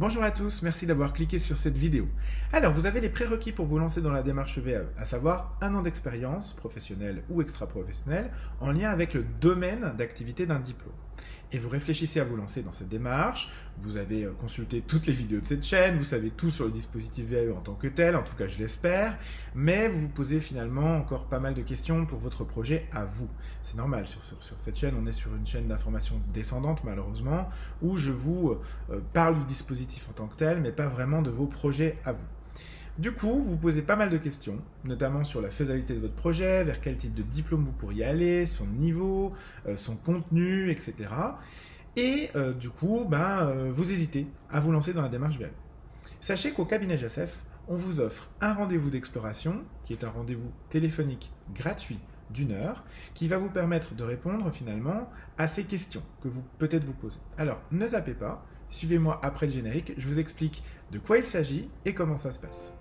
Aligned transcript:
Bonjour 0.00 0.22
à 0.22 0.30
tous, 0.30 0.62
merci 0.62 0.86
d'avoir 0.86 1.12
cliqué 1.12 1.36
sur 1.36 1.58
cette 1.58 1.76
vidéo. 1.76 2.08
Alors, 2.54 2.72
vous 2.72 2.86
avez 2.86 3.02
les 3.02 3.10
prérequis 3.10 3.52
pour 3.52 3.66
vous 3.66 3.78
lancer 3.78 4.00
dans 4.00 4.10
la 4.10 4.22
démarche 4.22 4.56
VAE, 4.56 4.86
à 4.96 5.04
savoir 5.04 5.58
un 5.60 5.74
an 5.74 5.82
d'expérience, 5.82 6.54
professionnelle 6.54 7.22
ou 7.28 7.42
extra-professionnelle, 7.42 8.30
en 8.60 8.72
lien 8.72 8.88
avec 8.88 9.12
le 9.12 9.26
domaine 9.42 9.92
d'activité 9.98 10.46
d'un 10.46 10.58
diplôme. 10.58 10.94
Et 11.52 11.58
vous 11.58 11.68
réfléchissez 11.68 12.20
à 12.20 12.24
vous 12.24 12.36
lancer 12.36 12.62
dans 12.62 12.70
cette 12.70 12.88
démarche, 12.88 13.50
vous 13.80 13.96
avez 13.96 14.24
euh, 14.24 14.32
consulté 14.40 14.82
toutes 14.82 15.06
les 15.06 15.12
vidéos 15.12 15.40
de 15.40 15.46
cette 15.46 15.64
chaîne, 15.64 15.96
vous 15.96 16.04
savez 16.04 16.30
tout 16.30 16.50
sur 16.50 16.64
le 16.64 16.70
dispositif 16.70 17.26
VAE 17.26 17.52
en 17.52 17.60
tant 17.60 17.74
que 17.74 17.88
tel, 17.88 18.14
en 18.14 18.22
tout 18.22 18.36
cas 18.36 18.46
je 18.46 18.58
l'espère, 18.58 19.18
mais 19.54 19.88
vous 19.88 20.00
vous 20.00 20.08
posez 20.08 20.38
finalement 20.38 20.96
encore 20.96 21.26
pas 21.26 21.40
mal 21.40 21.54
de 21.54 21.62
questions 21.62 22.06
pour 22.06 22.18
votre 22.18 22.44
projet 22.44 22.86
à 22.92 23.04
vous. 23.04 23.28
C'est 23.62 23.76
normal, 23.76 24.06
sur, 24.06 24.22
cette 24.22 24.78
chaîne, 24.78 24.94
on 25.00 25.06
est 25.06 25.12
sur 25.12 25.34
une 25.34 25.46
chaîne 25.46 25.66
d'information 25.66 26.20
descendante 26.32 26.84
malheureusement, 26.84 27.48
où 27.82 27.98
je 27.98 28.12
vous 28.12 28.56
euh, 28.90 29.00
parle 29.12 29.38
du 29.38 29.44
dispositif 29.44 30.08
en 30.08 30.12
tant 30.12 30.28
que 30.28 30.36
tel, 30.36 30.60
mais 30.60 30.72
pas 30.72 30.86
vraiment 30.86 31.22
de 31.22 31.30
vos 31.30 31.46
projets 31.46 31.98
à 32.04 32.12
vous. 32.12 32.18
Du 33.00 33.12
coup, 33.12 33.42
vous 33.42 33.56
posez 33.56 33.80
pas 33.80 33.96
mal 33.96 34.10
de 34.10 34.18
questions, 34.18 34.58
notamment 34.86 35.24
sur 35.24 35.40
la 35.40 35.50
faisabilité 35.50 35.94
de 35.94 36.00
votre 36.00 36.14
projet, 36.14 36.64
vers 36.64 36.82
quel 36.82 36.98
type 36.98 37.14
de 37.14 37.22
diplôme 37.22 37.64
vous 37.64 37.72
pourriez 37.72 38.04
aller, 38.04 38.44
son 38.44 38.66
niveau, 38.66 39.32
euh, 39.66 39.74
son 39.78 39.96
contenu, 39.96 40.70
etc. 40.70 41.08
Et 41.96 42.28
euh, 42.36 42.52
du 42.52 42.68
coup, 42.68 43.06
ben, 43.08 43.46
euh, 43.46 43.70
vous 43.72 43.90
hésitez 43.90 44.26
à 44.50 44.60
vous 44.60 44.70
lancer 44.70 44.92
dans 44.92 45.00
la 45.00 45.08
démarche 45.08 45.38
VAE. 45.38 45.48
Sachez 46.20 46.52
qu'au 46.52 46.66
cabinet 46.66 46.98
JASF, 46.98 47.46
on 47.68 47.74
vous 47.74 48.00
offre 48.00 48.28
un 48.42 48.52
rendez-vous 48.52 48.90
d'exploration, 48.90 49.62
qui 49.84 49.94
est 49.94 50.04
un 50.04 50.10
rendez-vous 50.10 50.52
téléphonique 50.68 51.32
gratuit 51.54 52.00
d'une 52.28 52.52
heure, 52.52 52.84
qui 53.14 53.28
va 53.28 53.38
vous 53.38 53.48
permettre 53.48 53.94
de 53.94 54.04
répondre 54.04 54.52
finalement 54.52 55.08
à 55.38 55.46
ces 55.46 55.64
questions 55.64 56.02
que 56.22 56.28
vous 56.28 56.44
peut-être 56.58 56.84
vous 56.84 56.92
posez. 56.92 57.18
Alors, 57.38 57.62
ne 57.72 57.86
zappez 57.86 58.12
pas, 58.12 58.44
Suivez-moi 58.70 59.18
après 59.22 59.46
le 59.46 59.52
générique, 59.52 59.92
je 59.96 60.06
vous 60.06 60.20
explique 60.20 60.62
de 60.90 60.98
quoi 60.98 61.18
il 61.18 61.24
s'agit 61.24 61.68
et 61.84 61.94
comment 61.94 62.16
ça 62.16 62.32
se 62.32 62.40
passe. 62.40 62.72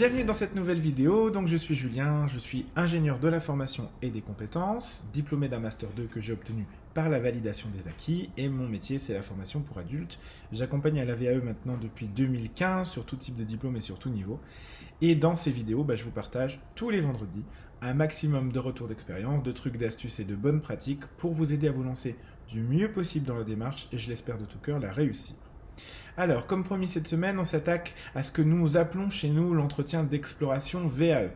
Bienvenue 0.00 0.24
dans 0.24 0.32
cette 0.32 0.54
nouvelle 0.54 0.80
vidéo, 0.80 1.28
donc 1.28 1.46
je 1.46 1.58
suis 1.58 1.74
Julien, 1.74 2.26
je 2.26 2.38
suis 2.38 2.64
ingénieur 2.74 3.18
de 3.18 3.28
la 3.28 3.38
formation 3.38 3.90
et 4.00 4.08
des 4.08 4.22
compétences, 4.22 5.04
diplômé 5.12 5.50
d'un 5.50 5.58
Master 5.58 5.90
2 5.94 6.04
que 6.04 6.22
j'ai 6.22 6.32
obtenu 6.32 6.64
par 6.94 7.10
la 7.10 7.20
validation 7.20 7.68
des 7.68 7.86
acquis, 7.86 8.30
et 8.38 8.48
mon 8.48 8.66
métier 8.66 8.98
c'est 8.98 9.12
la 9.12 9.20
formation 9.20 9.60
pour 9.60 9.76
adultes. 9.76 10.18
J'accompagne 10.52 11.00
à 11.00 11.04
la 11.04 11.14
VAE 11.14 11.44
maintenant 11.44 11.76
depuis 11.76 12.08
2015 12.08 12.88
sur 12.88 13.04
tout 13.04 13.16
type 13.16 13.36
de 13.36 13.44
diplôme 13.44 13.76
et 13.76 13.82
sur 13.82 13.98
tout 13.98 14.08
niveau, 14.08 14.40
et 15.02 15.14
dans 15.16 15.34
ces 15.34 15.50
vidéos, 15.50 15.84
bah, 15.84 15.96
je 15.96 16.04
vous 16.04 16.10
partage 16.10 16.62
tous 16.74 16.88
les 16.88 17.00
vendredis 17.00 17.44
un 17.82 17.92
maximum 17.92 18.52
de 18.52 18.58
retours 18.58 18.86
d'expérience, 18.86 19.42
de 19.42 19.52
trucs, 19.52 19.76
d'astuces 19.76 20.18
et 20.18 20.24
de 20.24 20.34
bonnes 20.34 20.62
pratiques 20.62 21.04
pour 21.18 21.34
vous 21.34 21.52
aider 21.52 21.68
à 21.68 21.72
vous 21.72 21.82
lancer 21.82 22.16
du 22.48 22.62
mieux 22.62 22.90
possible 22.90 23.26
dans 23.26 23.36
la 23.36 23.44
démarche, 23.44 23.86
et 23.92 23.98
je 23.98 24.08
l'espère 24.08 24.38
de 24.38 24.46
tout 24.46 24.60
cœur 24.60 24.78
la 24.78 24.92
réussir. 24.92 25.36
Alors, 26.16 26.46
comme 26.46 26.64
promis 26.64 26.86
cette 26.86 27.08
semaine, 27.08 27.38
on 27.38 27.44
s'attaque 27.44 27.94
à 28.14 28.22
ce 28.22 28.32
que 28.32 28.42
nous 28.42 28.76
appelons 28.76 29.10
chez 29.10 29.30
nous 29.30 29.54
l'entretien 29.54 30.04
d'exploration 30.04 30.86
VAE. 30.86 31.30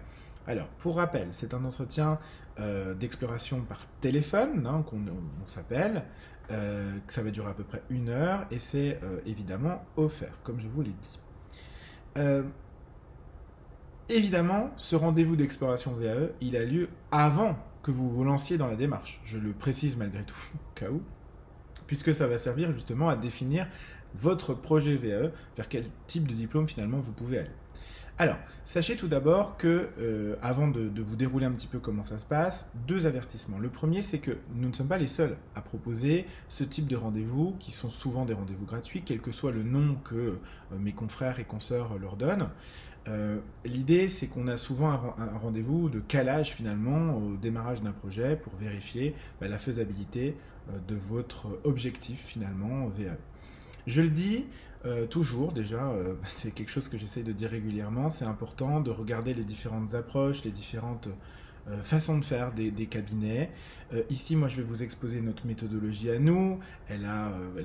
Alors, 0.46 0.66
pour 0.78 0.96
rappel, 0.96 1.28
c'est 1.30 1.54
un 1.54 1.64
entretien 1.64 2.18
euh, 2.60 2.94
d'exploration 2.94 3.62
par 3.62 3.86
téléphone 4.00 4.66
hein, 4.66 4.84
qu'on 4.86 5.00
s'appelle, 5.46 6.04
euh, 6.50 6.92
ça 7.08 7.22
va 7.22 7.30
durer 7.30 7.50
à 7.50 7.54
peu 7.54 7.64
près 7.64 7.82
une 7.88 8.10
heure 8.10 8.46
et 8.50 8.58
c'est 8.58 8.98
euh, 9.02 9.20
évidemment 9.26 9.84
offert, 9.96 10.38
comme 10.44 10.60
je 10.60 10.68
vous 10.68 10.82
l'ai 10.82 10.92
dit. 11.00 11.18
évidemment, 14.08 14.70
ce 14.76 14.94
rendez-vous 14.94 15.34
d'exploration 15.34 15.92
VAE, 15.94 16.28
il 16.40 16.56
a 16.56 16.64
lieu 16.64 16.90
avant 17.10 17.56
que 17.82 17.90
vous 17.90 18.08
vous 18.08 18.22
lanciez 18.22 18.56
dans 18.56 18.68
la 18.68 18.76
démarche. 18.76 19.20
Je 19.24 19.38
le 19.38 19.52
précise 19.52 19.96
malgré 19.96 20.22
tout, 20.22 20.36
au 20.54 20.78
cas 20.78 20.90
où, 20.90 21.02
puisque 21.86 22.14
ça 22.14 22.26
va 22.26 22.38
servir 22.38 22.72
justement 22.72 23.08
à 23.08 23.16
définir 23.16 23.66
votre 24.14 24.54
projet 24.54 24.96
VAE, 24.96 25.30
vers 25.56 25.68
quel 25.68 25.84
type 26.06 26.26
de 26.26 26.34
diplôme 26.34 26.68
finalement 26.68 26.98
vous 26.98 27.12
pouvez 27.12 27.38
aller. 27.38 27.50
Alors, 28.16 28.36
sachez 28.64 28.94
tout 28.94 29.08
d'abord 29.08 29.56
que, 29.56 29.88
euh, 29.98 30.36
avant 30.40 30.68
de, 30.68 30.88
vous 31.02 31.16
dérouler 31.16 31.46
un 31.46 31.50
petit 31.50 31.66
peu 31.66 31.80
comment 31.80 32.04
ça 32.04 32.18
se 32.18 32.24
passe, 32.24 32.70
deux 32.86 33.08
avertissements. 33.08 33.58
Le 33.58 33.70
premier, 33.70 34.02
c'est 34.02 34.20
que 34.20 34.36
nous 34.54 34.68
ne 34.68 34.72
sommes 34.72 34.86
pas 34.86 34.98
les 34.98 35.08
seuls 35.08 35.36
à 35.56 35.60
proposer 35.60 36.24
ce 36.48 36.62
type 36.62 36.86
de 36.86 36.94
rendez-vous, 36.94 37.56
qui 37.58 37.72
sont 37.72 37.90
souvent 37.90 38.24
des 38.24 38.32
rendez-vous 38.32 38.66
gratuits, 38.66 39.02
quel 39.04 39.20
que 39.20 39.32
soit 39.32 39.50
le 39.50 39.64
nom 39.64 39.96
que 40.04 40.14
euh, 40.14 40.36
mes 40.78 40.92
confrères 40.92 41.40
et 41.40 41.44
consoeurs 41.44 41.98
leur 41.98 42.14
donnent. 42.14 42.50
Euh, 43.08 43.40
l'idée, 43.64 44.06
c'est 44.06 44.28
qu'on 44.28 44.46
a 44.46 44.56
souvent 44.56 44.92
un, 45.18 45.36
rendez-vous 45.38 45.88
de 45.88 45.98
calage 45.98 46.52
finalement 46.52 47.16
au 47.18 47.34
démarrage 47.34 47.82
d'un 47.82 47.90
projet 47.90 48.36
pour 48.36 48.54
vérifier 48.54 49.16
bah, 49.40 49.48
la 49.48 49.58
faisabilité 49.58 50.36
de 50.88 50.94
votre 50.94 51.58
objectif 51.64 52.24
finalement 52.24 52.86
VAE. 52.86 53.18
Je 53.86 54.02
le 54.02 54.08
dis 54.08 54.46
euh, 54.86 55.06
toujours, 55.06 55.52
déjà, 55.52 55.82
euh, 55.88 56.14
c'est 56.28 56.50
quelque 56.50 56.70
chose 56.70 56.88
que 56.88 56.98
j'essaye 56.98 57.22
de 57.22 57.32
dire 57.32 57.50
régulièrement, 57.50 58.10
c'est 58.10 58.26
important 58.26 58.80
de 58.80 58.90
regarder 58.90 59.34
les 59.34 59.44
différentes 59.44 59.94
approches, 59.94 60.44
les 60.44 60.50
différentes 60.50 61.08
euh, 61.68 61.82
façons 61.82 62.18
de 62.18 62.24
faire 62.24 62.52
des, 62.52 62.70
cabinets. 62.86 63.50
ici, 64.10 64.36
moi, 64.36 64.48
je 64.48 64.56
vais 64.56 64.62
vous 64.62 64.82
exposer 64.82 65.22
notre 65.22 65.46
méthodologie 65.46 66.10
à 66.10 66.18
nous. 66.18 66.58
Elle, 66.88 67.06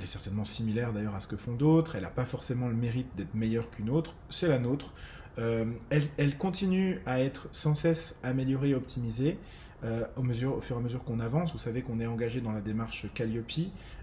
est 0.01 0.05
certainement 0.05 0.45
similaire 0.45 0.93
d'ailleurs 0.93 1.15
à 1.15 1.19
ce 1.19 1.27
que 1.27 1.35
font 1.35 1.53
d'autres. 1.53 1.95
Elle 1.95 2.03
n'a 2.03 2.09
pas 2.09 2.23
forcément 2.23 2.69
le 2.69 2.75
mérite 2.75 3.07
d'être 3.17 3.33
meilleure 3.33 3.69
qu'une 3.69 3.89
autre. 3.89 4.15
C'est 4.29 4.47
la 4.47 4.57
nôtre. 4.57 4.93
Elle, 5.37 6.37
continue 6.37 7.01
à 7.05 7.19
être 7.19 7.49
sans 7.51 7.73
cesse 7.73 8.17
améliorée 8.23 8.69
et 8.69 8.75
optimisée. 8.75 9.37
Euh, 9.85 10.05
au, 10.17 10.23
fur 10.61 10.75
et 10.75 10.79
à 10.79 10.81
mesure 10.81 11.03
qu'on 11.05 11.19
avance. 11.19 11.53
Vous 11.53 11.57
savez 11.57 11.81
qu'on 11.81 11.99
est 12.01 12.05
engagé 12.05 12.41
dans 12.41 12.51
la 12.51 12.59
démarche 12.59 13.07
Calliope, 13.13 13.45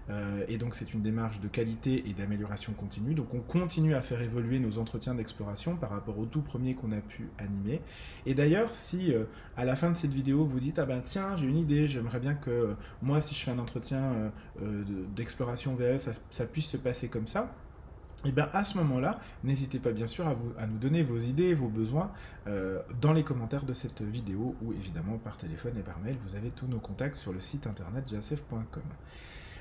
euh, 0.09 0.43
et 0.47 0.57
donc 0.57 0.73
c'est 0.73 0.93
une 0.93 1.01
démarche 1.01 1.39
de 1.39 1.47
qualité 1.47 2.03
et 2.09 2.13
d'amélioration 2.13 2.73
continue. 2.73 3.13
Donc 3.13 3.33
on 3.35 3.41
continue 3.41 3.93
à 3.93 4.01
faire 4.01 4.21
évoluer 4.21 4.57
nos 4.59 4.79
entretiens 4.79 5.13
d'exploration 5.13 5.75
par 5.75 5.91
rapport 5.91 6.17
au 6.17 6.25
tout 6.25 6.41
premier 6.41 6.73
qu'on 6.73 6.91
a 6.91 7.01
pu 7.01 7.29
animer. 7.37 7.81
Et 8.25 8.33
d'ailleurs, 8.33 8.73
si 8.73 9.13
euh, 9.13 9.25
à 9.55 9.65
la 9.65 9.75
fin 9.75 9.91
de 9.91 9.95
cette 9.95 10.13
vidéo 10.13 10.45
vous 10.45 10.59
dites 10.59 10.79
ah 10.79 10.85
ben 10.85 11.01
tiens 11.01 11.35
j'ai 11.35 11.45
une 11.45 11.57
idée, 11.57 11.87
j'aimerais 11.87 12.19
bien 12.19 12.33
que 12.33 12.75
moi 13.03 13.21
si 13.21 13.35
je 13.35 13.43
fais 13.43 13.51
un 13.51 13.59
entretien 13.59 14.31
d'exploration 15.15 15.77
ça, 15.97 16.11
ça 16.29 16.45
puisse 16.45 16.67
se 16.67 16.77
passer 16.77 17.07
comme 17.07 17.27
ça 17.27 17.53
et 18.25 18.29
eh 18.29 18.31
bien 18.31 18.49
à 18.51 18.63
ce 18.63 18.77
moment-là, 18.79 19.19
n'hésitez 19.43 19.77
pas 19.77 19.91
bien 19.91 20.07
sûr 20.07 20.27
à, 20.27 20.65
nous 20.65 20.79
donner 20.79 21.03
vos 21.03 21.19
idées, 21.19 21.53
vos 21.53 21.67
besoins 21.67 22.11
euh, 22.47 22.81
dans 22.99 23.13
les 23.13 23.23
commentaires 23.23 23.63
de 23.63 23.73
cette 23.73 24.01
vidéo 24.01 24.55
ou 24.63 24.73
évidemment 24.73 25.19
par 25.19 25.37
téléphone 25.37 25.77
et 25.77 25.83
par 25.83 25.99
mail. 25.99 26.17
Vous 26.25 26.35
avez 26.35 26.49
tous 26.49 26.65
nos 26.65 26.79
contacts 26.79 27.15
sur 27.15 27.31
le 27.31 27.39
site 27.39 27.67
internet 27.67 28.09
jasf.com. 28.09 28.81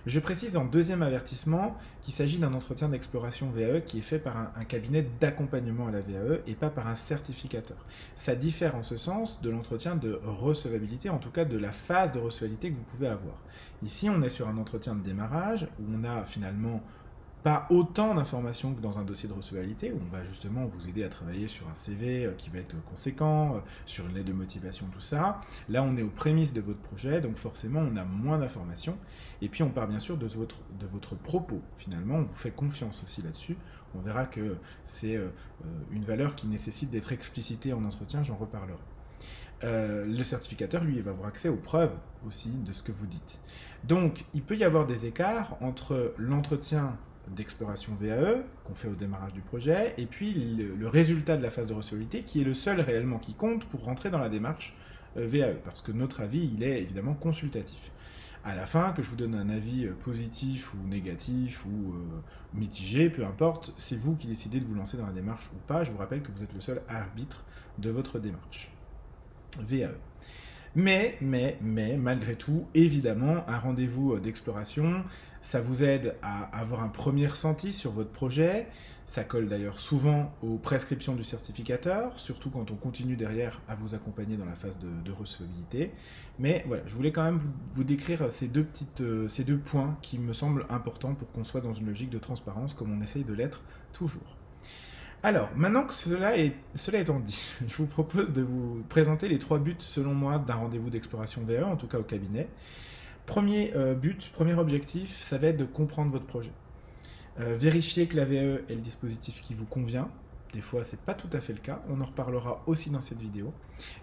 Je 0.06 0.20
précise 0.20 0.56
en 0.56 0.64
deuxième 0.64 1.02
avertissement 1.02 1.76
qu'il 2.00 2.14
s'agit 2.14 2.38
d'un 2.38 2.54
entretien 2.54 2.88
d'exploration 2.88 3.50
VAE 3.50 3.80
qui 3.80 3.98
est 3.98 4.02
fait 4.02 4.20
par 4.20 4.36
un, 4.38 4.52
un 4.56 4.64
cabinet 4.64 5.06
d'accompagnement 5.20 5.88
à 5.88 5.90
la 5.90 6.00
VAE 6.00 6.38
et 6.46 6.54
pas 6.54 6.70
par 6.70 6.86
un 6.86 6.94
certificateur. 6.94 7.76
Ça 8.14 8.36
diffère 8.36 8.74
en 8.74 8.82
ce 8.82 8.96
sens 8.96 9.42
de 9.42 9.50
l'entretien 9.50 9.96
de 9.96 10.18
recevabilité, 10.24 11.10
en 11.10 11.18
tout 11.18 11.30
cas 11.30 11.44
de 11.44 11.58
la 11.58 11.72
phase 11.72 12.12
de 12.12 12.20
recevabilité 12.20 12.70
que 12.70 12.76
vous 12.76 12.84
pouvez 12.84 13.08
avoir. 13.08 13.34
Ici, 13.82 14.08
on 14.08 14.22
est 14.22 14.30
sur 14.30 14.48
un 14.48 14.56
entretien 14.56 14.94
de 14.94 15.02
démarrage 15.02 15.68
où 15.78 15.84
on 15.92 16.04
a 16.04 16.24
finalement 16.24 16.80
pas 17.46 17.64
autant 17.70 18.12
d'informations 18.12 18.74
que 18.74 18.80
dans 18.80 18.98
un 18.98 19.04
dossier 19.04 19.28
de 19.28 19.32
recevabilité 19.32 19.92
où 19.92 20.00
on 20.04 20.10
va 20.10 20.24
justement 20.24 20.64
vous 20.66 20.88
aider 20.88 21.04
à 21.04 21.08
travailler 21.08 21.46
sur 21.46 21.68
un 21.68 21.74
CV 21.74 22.24
euh, 22.24 22.32
qui 22.32 22.50
va 22.50 22.58
être 22.58 22.74
conséquent, 22.86 23.54
euh, 23.54 23.58
sur 23.84 24.04
une 24.04 24.14
lettre 24.14 24.26
de 24.26 24.32
motivation, 24.32 24.86
tout 24.92 24.98
ça. 24.98 25.40
Là, 25.68 25.84
on 25.84 25.96
est 25.96 26.02
aux 26.02 26.10
prémices 26.10 26.52
de 26.52 26.60
votre 26.60 26.80
projet, 26.80 27.20
donc 27.20 27.36
forcément, 27.36 27.86
on 27.88 27.96
a 27.96 28.04
moins 28.04 28.38
d'informations. 28.38 28.98
Et 29.42 29.48
puis, 29.48 29.62
on 29.62 29.70
part 29.70 29.86
bien 29.86 30.00
sûr 30.00 30.16
de 30.16 30.26
votre, 30.26 30.56
de 30.80 30.86
votre 30.86 31.14
propos. 31.14 31.62
Finalement, 31.76 32.16
on 32.16 32.22
vous 32.24 32.34
fait 32.34 32.50
confiance 32.50 33.00
aussi 33.04 33.22
là-dessus. 33.22 33.56
On 33.94 34.00
verra 34.00 34.26
que 34.26 34.56
c'est 34.82 35.14
euh, 35.14 35.28
une 35.92 36.02
valeur 36.02 36.34
qui 36.34 36.48
nécessite 36.48 36.90
d'être 36.90 37.12
explicitée 37.12 37.72
en 37.72 37.84
entretien, 37.84 38.24
j'en 38.24 38.34
reparlerai. 38.34 38.74
le 39.62 40.22
certificateur, 40.24 40.82
lui, 40.82 41.00
va 41.00 41.12
avoir 41.12 41.28
accès 41.28 41.48
aux 41.48 41.54
preuves 41.58 41.94
aussi 42.26 42.50
de 42.50 42.72
ce 42.72 42.82
que 42.82 42.90
vous 42.90 43.06
dites. 43.06 43.38
Donc, 43.84 44.24
il 44.34 44.42
peut 44.42 44.56
y 44.56 44.64
avoir 44.64 44.84
des 44.84 45.06
écarts 45.06 45.56
entre 45.60 46.12
l'entretien 46.18 46.98
d'exploration 47.34 47.94
VAE 47.94 48.42
qu'on 48.64 48.74
fait 48.74 48.88
au 48.88 48.94
démarrage 48.94 49.32
du 49.32 49.40
projet, 49.40 49.94
et 49.98 50.06
puis 50.06 50.32
le, 50.34 50.88
résultat 50.88 51.36
de 51.36 51.42
la 51.42 51.50
phase 51.50 51.68
de 51.68 51.74
recevabilité 51.74 52.22
qui 52.22 52.40
est 52.40 52.44
le 52.44 52.54
seul 52.54 52.80
réellement 52.80 53.18
qui 53.18 53.34
compte 53.34 53.64
pour 53.66 53.84
rentrer 53.84 54.10
dans 54.10 54.18
la 54.18 54.28
démarche 54.28 54.76
euh, 55.16 55.26
VAE, 55.26 55.54
parce 55.64 55.82
que 55.82 55.92
notre 55.92 56.20
avis, 56.20 56.50
il 56.54 56.62
est 56.62 56.80
évidemment 56.80 57.14
consultatif. 57.14 57.90
À 58.44 58.54
la 58.54 58.66
fin, 58.66 58.92
que 58.92 59.02
je 59.02 59.10
vous 59.10 59.16
donne 59.16 59.34
un 59.34 59.48
avis 59.48 59.86
euh, 59.86 59.92
positif 60.04 60.72
ou 60.74 60.86
négatif 60.86 61.66
ou 61.66 61.94
euh, 61.94 62.22
mitigé, 62.54 63.10
peu 63.10 63.24
importe, 63.24 63.72
c'est 63.76 63.96
vous 63.96 64.14
qui 64.14 64.28
décidez 64.28 64.60
de 64.60 64.64
vous 64.64 64.74
lancer 64.74 64.96
dans 64.96 65.06
la 65.06 65.12
démarche 65.12 65.50
ou 65.52 65.58
pas. 65.66 65.82
Je 65.82 65.90
vous 65.90 65.98
rappelle 65.98 66.22
que 66.22 66.30
vous 66.30 66.44
êtes 66.44 66.54
le 66.54 66.60
seul 66.60 66.80
arbitre 66.88 67.44
de 67.78 67.90
votre 67.90 68.20
démarche. 68.20 68.70
VAE. 69.58 69.94
Mais, 70.76 71.16
mais, 71.22 71.56
mais, 71.62 71.96
malgré 71.96 72.36
tout, 72.36 72.66
évidemment, 72.74 73.48
un 73.48 73.58
rendez-vous 73.58 74.18
d'exploration, 74.18 75.04
ça 75.46 75.60
vous 75.60 75.84
aide 75.84 76.16
à 76.22 76.42
avoir 76.58 76.82
un 76.82 76.88
premier 76.88 77.28
ressenti 77.28 77.72
sur 77.72 77.92
votre 77.92 78.10
projet. 78.10 78.66
Ça 79.06 79.22
colle 79.22 79.48
d'ailleurs 79.48 79.78
souvent 79.78 80.34
aux 80.42 80.58
prescriptions 80.58 81.14
du 81.14 81.22
certificateur, 81.22 82.18
surtout 82.18 82.50
quand 82.50 82.72
on 82.72 82.74
continue 82.74 83.14
derrière 83.14 83.60
à 83.68 83.76
vous 83.76 83.94
accompagner 83.94 84.36
dans 84.36 84.44
la 84.44 84.56
phase 84.56 84.76
de, 84.80 85.12
recevabilité. 85.12 85.92
Mais 86.40 86.64
voilà, 86.66 86.82
je 86.88 86.94
voulais 86.96 87.12
quand 87.12 87.22
même 87.22 87.40
vous, 87.74 87.84
décrire 87.84 88.32
ces 88.32 88.48
deux, 88.48 88.64
petites, 88.64 89.02
euh, 89.02 89.28
ces 89.28 89.44
deux 89.44 89.56
points 89.56 89.96
qui 90.02 90.18
me 90.18 90.32
semblent 90.32 90.66
importants 90.68 91.14
pour 91.14 91.30
qu'on 91.30 91.44
soit 91.44 91.60
dans 91.60 91.72
une 91.72 91.86
logique 91.86 92.10
de 92.10 92.18
transparence 92.18 92.74
comme 92.74 92.90
on 92.92 93.00
essaye 93.00 93.22
de 93.22 93.32
l'être 93.32 93.62
toujours. 93.92 94.36
Alors, 95.22 95.48
maintenant 95.54 95.84
que 95.84 95.94
cela, 95.94 96.36
est, 96.36 96.56
cela 96.74 96.98
étant 96.98 97.20
dit, 97.20 97.40
je 97.68 97.76
vous 97.76 97.86
propose 97.86 98.32
de 98.32 98.42
vous 98.42 98.82
présenter 98.88 99.28
les 99.28 99.38
trois 99.38 99.60
buts, 99.60 99.76
selon 99.78 100.12
moi, 100.12 100.40
d'un 100.40 100.54
rendez-vous 100.54 100.90
d'exploration 100.90 101.42
VE, 101.46 101.62
en 101.62 101.76
tout 101.76 101.86
cas 101.86 102.00
au 102.00 102.04
cabinet. 102.04 102.48
Premier 103.26 103.72
euh, 103.74 103.94
but, 103.94 104.30
premier 104.32 104.54
objectif, 104.54 105.10
ça 105.10 105.38
va 105.38 105.48
être 105.48 105.56
de 105.56 105.64
comprendre 105.64 106.10
votre 106.10 106.26
projet. 106.26 106.52
Euh, 107.38 107.54
vérifier 107.54 108.06
que 108.06 108.16
la 108.16 108.24
VE 108.24 108.62
est 108.68 108.74
le 108.74 108.80
dispositif 108.80 109.42
qui 109.42 109.52
vous 109.54 109.66
convient. 109.66 110.08
Des 110.52 110.60
fois, 110.60 110.84
ce 110.84 110.92
n'est 110.92 111.02
pas 111.04 111.14
tout 111.14 111.28
à 111.32 111.40
fait 111.40 111.52
le 111.52 111.58
cas. 111.58 111.82
On 111.90 112.00
en 112.00 112.04
reparlera 112.04 112.62
aussi 112.66 112.90
dans 112.90 113.00
cette 113.00 113.20
vidéo. 113.20 113.52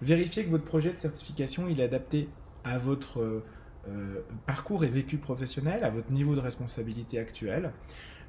Vérifier 0.01 0.45
que 0.45 0.51
votre 0.51 0.65
projet 0.65 0.91
de 0.91 0.97
certification 0.97 1.67
est 1.67 1.81
adapté 1.81 2.29
à 2.63 2.77
votre 2.77 3.41
euh, 3.87 4.21
parcours 4.45 4.83
et 4.83 4.89
vécu 4.89 5.17
professionnel, 5.17 5.83
à 5.83 5.89
votre 5.89 6.11
niveau 6.11 6.35
de 6.35 6.41
responsabilité 6.41 7.17
actuel 7.17 7.71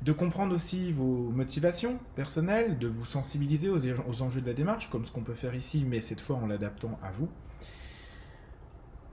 de 0.03 0.13
comprendre 0.13 0.55
aussi 0.55 0.91
vos 0.93 1.31
motivations 1.31 1.99
personnelles, 2.15 2.79
de 2.79 2.89
vous 2.89 3.05
sensibiliser 3.05 3.71
aux, 3.71 4.23
enjeux 4.23 4.41
de 4.41 4.47
la 4.47 4.53
démarche, 4.53 4.91
comme 4.91 5.05
ce 5.05 5.11
qu'on 5.11 5.23
peut 5.23 5.35
faire 5.35 5.55
ici, 5.55 5.85
mais 5.89 6.01
cette 6.01 6.21
fois 6.21 6.37
en 6.37 6.47
l'adaptant 6.47 6.99
à 7.03 7.11
vous. 7.11 7.29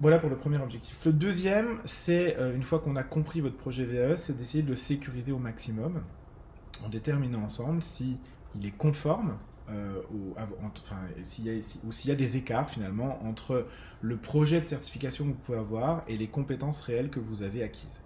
Voilà 0.02 0.18
pour 0.18 0.32
le 0.32 0.36
premier 0.36 0.58
objectif. 0.58 1.06
Le 1.06 1.14
deuxième, 1.14 1.80
c'est, 1.86 2.36
euh, 2.38 2.56
une 2.56 2.64
fois 2.64 2.80
qu'on 2.80 2.96
a 2.96 3.04
compris 3.04 3.40
votre 3.40 3.56
projet 3.56 3.86
VE, 3.86 4.18
c'est 4.18 4.36
d'essayer 4.36 4.64
de 4.64 4.70
le 4.70 4.76
sécuriser 4.76 5.32
au 5.32 5.38
maximum, 5.38 6.02
en 6.84 6.90
déterminant 6.90 7.44
ensemble 7.44 7.84
si 7.84 8.18
il 8.56 8.66
est 8.66 8.76
conforme 8.76 9.38
ou 10.12 10.36
s'il 11.24 12.10
y 12.10 12.12
a 12.12 12.16
des 12.16 12.36
écarts 12.36 12.70
finalement 12.70 13.24
entre 13.26 13.68
le 14.02 14.18
projet 14.18 14.60
de 14.60 14.66
certification 14.66 15.24
que 15.24 15.30
vous 15.30 15.36
pouvez 15.36 15.60
avoir 15.60 16.04
et 16.10 16.18
les 16.18 16.28
compétences 16.28 16.82
réelles 16.82 17.10
que 17.10 17.22
vous 17.22 17.42
avez 17.42 17.64
acquises. 17.64 18.02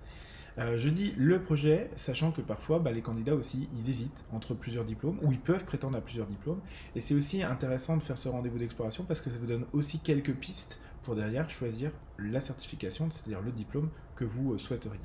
Euh, 0.58 0.78
je 0.78 0.90
dis 0.90 1.14
le 1.18 1.42
projet, 1.42 1.90
sachant 1.96 2.32
que 2.32 2.42
parfois 2.42 2.80
bah, 2.80 2.92
les 2.92 3.02
candidats 3.02 3.36
aussi, 3.36 3.68
ils 3.74 3.90
hésitent 3.90 4.26
entre 4.32 4.54
plusieurs 4.54 4.86
diplômes, 4.86 5.18
ou 5.22 5.32
ils 5.32 5.40
peuvent 5.40 5.66
prétendre 5.66 5.98
à 5.98 6.02
plusieurs 6.02 6.28
diplômes. 6.28 6.60
Et 6.96 7.00
c'est 7.00 7.14
aussi 7.14 7.44
intéressant 7.44 7.98
de 7.98 8.04
faire 8.04 8.18
ce 8.18 8.30
rendez-vous 8.30 8.60
d'exploration 8.60 9.04
parce 9.04 9.22
que 9.22 9.30
ça 9.30 9.38
vous 9.40 9.48
donne 9.48 9.66
aussi 9.74 10.00
quelques 10.00 10.34
pistes 10.34 10.80
pour 11.06 11.16
derrière 11.16 11.50
choisir 11.50 11.92
la 12.20 12.40
certification, 12.40 13.10
c'est-à-dire 13.12 13.42
le 13.42 13.52
diplôme 13.52 13.90
que 14.16 14.26
vous 14.26 14.54
euh, 14.54 14.58
souhaiteriez. 14.58 15.00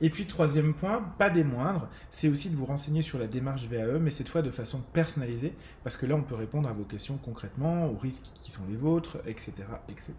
Et 0.00 0.10
puis 0.10 0.26
troisième 0.26 0.74
point, 0.74 1.02
pas 1.18 1.30
des 1.30 1.44
moindres, 1.44 1.88
c'est 2.10 2.28
aussi 2.28 2.48
de 2.48 2.56
vous 2.56 2.64
renseigner 2.64 3.02
sur 3.02 3.18
la 3.18 3.26
démarche 3.26 3.66
VAE, 3.66 3.98
mais 3.98 4.10
cette 4.10 4.28
fois 4.28 4.42
de 4.42 4.50
façon 4.50 4.80
personnalisée, 4.92 5.54
parce 5.84 5.96
que 5.96 6.06
là 6.06 6.14
on 6.16 6.22
peut 6.22 6.34
répondre 6.34 6.68
à 6.68 6.72
vos 6.72 6.84
questions 6.84 7.18
concrètement, 7.18 7.86
aux 7.86 7.96
risques 7.96 8.32
qui 8.42 8.50
sont 8.50 8.62
les 8.68 8.76
vôtres, 8.76 9.18
etc. 9.26 9.52
etc. 9.88 10.14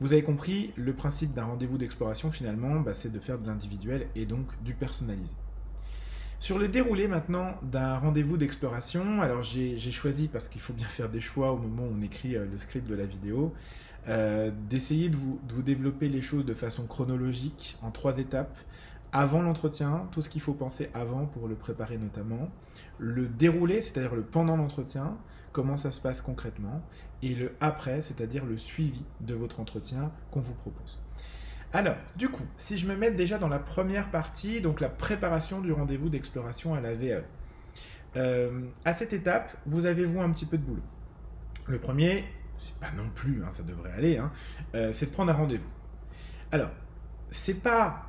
Vous 0.00 0.12
avez 0.12 0.22
compris, 0.22 0.72
le 0.76 0.94
principe 0.94 1.34
d'un 1.34 1.44
rendez-vous 1.44 1.76
d'exploration, 1.76 2.30
finalement, 2.30 2.80
bah, 2.80 2.94
c'est 2.94 3.12
de 3.12 3.18
faire 3.18 3.38
de 3.38 3.48
l'individuel 3.48 4.06
et 4.14 4.26
donc 4.26 4.46
du 4.62 4.72
personnalisé. 4.72 5.34
Sur 6.40 6.56
le 6.58 6.68
déroulé 6.68 7.08
maintenant 7.08 7.56
d'un 7.62 7.98
rendez-vous 7.98 8.36
d'exploration, 8.36 9.20
alors 9.20 9.42
j'ai 9.42 9.76
choisi, 9.76 10.28
parce 10.28 10.48
qu'il 10.48 10.60
faut 10.60 10.72
bien 10.72 10.86
faire 10.86 11.08
des 11.08 11.20
choix 11.20 11.50
au 11.50 11.58
moment 11.58 11.82
où 11.82 11.92
on 11.98 12.00
écrit 12.00 12.36
euh, 12.36 12.46
le 12.48 12.56
script 12.58 12.88
de 12.88 12.94
la 12.94 13.06
vidéo, 13.06 13.52
euh, 14.06 14.52
d'essayer 14.70 15.08
de 15.08 15.16
vous, 15.16 15.40
de 15.48 15.52
vous 15.52 15.62
développer 15.62 16.08
les 16.08 16.20
choses 16.20 16.46
de 16.46 16.54
façon 16.54 16.86
chronologique, 16.86 17.76
en 17.82 17.90
trois 17.90 18.18
étapes, 18.18 18.56
avant 19.12 19.42
l'entretien, 19.42 20.06
tout 20.12 20.22
ce 20.22 20.28
qu'il 20.28 20.40
faut 20.40 20.54
penser 20.54 20.90
avant 20.94 21.26
pour 21.26 21.48
le 21.48 21.56
préparer 21.56 21.98
notamment, 21.98 22.48
le 22.98 23.26
déroulé, 23.26 23.80
c'est-à-dire 23.80 24.14
le 24.14 24.22
pendant 24.22 24.56
l'entretien, 24.56 25.16
comment 25.50 25.76
ça 25.76 25.90
se 25.90 26.00
passe 26.00 26.20
concrètement, 26.20 26.82
et 27.20 27.34
le 27.34 27.52
après, 27.60 28.00
c'est-à-dire 28.00 28.44
le 28.44 28.58
suivi 28.58 29.02
de 29.20 29.34
votre 29.34 29.58
entretien 29.58 30.12
qu'on 30.30 30.40
vous 30.40 30.54
propose. 30.54 31.00
Alors, 31.72 31.96
du 32.16 32.30
coup, 32.30 32.46
si 32.56 32.78
je 32.78 32.86
me 32.86 32.96
mets 32.96 33.10
déjà 33.10 33.38
dans 33.38 33.48
la 33.48 33.58
première 33.58 34.10
partie, 34.10 34.60
donc 34.60 34.80
la 34.80 34.88
préparation 34.88 35.60
du 35.60 35.70
rendez-vous 35.72 36.08
d'exploration 36.08 36.74
à 36.74 36.80
la 36.80 36.94
VAE. 36.94 37.22
Euh, 38.16 38.62
à 38.86 38.94
cette 38.94 39.12
étape, 39.12 39.54
vous 39.66 39.84
avez 39.84 40.06
vous 40.06 40.20
un 40.20 40.30
petit 40.30 40.46
peu 40.46 40.56
de 40.56 40.62
boulot. 40.62 40.82
Le 41.66 41.78
premier, 41.78 42.24
c'est 42.58 42.74
pas 42.76 42.90
non 42.96 43.10
plus, 43.14 43.44
hein, 43.44 43.50
ça 43.50 43.62
devrait 43.62 43.92
aller, 43.92 44.16
hein, 44.16 44.32
euh, 44.74 44.92
c'est 44.94 45.06
de 45.06 45.10
prendre 45.10 45.30
un 45.30 45.34
rendez-vous. 45.34 45.68
Alors, 46.52 46.70
c'est 47.28 47.60
pas 47.62 48.06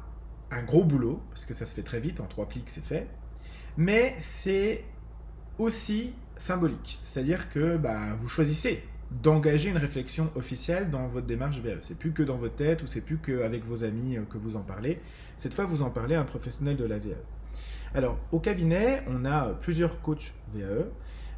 un 0.52 0.64
gros 0.64 0.86
boulot, 0.86 1.22
parce 1.30 1.44
que 1.44 1.54
ça 1.54 1.66
se 1.66 1.76
fait 1.76 1.84
très 1.84 2.00
vite, 2.00 2.22
en 2.22 2.26
trois 2.26 2.48
clics 2.48 2.70
c'est 2.70 2.84
fait, 2.84 3.08
mais 3.76 4.16
c'est 4.20 4.86
aussi 5.58 6.14
symbolique. 6.38 7.02
C'est-à-dire 7.04 7.50
que 7.50 7.76
bah, 7.76 8.16
vous 8.18 8.30
choisissez 8.30 8.84
d'engager 9.12 9.70
une 9.70 9.78
réflexion 9.78 10.30
officielle 10.36 10.90
dans 10.90 11.08
votre 11.08 11.26
démarche 11.26 11.60
VAE. 11.60 11.82
C'est 11.82 11.98
plus 11.98 12.12
que 12.12 12.24
dans 12.24 12.38
votre 12.38 12.56
tête 12.56 12.84
ou 12.84 12.88
c'est 12.88 13.02
plus 13.02 13.18
qu'avec 13.18 13.66
vos 13.66 13.84
amis 13.84 14.18
euh, 14.18 14.22
que 14.30 14.38
vous 14.38 14.56
en 14.56 14.62
parlez. 14.62 15.02
Cette 15.38 15.54
fois, 15.54 15.66
vous 15.66 15.82
en 15.82 15.90
parlez 15.90 16.16
à 16.16 16.22
un 16.22 16.26
professionnel 16.26 16.78
de 16.78 16.86
la 16.86 17.00
VAE. 17.00 17.16
Alors, 17.96 18.18
au 18.32 18.40
cabinet, 18.40 19.04
on 19.08 19.26
a 19.26 19.50
plusieurs 19.62 20.02
coachs 20.02 20.34
VAE, 20.54 20.86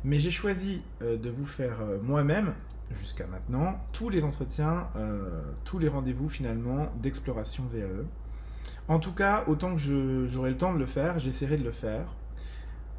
mais 0.04 0.20
j'ai 0.20 0.32
choisi 0.32 0.82
euh, 1.02 1.18
de 1.18 1.30
vous 1.30 1.46
faire 1.46 1.80
euh, 1.82 1.98
moi-même, 2.02 2.54
jusqu'à 2.90 3.26
maintenant, 3.26 3.80
tous 3.94 4.10
les 4.10 4.26
entretiens, 4.26 4.90
tous 5.64 5.80
les 5.80 5.88
rendez-vous 5.88 6.28
finalement 6.28 6.92
d'exploration 7.02 7.64
VAE. 7.72 8.04
En 8.90 9.00
tout 9.00 9.14
cas, 9.14 9.46
autant 9.48 9.78
que 9.78 10.26
j'aurai 10.28 10.50
le 10.50 10.58
temps 10.58 10.74
de 10.74 10.78
le 10.78 10.86
faire, 10.86 11.18
j'essaierai 11.18 11.56
de 11.56 11.64
le 11.64 11.72
faire. 11.72 12.14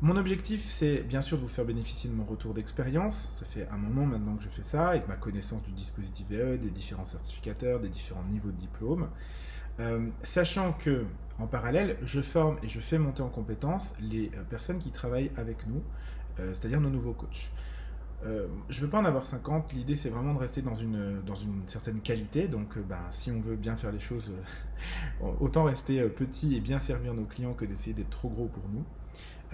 Mon 0.03 0.17
objectif, 0.17 0.65
c'est 0.65 1.05
bien 1.05 1.21
sûr 1.21 1.37
de 1.37 1.43
vous 1.43 1.49
faire 1.49 1.65
bénéficier 1.65 2.11
de 2.11 2.17
mon 2.17 2.25
retour 2.25 2.55
d'expérience. 2.55 3.29
Ça 3.35 3.45
fait 3.45 3.69
un 3.71 3.77
moment 3.77 4.05
maintenant 4.05 4.35
que 4.35 4.43
je 4.43 4.49
fais 4.49 4.65
ça, 4.65 4.97
et 4.97 4.99
de 4.99 5.07
ma 5.07 5.15
connaissance 5.15 5.63
du 5.63 5.71
dispositif 5.71 6.29
VE, 6.29 6.59
des 6.59 6.71
différents 6.71 7.05
certificateurs, 7.05 7.79
des 7.79 7.89
différents 7.89 8.25
niveaux 8.25 8.51
de 8.51 8.57
diplôme. 8.57 9.09
Euh, 9.79 10.09
sachant 10.25 10.73
que, 10.73 11.05
en 11.39 11.47
parallèle, 11.47 11.99
je 12.03 12.21
forme 12.21 12.59
et 12.65 12.69
je 12.69 12.81
fais 12.81 12.99
monter 12.99 13.23
en 13.23 13.29
compétence 13.29 13.95
les 14.01 14.33
euh, 14.37 14.43
personnes 14.43 14.81
qui 14.81 14.91
travaillent 14.91 15.31
avec 15.37 15.69
nous, 15.69 15.85
euh, 16.41 16.53
c'est-à-dire 16.53 16.81
nos 16.81 16.91
nouveaux 16.91 17.15
coachs. 17.15 17.53
je 18.25 18.29
ne 18.29 18.85
veux 18.85 18.91
pas 18.91 18.99
en 18.99 19.05
avoir 19.05 19.25
50, 19.25 19.73
l'idée 19.73 19.95
c'est 19.95 20.11
vraiment 20.11 20.35
de 20.35 20.41
rester 20.41 20.63
dans 20.63 20.75
une, 20.75 21.23
certaine 21.67 22.01
qualité, 22.01 22.49
donc 22.49 22.77
ben, 22.77 22.99
si 23.11 23.31
on 23.31 23.41
veut 23.41 23.57
bien 23.57 23.77
faire 23.77 23.93
les 23.93 24.01
choses, 24.01 24.33
autant 25.41 25.63
rester 25.63 26.03
petit 26.09 26.57
et 26.57 26.61
bien 26.61 26.81
servir 26.81 27.15
nos 27.15 27.25
clients 27.25 27.55
que 27.55 27.65
d'essayer 27.65 27.95
d'être 27.95 28.11
trop 28.11 28.29
gros 28.29 28.49
pour 28.49 28.69
nous. 28.69 28.85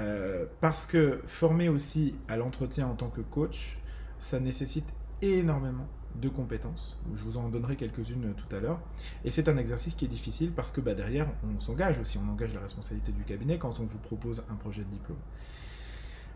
Euh, 0.01 0.47
parce 0.61 0.87
que 0.87 1.21
former 1.27 1.69
aussi 1.69 2.15
à 2.29 2.37
l'entretien 2.37 2.87
en 2.87 2.95
tant 2.95 3.09
que 3.09 3.21
coach, 3.21 3.79
ça 4.19 4.39
nécessite 4.39 4.93
énormément 5.23 5.89
de 6.15 6.29
compétences. 6.29 7.01
Je 7.15 7.23
vous 7.23 7.39
en 7.39 7.49
donnerai 7.49 7.77
quelques-unes 7.77 8.35
tout 8.35 8.57
à 8.57 8.61
l'heure. 8.61 8.81
Et 9.25 9.31
c'est 9.31 9.49
un 9.49 9.57
exercice 9.57 9.95
qui 9.95 10.05
est 10.05 10.09
difficile 10.09 10.53
parce 10.53 10.73
que 10.73 10.81
bah, 10.81 10.95
derrière, 10.95 11.29
on 11.45 11.61
s'engage 11.61 11.99
aussi, 11.99 12.19
on 12.19 12.31
engage 12.31 12.55
la 12.55 12.61
responsabilité 12.61 13.13
du 13.13 13.25
cabinet 13.25 13.59
quand 13.59 13.81
on 13.81 13.85
vous 13.85 13.99
propose 13.99 14.43
un 14.51 14.55
projet 14.55 14.85
de 14.85 14.91
diplôme. 14.91 15.19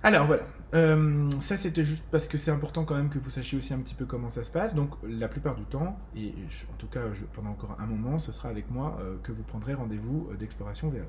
Alors 0.05 0.27
voilà, 0.27 0.43
euh, 0.75 1.31
ça 1.39 1.57
c'était 1.57 1.85
juste 1.85 2.05
parce 2.11 2.27
que 2.27 2.37
c'est 2.37 2.51
important 2.51 2.85
quand 2.85 2.97
même 2.97 3.09
que 3.09 3.21
vous 3.21 3.31
sachiez 3.31 3.57
aussi 3.57 3.73
un 3.73 3.79
petit 3.79 3.95
peu 3.95 4.05
comment 4.05 4.29
ça 4.29 4.43
se 4.43 4.51
passe. 4.51 4.75
Donc 4.75 4.91
la 5.05 5.29
plupart 5.29 5.55
du 5.55 5.63
temps, 5.63 5.97
et 6.17 6.35
en 6.73 6.77
tout 6.77 6.89
cas 6.89 7.03
pendant 7.33 7.51
encore 7.51 7.77
un 7.79 7.87
moment, 7.87 8.19
ce 8.19 8.33
sera 8.33 8.49
avec 8.49 8.69
moi 8.69 8.99
euh, 9.01 9.17
que 9.23 9.31
vous 9.31 9.45
prendrez 9.45 9.75
rendez-vous 9.75 10.29
d'exploration 10.37 10.89
VA. 10.89 11.03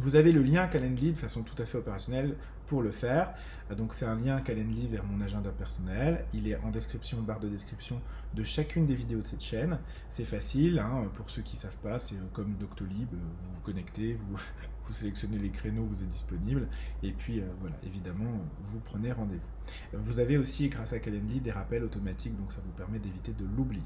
Vous 0.00 0.14
avez 0.14 0.30
le 0.30 0.42
lien 0.42 0.68
Calendly 0.68 1.10
de 1.10 1.16
façon 1.16 1.42
tout 1.42 1.60
à 1.60 1.66
fait 1.66 1.76
opérationnelle 1.76 2.36
pour 2.66 2.82
le 2.82 2.92
faire. 2.92 3.34
Donc 3.76 3.92
c'est 3.92 4.04
un 4.04 4.14
lien 4.14 4.40
Calendly 4.40 4.86
vers 4.86 5.02
mon 5.02 5.20
agenda 5.20 5.50
personnel. 5.50 6.24
Il 6.32 6.46
est 6.46 6.56
en 6.56 6.70
description, 6.70 7.20
barre 7.20 7.40
de 7.40 7.48
description 7.48 8.00
de 8.34 8.44
chacune 8.44 8.86
des 8.86 8.94
vidéos 8.94 9.20
de 9.22 9.26
cette 9.26 9.42
chaîne. 9.42 9.78
C'est 10.08 10.24
facile, 10.24 10.78
hein, 10.78 11.10
pour 11.14 11.30
ceux 11.30 11.42
qui 11.42 11.56
ne 11.56 11.62
savent 11.62 11.78
pas, 11.78 11.98
c'est 11.98 12.14
euh, 12.14 12.28
comme 12.32 12.54
Doctolib, 12.54 13.08
vous 13.10 13.18
vous 13.54 13.60
connectez, 13.64 14.16
vous, 14.30 14.92
sélectionnez 14.92 15.38
les 15.38 15.50
créneaux, 15.50 15.84
vous 15.84 16.02
êtes 16.02 16.08
disponible, 16.08 16.68
et 17.02 17.12
puis 17.12 17.40
euh, 17.40 17.44
voilà, 17.60 17.76
évidemment, 17.84 18.40
vous 18.66 18.80
prenez 18.80 19.12
rendez-vous. 19.12 19.98
Vous 20.04 20.20
avez 20.20 20.38
aussi, 20.38 20.68
grâce 20.68 20.92
à 20.92 20.98
Calendly, 20.98 21.40
des 21.40 21.50
rappels 21.50 21.82
automatiques, 21.82 22.36
donc 22.38 22.52
ça 22.52 22.60
vous 22.64 22.72
permet 22.72 22.98
d'éviter 22.98 23.32
de 23.32 23.44
l'oublier. 23.56 23.82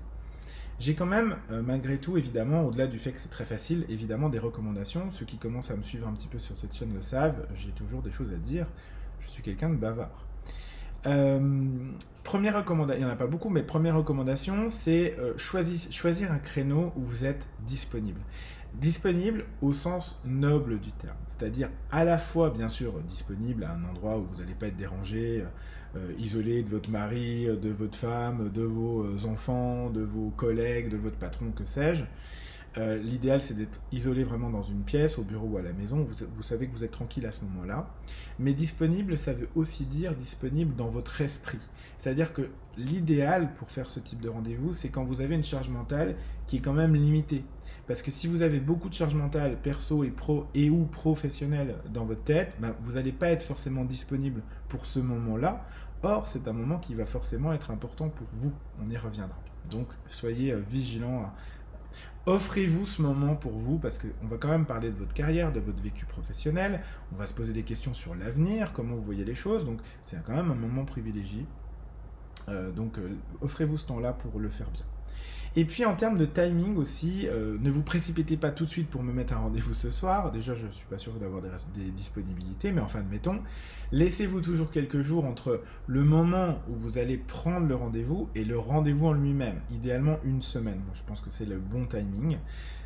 J'ai 0.83 0.97
quand 0.97 1.07
même, 1.07 1.37
euh, 1.53 1.62
malgré 1.65 1.97
tout, 1.99 2.17
évidemment, 2.17 2.67
au-delà 2.67 2.89
du 2.89 2.99
fait 2.99 3.12
que 3.12 3.21
c'est 3.21 3.29
très 3.29 3.45
facile, 3.45 3.87
évidemment 3.89 4.29
des 4.29 4.41
recommandations. 4.41 5.12
Ceux 5.12 5.25
qui 5.25 5.39
commencent 5.39 5.71
à 5.71 5.77
me 5.77 5.85
suivre 5.85 6.09
un 6.09 6.12
petit 6.12 6.27
peu 6.27 6.41
sur 6.41 6.57
cette 6.57 6.75
chaîne 6.75 6.93
le 6.93 7.01
savent, 7.01 7.47
j'ai 7.55 7.71
toujours 7.71 8.03
des 8.03 8.11
choses 8.11 8.33
à 8.33 8.37
dire. 8.37 8.67
Je 9.21 9.29
suis 9.29 9.45
quelqu'un 9.45 9.71
de 9.71 9.77
bavard. 9.77 10.27
Euh, 11.07 11.39
première 12.25 12.57
recommandation, 12.57 13.01
il 13.01 13.05
n'y 13.05 13.09
en 13.09 13.15
a 13.15 13.17
pas 13.17 13.29
beaucoup, 13.29 13.49
mais 13.49 13.62
première 13.62 13.95
recommandation, 13.95 14.71
c'est 14.71 15.15
euh, 15.21 15.39
choisir, 15.39 16.33
un 16.33 16.39
créneau 16.39 16.93
où 16.97 17.03
vous 17.03 17.25
êtes 17.25 17.47
disponible. 17.65 18.21
Disponible 18.75 19.45
au 19.61 19.73
sens 19.73 20.21
noble 20.25 20.81
du 20.81 20.91
terme, 20.91 21.15
c'est-à-dire 21.29 21.71
à 21.93 22.03
la 22.03 22.19
fois 22.19 22.51
bien 22.51 22.69
sûr 22.69 22.99
disponible 23.03 23.62
à 23.62 23.75
un 23.75 23.85
endroit 23.85 24.19
où 24.19 24.27
vous 24.33 24.41
n'allez 24.41 24.55
pas 24.55 24.67
être 24.67 24.77
dérangé, 24.77 25.45
isolé 26.19 26.63
de 26.63 26.69
votre 26.69 26.91
mari, 26.91 27.47
de 27.47 27.71
votre 27.71 27.97
femme, 27.97 28.51
de 28.51 28.63
vos 28.63 29.03
euh, 29.03 29.27
enfants, 29.27 29.91
de 29.91 30.03
vos 30.03 30.31
collègues, 30.31 30.89
de 30.89 30.97
votre 30.97 31.17
patron, 31.17 31.51
que 31.51 31.65
sais-je. 31.65 32.05
Euh, 32.79 32.97
l'idéal, 32.97 33.41
c'est 33.43 33.55
d'être 33.55 33.81
isolé 33.93 34.25
vraiment 34.25 34.49
dans 34.49 34.62
une 34.62 34.83
pièce, 34.83 35.19
au 35.19 35.23
bureau 35.23 35.47
ou 35.47 35.59
à 35.59 35.62
la 35.62 35.73
maison. 35.73 36.07
Vous, 36.35 36.43
savez 36.43 36.69
que 36.69 36.73
vous 36.73 36.85
êtes 36.85 36.91
tranquille 36.91 37.26
à 37.26 37.33
ce 37.33 37.43
moment-là. 37.43 37.91
Mais 38.38 38.55
disponible, 38.55 39.19
ça 39.19 39.33
veut 39.35 39.49
aussi 39.55 39.85
dire 39.85 40.14
disponible 40.14 40.75
dans 40.75 40.88
votre 40.88 41.21
esprit. 41.21 41.59
C'est-à-dire 41.99 42.33
que 42.33 42.49
l'idéal 42.79 43.52
pour 43.52 43.71
faire 43.71 43.91
ce 43.91 44.00
type 44.00 44.21
de 44.21 44.31
rendez-vous, 44.31 44.73
c'est 44.73 44.88
quand 44.88 45.05
vous 45.05 45.21
avez 45.21 45.35
une 45.35 45.45
charge 45.45 45.69
mentale 45.69 46.17
qui 46.47 46.57
est 46.57 46.61
quand 46.61 46.73
même 46.73 46.95
limitée. 46.95 47.45
Parce 47.87 48.00
que 48.00 48.11
si 48.11 48.26
vous 48.26 48.41
avez 48.41 48.59
beaucoup 48.59 48.88
de 48.88 48.95
charge 48.95 49.14
mentale 49.14 49.59
perso 49.62 50.02
et 50.05 50.11
pro 50.11 50.47
et 50.55 50.71
ou 50.71 50.87
professionnelle 50.87 51.76
dans 51.93 52.07
votre 52.07 52.25
tête, 52.25 52.57
ben, 52.59 52.75
vous 52.85 52.93
n'allez 52.93 53.12
pas 53.12 53.29
être 53.29 53.43
forcément 53.43 53.85
disponible 53.85 54.43
pour 54.69 54.87
ce 54.87 54.99
moment-là. 54.99 55.67
Or, 56.02 56.26
c'est 56.26 56.49
un 56.49 56.52
moment 56.52 56.79
qui 56.79 56.95
va 56.95 57.05
forcément 57.05 57.52
être 57.52 57.71
important 57.71 58.09
pour 58.09 58.26
vous. 58.33 58.52
On 58.83 58.91
y 58.91 58.97
reviendra. 58.97 59.37
Donc, 59.71 59.87
soyez 60.09 60.52
euh, 60.52 60.61
vigilants 60.69 61.23
à 61.23 61.35
Offrez-vous 62.25 62.87
ce 62.87 63.02
moment 63.02 63.35
pour 63.35 63.52
vous, 63.52 63.79
parce 63.79 63.99
qu'on 63.99 64.29
va 64.29 64.37
quand 64.37 64.49
même 64.49 64.64
parler 64.64 64.91
de 64.91 64.97
votre 64.97 65.12
carrière, 65.12 65.50
de 65.50 65.59
votre 65.59 65.83
vécu 65.83 66.07
professionnel, 66.07 66.81
on 67.12 67.17
va 67.17 67.26
se 67.26 67.35
poser 67.35 67.52
des 67.52 67.64
questions 67.64 67.95
sur 67.95 68.14
l'avenir, 68.14 68.73
comment 68.73 68.95
vous 68.95 69.02
voyez 69.02 69.25
les 69.25 69.35
choses, 69.35 69.64
donc 69.64 69.81
c'est 70.02 70.23
quand 70.25 70.35
même 70.35 70.50
un 70.52 70.55
moment 70.55 70.85
privilégié. 70.85 71.45
Euh, 72.49 72.71
donc 72.71 72.99
euh, 72.99 73.17
offrez-vous 73.41 73.76
ce 73.76 73.87
temps-là 73.87 74.12
pour 74.12 74.38
le 74.38 74.50
faire 74.50 74.71
bien. 74.71 74.85
Et 75.55 75.67
puis 75.67 75.85
en 75.85 75.95
termes 75.95 76.17
de 76.17 76.25
timing 76.25 76.77
aussi, 76.77 77.29
euh, 77.29 77.59
ne 77.61 77.71
vous 77.71 77.83
précipitez 77.83 78.39
pas 78.39 78.51
tout 78.51 78.65
de 78.65 78.71
suite 78.71 78.89
pour 78.89 79.03
me 79.03 79.13
mettre 79.13 79.35
un 79.35 79.39
rendez-vous 79.39 79.75
ce 79.75 79.91
soir. 79.91 80.33
Déjà, 80.33 80.55
je 80.55 80.67
ne 80.67 80.71
suis 80.71 80.87
pas 80.87 80.97
sûr 80.97 81.13
d'avoir 81.15 81.43
des, 81.43 81.49
des, 81.75 81.91
disponibilités, 81.91 82.73
mais 82.73 82.81
enfin, 82.81 83.01
admettons. 83.01 83.41
Laissez-vous 83.93 84.41
toujours 84.41 84.71
quelques 84.71 85.03
jours 85.03 85.27
entre 85.27 85.63
le 85.87 86.05
moment 86.05 86.59
où 86.71 86.75
vous 86.75 86.97
allez 86.97 87.19
prendre 87.19 87.67
le 87.67 87.75
rendez-vous 87.75 88.31
et 88.35 88.45
le 88.45 88.59
rendez-vous 88.59 89.09
en 89.09 89.13
lui-même. 89.13 89.61
Idéalement, 89.71 90.19
une 90.25 90.41
semaine. 90.41 90.81
je 90.95 91.03
pense 91.07 91.21
que 91.21 91.29
c'est 91.29 91.47
le 91.47 91.59
bon 91.59 91.85
timing. 91.85 92.39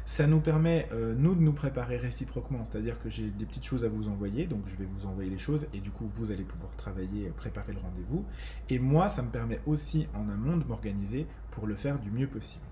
Ça 0.07 0.27
nous 0.27 0.41
permet, 0.41 0.89
euh, 0.93 1.15
nous, 1.15 1.35
de 1.35 1.41
nous 1.41 1.53
préparer 1.53 1.97
réciproquement. 1.99 2.65
C'est-à-dire 2.65 2.99
que 2.99 3.11
j'ai 3.11 3.29
des 3.29 3.45
petites 3.45 3.65
choses 3.65 3.85
à 3.85 3.89
vous 3.89 4.09
envoyer, 4.09 4.47
donc 4.47 4.63
je 4.67 4.77
vais 4.77 4.87
vous 4.87 5.07
envoyer 5.07 5.29
les 5.29 5.39
choses 5.39 5.67
et 5.75 5.81
du 5.81 5.91
coup, 5.91 6.11
vous 6.17 6.31
allez 6.31 6.45
pouvoir 6.45 6.75
travailler, 6.77 7.31
préparer 7.37 7.73
le 7.73 7.81
rendez-vous. 7.81 8.25
Et 8.71 8.79
moi, 8.79 9.09
ça 9.09 9.23
me 9.23 9.31
permet 9.31 9.61
aussi 9.67 10.07
en 10.15 10.29
amont 10.29 10.57
de 10.57 10.65
m'organiser 10.65 11.27
pour 11.51 11.67
le 11.67 11.75
faire 11.75 11.99
du 11.99 12.11
mieux 12.11 12.29
possible. 12.29 12.65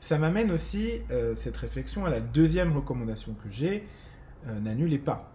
Ça 0.00 0.18
m'amène 0.18 0.50
aussi 0.50 1.00
euh, 1.10 1.34
cette 1.34 1.56
réflexion 1.56 2.04
à 2.04 2.10
la 2.10 2.20
deuxième 2.20 2.72
recommandation 2.72 3.34
que 3.34 3.48
j'ai, 3.48 3.86
euh, 4.46 4.60
n'annulez 4.60 4.98
pas. 4.98 5.30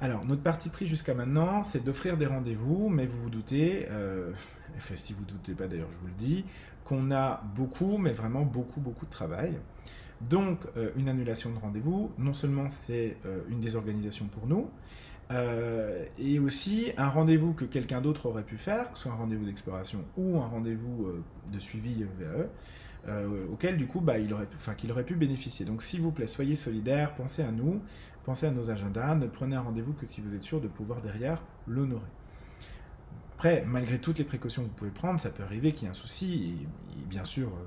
Alors, 0.00 0.24
notre 0.24 0.42
parti 0.42 0.68
pris 0.68 0.86
jusqu'à 0.86 1.14
maintenant, 1.14 1.62
c'est 1.62 1.84
d'offrir 1.84 2.16
des 2.16 2.26
rendez-vous, 2.26 2.88
mais 2.88 3.06
vous 3.06 3.22
vous 3.22 3.30
doutez, 3.30 3.86
euh, 3.90 4.32
enfin, 4.76 4.96
si 4.96 5.12
vous 5.12 5.22
ne 5.22 5.26
doutez 5.28 5.54
pas 5.54 5.68
d'ailleurs, 5.68 5.90
je 5.90 5.98
vous 5.98 6.08
le 6.08 6.14
dis, 6.14 6.44
qu'on 6.84 7.10
a 7.12 7.42
beaucoup, 7.54 7.96
mais 7.98 8.12
vraiment 8.12 8.42
beaucoup, 8.42 8.80
beaucoup 8.80 9.06
de 9.06 9.10
travail. 9.10 9.58
Donc, 10.28 10.60
une 10.96 11.08
annulation 11.08 11.50
de 11.52 11.58
rendez-vous, 11.58 12.10
non 12.18 12.32
seulement 12.32 12.68
c'est 12.68 13.16
une 13.48 13.60
désorganisation 13.60 14.26
pour 14.26 14.46
nous, 14.46 14.70
et 16.18 16.38
aussi 16.38 16.92
un 16.96 17.08
rendez-vous 17.08 17.52
que 17.52 17.64
quelqu'un 17.64 18.00
d'autre 18.00 18.26
aurait 18.26 18.44
pu 18.44 18.56
faire, 18.56 18.92
que 18.92 18.98
ce 18.98 19.04
soit 19.04 19.12
un 19.12 19.16
rendez-vous 19.16 19.44
d'exploration 19.44 20.04
ou 20.16 20.38
un 20.40 20.46
rendez-vous 20.46 21.08
de 21.52 21.58
suivi 21.58 22.04
VAE, 22.18 22.48
euh, 23.06 23.46
auquel 23.52 23.76
du 23.76 23.86
coup 23.86 24.00
bah, 24.00 24.18
il 24.18 24.32
aurait, 24.32 24.48
qu'il 24.78 24.90
aurait 24.90 25.04
pu 25.04 25.14
bénéficier. 25.14 25.66
Donc 25.66 25.82
s'il 25.82 26.00
vous 26.00 26.10
plaît, 26.10 26.26
soyez 26.26 26.54
solidaires, 26.54 27.14
pensez 27.14 27.42
à 27.42 27.50
nous, 27.50 27.82
pensez 28.24 28.46
à 28.46 28.50
nos 28.50 28.70
agendas, 28.70 29.14
ne 29.14 29.26
prenez 29.26 29.56
un 29.56 29.60
rendez-vous 29.60 29.92
que 29.92 30.06
si 30.06 30.22
vous 30.22 30.34
êtes 30.34 30.42
sûr 30.42 30.60
de 30.60 30.68
pouvoir 30.68 31.02
derrière 31.02 31.42
l'honorer. 31.66 32.08
Après, 33.34 33.64
malgré 33.66 33.98
toutes 33.98 34.18
les 34.18 34.24
précautions 34.24 34.62
que 34.62 34.68
vous 34.68 34.74
pouvez 34.74 34.90
prendre, 34.90 35.20
ça 35.20 35.28
peut 35.28 35.42
arriver 35.42 35.72
qu'il 35.72 35.82
y 35.82 35.86
ait 35.86 35.90
un 35.90 35.94
souci, 35.94 36.66
et, 36.96 37.04
bien 37.06 37.26
sûr, 37.26 37.48
euh, 37.48 37.64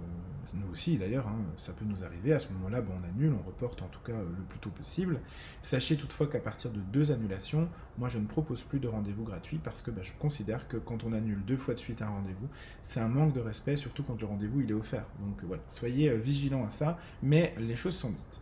nous 0.55 0.71
aussi 0.71 0.97
d'ailleurs, 0.97 1.27
hein, 1.27 1.37
ça 1.55 1.73
peut 1.73 1.85
nous 1.85 2.03
arriver. 2.03 2.33
À 2.33 2.39
ce 2.39 2.51
moment-là, 2.53 2.81
on 2.89 3.07
annule, 3.07 3.33
on 3.33 3.45
reporte 3.45 3.81
en 3.81 3.87
tout 3.87 3.99
cas 4.05 4.13
le 4.13 4.43
plus 4.49 4.59
tôt 4.59 4.69
possible. 4.69 5.19
Sachez 5.61 5.97
toutefois 5.97 6.27
qu'à 6.27 6.39
partir 6.39 6.71
de 6.71 6.79
deux 6.79 7.11
annulations, 7.11 7.67
moi 7.97 8.09
je 8.09 8.19
ne 8.19 8.25
propose 8.25 8.63
plus 8.63 8.79
de 8.79 8.87
rendez-vous 8.87 9.23
gratuit 9.23 9.59
parce 9.63 9.81
que 9.81 9.91
bah, 9.91 10.01
je 10.03 10.13
considère 10.19 10.67
que 10.67 10.77
quand 10.77 11.03
on 11.03 11.13
annule 11.13 11.43
deux 11.45 11.57
fois 11.57 11.73
de 11.73 11.79
suite 11.79 12.01
un 12.01 12.09
rendez-vous, 12.09 12.47
c'est 12.81 12.99
un 12.99 13.07
manque 13.07 13.33
de 13.33 13.41
respect, 13.41 13.75
surtout 13.75 14.03
quand 14.03 14.19
le 14.19 14.27
rendez-vous 14.27 14.61
il 14.61 14.71
est 14.71 14.75
offert. 14.75 15.05
Donc 15.19 15.43
voilà, 15.43 15.63
soyez 15.69 16.09
euh, 16.09 16.15
vigilants 16.15 16.65
à 16.65 16.69
ça, 16.69 16.97
mais 17.21 17.53
les 17.57 17.75
choses 17.75 17.95
sont 17.95 18.11
dites. 18.11 18.41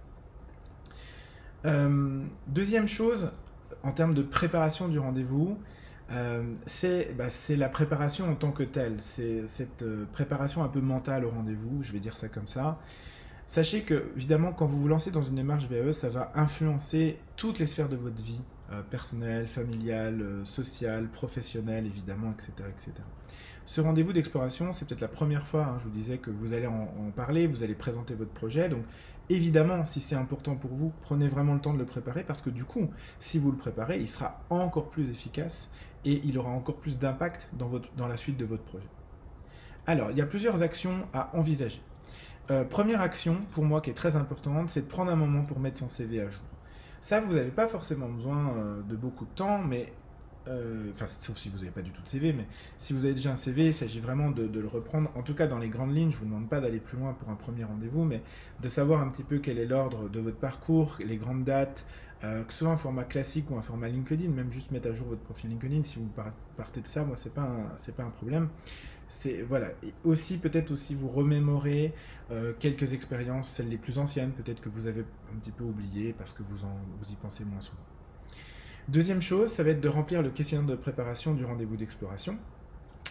Euh, 1.66 2.24
deuxième 2.48 2.88
chose, 2.88 3.32
en 3.84 3.92
termes 3.92 4.14
de 4.14 4.22
préparation 4.22 4.88
du 4.88 5.00
rendez-vous, 5.00 5.58
euh, 6.12 6.44
bah, 7.18 7.30
c'est 7.30 7.56
la 7.56 7.70
préparation 7.70 8.30
en 8.30 8.36
tant 8.36 8.52
que 8.52 8.64
telle. 8.64 8.98
C'est 9.00 9.48
cette 9.48 9.84
euh, 9.84 10.06
préparation 10.12 10.64
un 10.64 10.68
peu 10.68 10.82
mentale 10.82 11.26
au 11.26 11.30
rendez-vous, 11.30 11.82
je 11.82 11.92
vais 11.92 12.00
dire 12.00 12.18
ça 12.18 12.28
comme 12.28 12.48
ça. 12.48 12.80
Sachez 13.48 13.82
que, 13.82 14.12
évidemment, 14.16 14.54
quand 14.54 14.66
vous 14.66 14.82
vous 14.82 14.88
lancez 14.88 15.12
dans 15.12 15.22
une 15.22 15.36
démarche 15.36 15.68
VAE, 15.68 15.94
ça 15.94 16.10
va 16.10 16.32
influencer 16.36 17.20
toutes 17.36 17.60
les 17.60 17.68
sphères 17.68 17.90
de 17.90 17.96
votre 17.96 18.22
vie, 18.22 18.42
euh, 18.72 18.82
personnelle, 18.82 19.48
familiale, 19.48 20.24
sociale, 20.44 21.08
professionnelle, 21.10 21.86
évidemment, 21.86 22.32
etc. 22.32 22.70
etc. 22.70 22.92
Ce 23.66 23.82
rendez-vous 23.82 24.14
d'exploration, 24.14 24.72
c'est 24.72 24.88
peut-être 24.88 25.02
la 25.02 25.08
première 25.08 25.48
fois, 25.48 25.66
hein, 25.66 25.78
je 25.80 25.86
vous 25.86 25.90
disais, 25.90 26.20
que 26.20 26.30
vous 26.30 26.54
allez 26.54 26.68
en, 26.68 26.88
parler, 27.16 27.48
vous 27.48 27.64
allez 27.64 27.74
présenter 27.74 28.14
votre 28.14 28.32
projet. 28.32 28.70
Donc, 28.70 28.84
évidemment, 29.30 29.86
si 29.86 30.00
c'est 30.00 30.16
important 30.16 30.56
pour 30.56 30.72
vous, 30.72 30.92
prenez 31.02 31.28
vraiment 31.28 31.54
le 31.54 31.62
temps 31.62 31.74
de 31.74 31.80
le 31.80 31.86
préparer 31.86 32.24
parce 32.24 32.42
que 32.42 32.50
du 32.50 32.66
coup, 32.66 32.90
si 33.20 33.38
vous 33.38 33.52
le 33.52 33.58
préparez, 33.58 34.00
il 34.00 34.08
sera 34.08 34.42
encore 34.50 34.90
plus 34.90 35.10
efficace 35.10 35.70
et 36.06 36.22
il 36.24 36.38
aura 36.38 36.50
encore 36.50 36.78
plus 36.78 36.98
d'impact 36.98 37.50
dans, 37.54 38.08
la 38.08 38.18
suite 38.18 38.38
de 38.38 38.46
votre 38.46 38.64
projet. 38.64 38.88
Alors, 39.88 40.12
il 40.12 40.18
y 40.18 40.22
a 40.22 40.26
plusieurs 40.26 40.62
actions 40.62 41.08
à 41.14 41.36
envisager. 41.36 41.82
Euh, 42.52 42.64
première 42.64 43.02
action, 43.02 43.38
pour 43.52 43.64
moi, 43.64 43.82
qui 43.82 43.90
est 43.90 43.96
très 43.96 44.16
importante, 44.16 44.70
c'est 44.70 44.82
de 44.82 44.88
prendre 44.88 45.12
un 45.12 45.16
moment 45.16 45.44
pour 45.44 45.60
mettre 45.60 45.78
son 45.78 45.88
CV 45.88 46.22
à 46.22 46.30
jour. 46.30 46.44
Ça, 47.02 47.20
vous 47.20 47.34
n'avez 47.34 47.52
pas 47.52 47.68
forcément 47.68 48.08
besoin 48.08 48.54
euh, 48.56 48.82
de 48.84 48.96
beaucoup 48.96 49.26
de 49.26 49.32
temps, 49.32 49.60
mais 49.60 49.94
enfin, 50.48 51.06
sauf 51.08 51.38
si 51.38 51.50
vous 51.50 51.58
n'avez 51.60 51.72
pas 51.72 51.82
du 51.82 51.92
tout 51.92 52.02
de 52.02 52.08
CV, 52.08 52.34
mais 52.34 52.46
si 52.78 52.94
vous 52.94 53.06
avez 53.06 53.14
déjà 53.14 53.32
un 53.32 53.36
CV, 53.36 53.68
il 53.68 53.74
s'agit 53.74 54.00
vraiment 54.00 54.32
de, 54.32 54.44
le 54.44 54.68
reprendre. 54.68 55.10
En 55.16 55.22
tout 55.22 55.34
cas, 55.34 55.48
dans 55.48 55.60
les 55.60 55.70
grandes 55.70 55.96
lignes, 55.96 56.12
je 56.12 56.18
ne 56.18 56.20
vous 56.22 56.26
demande 56.26 56.50
pas 56.50 56.60
d'aller 56.60 56.80
plus 56.80 56.98
loin 56.98 57.14
pour 57.14 57.30
un 57.30 57.36
premier 57.36 57.64
rendez-vous, 57.64 58.04
mais 58.04 58.22
de 58.62 58.70
savoir 58.70 59.02
un 59.02 59.08
petit 59.08 59.24
peu 59.24 59.40
quel 59.40 59.58
est 59.58 59.66
l'ordre 59.66 60.10
de 60.10 60.20
votre 60.20 60.38
parcours, 60.38 60.98
les 61.06 61.18
grandes 61.18 61.44
dates, 61.44 61.86
euh, 62.24 62.44
que 62.44 62.54
ce 62.54 62.60
soit 62.60 62.70
un 62.70 62.78
format 62.78 63.04
classique 63.04 63.50
ou 63.52 63.58
un 63.58 63.62
format 63.62 63.90
LinkedIn, 63.90 64.30
même 64.30 64.52
juste 64.52 64.72
mettre 64.72 64.90
à 64.90 64.94
jour 64.94 65.08
votre 65.08 65.22
profil 65.22 65.50
LinkedIn, 65.50 65.84
si 65.84 66.00
vous 66.00 66.10
partez 66.56 66.82
de 66.82 66.88
ça, 66.88 67.04
moi, 67.04 67.16
c'est 67.16 67.34
pas 67.34 67.48
pas 67.98 68.04
un 68.04 68.10
problème. 68.10 68.50
C'est 69.08 69.44
voilà. 69.44 69.70
Et 69.84 69.94
aussi 70.04 70.38
peut-être 70.38 70.72
aussi 70.72 70.96
vous 70.96 71.10
remémorer 71.10 71.94
euh, 72.32 72.54
quelques 72.60 72.94
expériences, 72.94 73.50
celles 73.50 73.70
les 73.70 73.78
plus 73.78 74.00
anciennes, 74.00 74.32
peut-être 74.32 74.62
que 74.62 74.70
vous 74.70 74.88
avez 74.88 75.02
un 75.34 75.40
petit 75.40 75.52
peu 75.52 75.64
oublié 75.64 76.14
parce 76.14 76.34
que 76.34 76.44
vous 76.44 76.64
en 76.64 76.76
vous 77.00 77.12
y 77.12 77.16
pensez 77.16 77.46
moins 77.46 77.62
souvent. 77.62 77.95
Deuxième 78.88 79.22
chose, 79.22 79.52
ça 79.52 79.64
va 79.64 79.72
être 79.72 79.82
de 79.82 79.90
remplir 79.90 80.22
le 80.22 80.30
questionnaire 80.30 80.68
de 80.68 80.76
préparation 80.76 81.34
du 81.34 81.44
rendez-vous 81.44 81.76
d'exploration. 81.76 82.38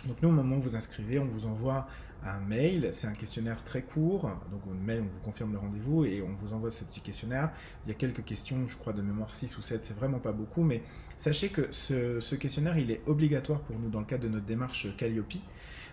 Donc 0.06 0.22
nous, 0.22 0.28
au 0.28 0.32
moment 0.32 0.56
où 0.56 0.60
vous 0.60 0.76
inscrivez, 0.76 1.18
on 1.18 1.24
vous 1.24 1.46
envoie 1.46 1.88
un 2.24 2.38
mail. 2.38 2.90
C'est 2.92 3.08
un 3.08 3.12
questionnaire 3.12 3.64
très 3.64 3.82
court. 3.82 4.30
Donc 4.52 4.64
au 4.68 4.74
mail, 4.74 5.02
on 5.04 5.12
vous 5.12 5.18
confirme 5.24 5.52
le 5.52 5.58
rendez-vous 5.58 6.04
et 6.04 6.22
on 6.22 6.32
vous 6.34 6.54
envoie 6.54 6.70
ce 6.70 6.84
petit 6.84 7.00
questionnaire. 7.00 7.50
Il 7.84 7.88
y 7.88 7.90
a 7.90 7.96
quelques 7.96 8.22
questions, 8.22 8.68
je 8.68 8.76
crois 8.76 8.92
de 8.92 9.02
mémoire 9.02 9.32
6 9.32 9.58
ou 9.58 9.62
7, 9.62 9.84
c'est 9.84 9.94
vraiment 9.94 10.20
pas 10.20 10.30
beaucoup. 10.30 10.62
Mais 10.62 10.80
sachez 11.16 11.48
que 11.48 11.66
ce, 11.72 12.34
questionnaire, 12.36 12.78
il 12.78 12.92
est 12.92 13.00
obligatoire 13.06 13.58
pour 13.60 13.76
nous 13.76 13.88
dans 13.88 14.00
le 14.00 14.06
cadre 14.06 14.22
de 14.22 14.28
notre 14.28 14.46
démarche 14.46 14.96
Calliope. 14.96 15.34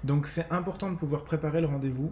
Donc 0.03 0.25
c'est 0.25 0.51
important 0.51 0.91
de 0.91 0.95
pouvoir 0.95 1.23
préparer 1.23 1.61
le 1.61 1.67
rendez-vous 1.67 2.11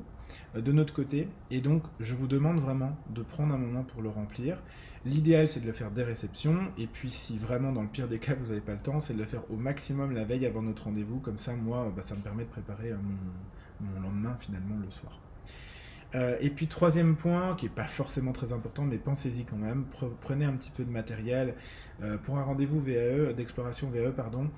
euh, 0.55 0.61
de 0.61 0.71
notre 0.71 0.93
côté. 0.93 1.27
Et 1.49 1.59
donc 1.59 1.83
je 1.99 2.13
vous 2.13 2.27
demande 2.27 2.59
vraiment 2.59 2.95
de 3.09 3.23
prendre 3.23 3.53
un 3.53 3.57
moment 3.57 3.83
pour 3.83 4.01
le 4.01 4.09
remplir. 4.09 4.61
L'idéal 5.05 5.47
c'est 5.47 5.59
de 5.59 5.65
le 5.65 5.73
faire 5.73 5.91
dès 5.91 6.03
réception. 6.03 6.57
Et 6.77 6.87
puis 6.87 7.09
si 7.09 7.37
vraiment 7.37 7.71
dans 7.71 7.81
le 7.81 7.87
pire 7.87 8.07
des 8.07 8.19
cas 8.19 8.35
vous 8.35 8.47
n'avez 8.47 8.61
pas 8.61 8.73
le 8.73 8.79
temps, 8.79 8.99
c'est 8.99 9.13
de 9.13 9.19
le 9.19 9.25
faire 9.25 9.41
au 9.51 9.55
maximum 9.55 10.11
la 10.11 10.23
veille 10.23 10.45
avant 10.45 10.61
notre 10.61 10.83
rendez-vous. 10.83 11.19
Comme 11.19 11.39
ça 11.39 11.55
moi 11.55 11.91
bah, 11.95 12.01
ça 12.01 12.15
me 12.15 12.21
permet 12.21 12.43
de 12.43 12.49
préparer 12.49 12.91
euh, 12.91 12.97
mon, 13.79 14.01
lendemain 14.01 14.35
finalement 14.39 14.75
le 14.83 14.89
soir. 14.91 15.19
Euh, 16.15 16.35
et 16.41 16.49
puis 16.49 16.65
troisième 16.65 17.15
point, 17.15 17.55
qui 17.55 17.65
n'est 17.65 17.71
pas 17.71 17.83
forcément 17.83 18.31
très 18.31 18.51
important, 18.51 18.83
mais 18.83 18.97
pensez-y 18.97 19.45
quand 19.45 19.57
même, 19.57 19.85
prenez 20.21 20.43
un 20.43 20.53
petit 20.53 20.71
peu 20.71 20.83
de 20.83 20.89
matériel. 20.89 21.53
pour 22.23 22.39
un 22.39 22.43
rendez-vous 22.43 22.81
VAE, 22.81 23.33
d'exploration 23.33 23.89
VAE, 23.89 24.11
pardon, 24.11 24.49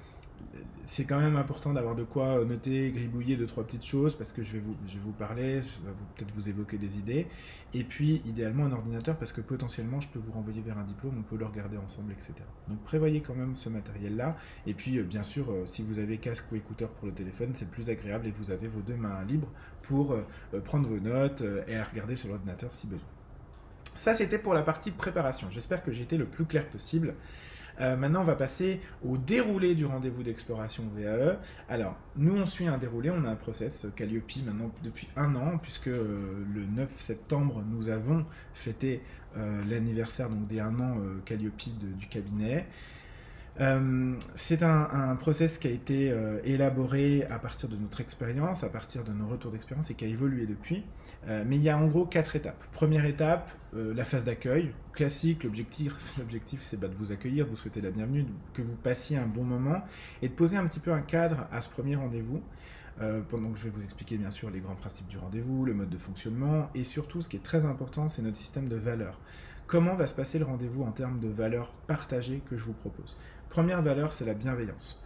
c'est 0.84 1.06
quand 1.06 1.20
même 1.20 1.36
important 1.36 1.74
d'avoir 1.74 1.96
de 1.96 2.04
quoi 2.04 2.44
noter, 2.44 2.92
gribouiller 2.92 3.36
deux, 3.36 3.46
trois 3.46 3.64
petites 3.64 3.86
choses 3.86 4.16
parce 4.16 4.34
que 4.34 4.44
je 4.44 4.54
vais 4.54 4.60
vous, 4.60 4.76
je 4.88 4.96
vais 4.96 5.00
vous 5.00 5.12
parler, 5.12 5.62
ça 5.62 5.82
va 5.86 5.92
peut-être 6.16 6.34
vous 6.36 6.50
évoquer 6.50 6.78
des 6.78 6.98
idées. 6.98 7.28
Et 7.74 7.84
puis, 7.84 8.22
idéalement, 8.26 8.66
un 8.66 8.72
ordinateur 8.72 9.16
parce 9.18 9.32
que 9.32 9.42
potentiellement, 9.42 10.02
je 10.02 10.10
peux 10.10 10.20
vous 10.20 10.32
renvoyer 10.32 10.62
vers 10.62 10.78
un 10.78 10.84
diplôme, 10.84 11.16
on 11.20 11.24
peut 11.24 11.38
le 11.38 11.46
regarder 11.46 11.78
ensemble, 11.78 12.12
etc. 12.12 12.34
Donc, 12.68 12.80
prévoyez 12.84 13.22
quand 13.22 13.36
même 13.36 13.56
ce 13.56 13.70
matériel-là. 13.70 14.36
Et 14.66 14.74
puis, 14.74 14.98
euh, 14.98 15.04
bien 15.04 15.24
sûr, 15.24 15.50
euh, 15.52 15.66
si 15.66 15.84
vous 15.84 16.00
avez 16.00 16.18
casque 16.18 16.52
ou 16.52 16.56
écouteur 16.56 16.90
pour 16.90 17.08
le 17.08 17.14
téléphone, 17.14 17.52
c'est 17.54 17.70
plus 17.70 17.90
agréable 17.90 18.28
et 18.28 18.32
vous 18.32 18.52
avez 18.52 18.68
vos 18.68 18.82
deux 18.82 18.96
mains 18.96 19.24
libres 19.24 19.50
pour 19.84 20.12
euh, 20.12 20.24
prendre 20.66 20.90
vos 20.90 21.00
notes 21.00 21.44
et 21.68 21.76
à 21.76 21.84
regarder 21.84 22.16
sur 22.16 22.30
l'ordinateur 22.30 22.74
si 22.74 22.88
besoin. 22.88 23.08
Ça, 23.98 24.16
c'était 24.16 24.40
pour 24.40 24.54
la 24.54 24.64
partie 24.64 24.92
préparation. 24.92 25.50
J'espère 25.52 25.84
que 25.84 25.92
j'ai 25.92 26.04
été 26.04 26.18
le 26.18 26.26
plus 26.26 26.46
clair 26.46 26.68
possible. 26.68 27.14
Euh, 27.80 27.96
maintenant, 27.96 28.22
on 28.22 28.26
va 28.26 28.36
passer 28.36 28.80
au 29.04 29.18
déroulé 29.18 29.76
du 29.76 29.86
rendez-vous 29.86 30.24
d'exploration 30.24 30.84
VAE. 30.96 31.40
Alors, 31.70 31.98
nous, 32.16 32.36
on 32.36 32.46
suit 32.46 32.68
un 32.68 32.78
déroulé, 32.78 33.10
on 33.10 33.24
a 33.24 33.30
un 33.30 33.36
process 33.36 33.88
Calliope 33.96 34.32
maintenant 34.46 34.72
depuis 34.84 35.08
un 35.16 35.36
an, 35.36 35.58
puisque 35.58 35.88
euh, 35.88 36.44
le 36.54 36.66
9 36.66 36.92
septembre, 36.92 37.64
nous 37.70 37.90
avons 37.90 38.26
fêté 38.54 39.02
euh, 39.38 39.64
l'anniversaire 39.70 40.30
donc 40.30 40.48
des 40.48 40.60
un 40.60 40.80
an 40.80 40.98
Calliope 41.26 41.54
du 41.98 42.08
cabinet. 42.08 42.68
Euh, 43.62 44.14
c'est 44.34 44.64
un, 44.64 45.16
process 45.20 45.60
qui 45.60 45.68
a 45.68 45.72
été 45.72 46.12
euh, 46.12 46.40
élaboré 46.44 47.26
à 47.30 47.38
partir 47.38 47.70
de 47.70 47.76
notre 47.76 48.02
expérience, 48.02 48.64
à 48.64 48.70
partir 48.70 49.04
de 49.04 49.12
nos 49.12 49.28
retours 49.28 49.52
d'expérience 49.52 49.92
et 49.92 49.94
qui 49.94 50.06
a 50.06 50.08
évolué 50.08 50.48
depuis. 50.48 50.84
Euh, 51.28 51.44
mais 51.46 51.58
il 51.58 51.62
y 51.62 51.70
a 51.70 51.78
en 51.78 51.86
gros 51.88 52.06
quatre 52.06 52.36
étapes. 52.36 52.64
Première 52.72 53.06
étape, 53.06 53.52
la 53.74 54.04
phase 54.04 54.24
d'accueil. 54.24 54.74
Classique, 54.94 55.44
l'objectif, 55.44 55.94
l'objectif 56.18 56.62
c'est 56.62 56.80
bah, 56.80 56.88
de 56.88 56.96
vous 56.96 57.12
accueillir, 57.12 57.46
de 57.46 57.52
vous 57.52 57.56
souhaiter 57.56 57.82
la 57.82 57.92
bienvenue, 57.92 58.26
que 58.54 58.62
vous 58.62 58.76
passiez 58.76 59.18
un 59.18 59.28
bon 59.28 59.44
moment 59.44 59.82
et 60.22 60.28
de 60.28 60.34
poser 60.34 60.58
un 60.58 60.66
petit 60.66 60.80
peu 60.80 60.92
un 60.92 61.02
cadre 61.02 61.48
à 61.52 61.62
ce 61.62 61.70
premier 61.70 61.96
rendez-vous. 61.96 62.42
pendant 63.30 63.52
que 63.52 63.58
je 63.58 63.64
vais 63.64 63.70
vous 63.70 63.84
expliquer 63.84 64.18
bien 64.18 64.32
sûr 64.32 64.50
les 64.50 64.60
grands 64.60 64.76
principes 64.76 65.08
du 65.08 65.18
rendez-vous, 65.18 65.66
le 65.66 65.74
mode 65.74 65.90
de 65.90 65.98
fonctionnement 65.98 66.70
et 66.76 66.84
surtout 66.84 67.22
ce 67.22 67.30
qui 67.30 67.38
est 67.38 67.44
très 67.44 67.66
important, 67.66 68.08
c'est 68.08 68.22
notre 68.22 68.38
système 68.38 68.68
de 68.68 68.76
valeurs. 68.76 69.20
Comment 69.72 69.96
va 69.96 70.06
se 70.06 70.16
passer 70.16 70.38
le 70.38 70.44
rendez-vous 70.44 70.84
en 70.84 70.92
termes 70.92 71.22
de 71.22 71.30
valeurs 71.30 71.72
partagées 71.88 72.42
que 72.50 72.58
je 72.58 72.66
vous 72.66 72.74
propose? 72.74 73.18
Première 73.48 73.82
valeur, 73.82 74.12
c'est 74.12 74.26
la 74.26 74.34
bienveillance. 74.34 75.02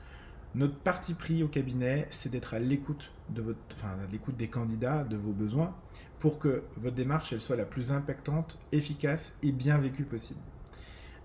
Notre 0.55 0.79
parti 0.79 1.13
pris 1.13 1.43
au 1.43 1.47
cabinet, 1.47 2.07
c'est 2.09 2.31
d'être 2.31 2.55
à 2.55 2.59
l'écoute 2.59 3.11
de 3.29 3.43
votre, 3.43 3.59
enfin, 3.73 3.95
l'écoute 4.11 4.37
des 4.37 4.47
candidats, 4.47 5.03
de 5.03 5.17
vos 5.17 5.33
besoins, 5.33 5.75
pour 6.17 6.39
que 6.39 6.63
votre 6.77 6.95
démarche 6.95 7.37
soit 7.37 7.55
la 7.55 7.65
plus 7.65 7.91
impactante, 7.91 8.57
efficace 8.71 9.37
et 9.43 9.51
bien 9.51 9.77
vécue 9.77 10.03
possible. 10.03 10.39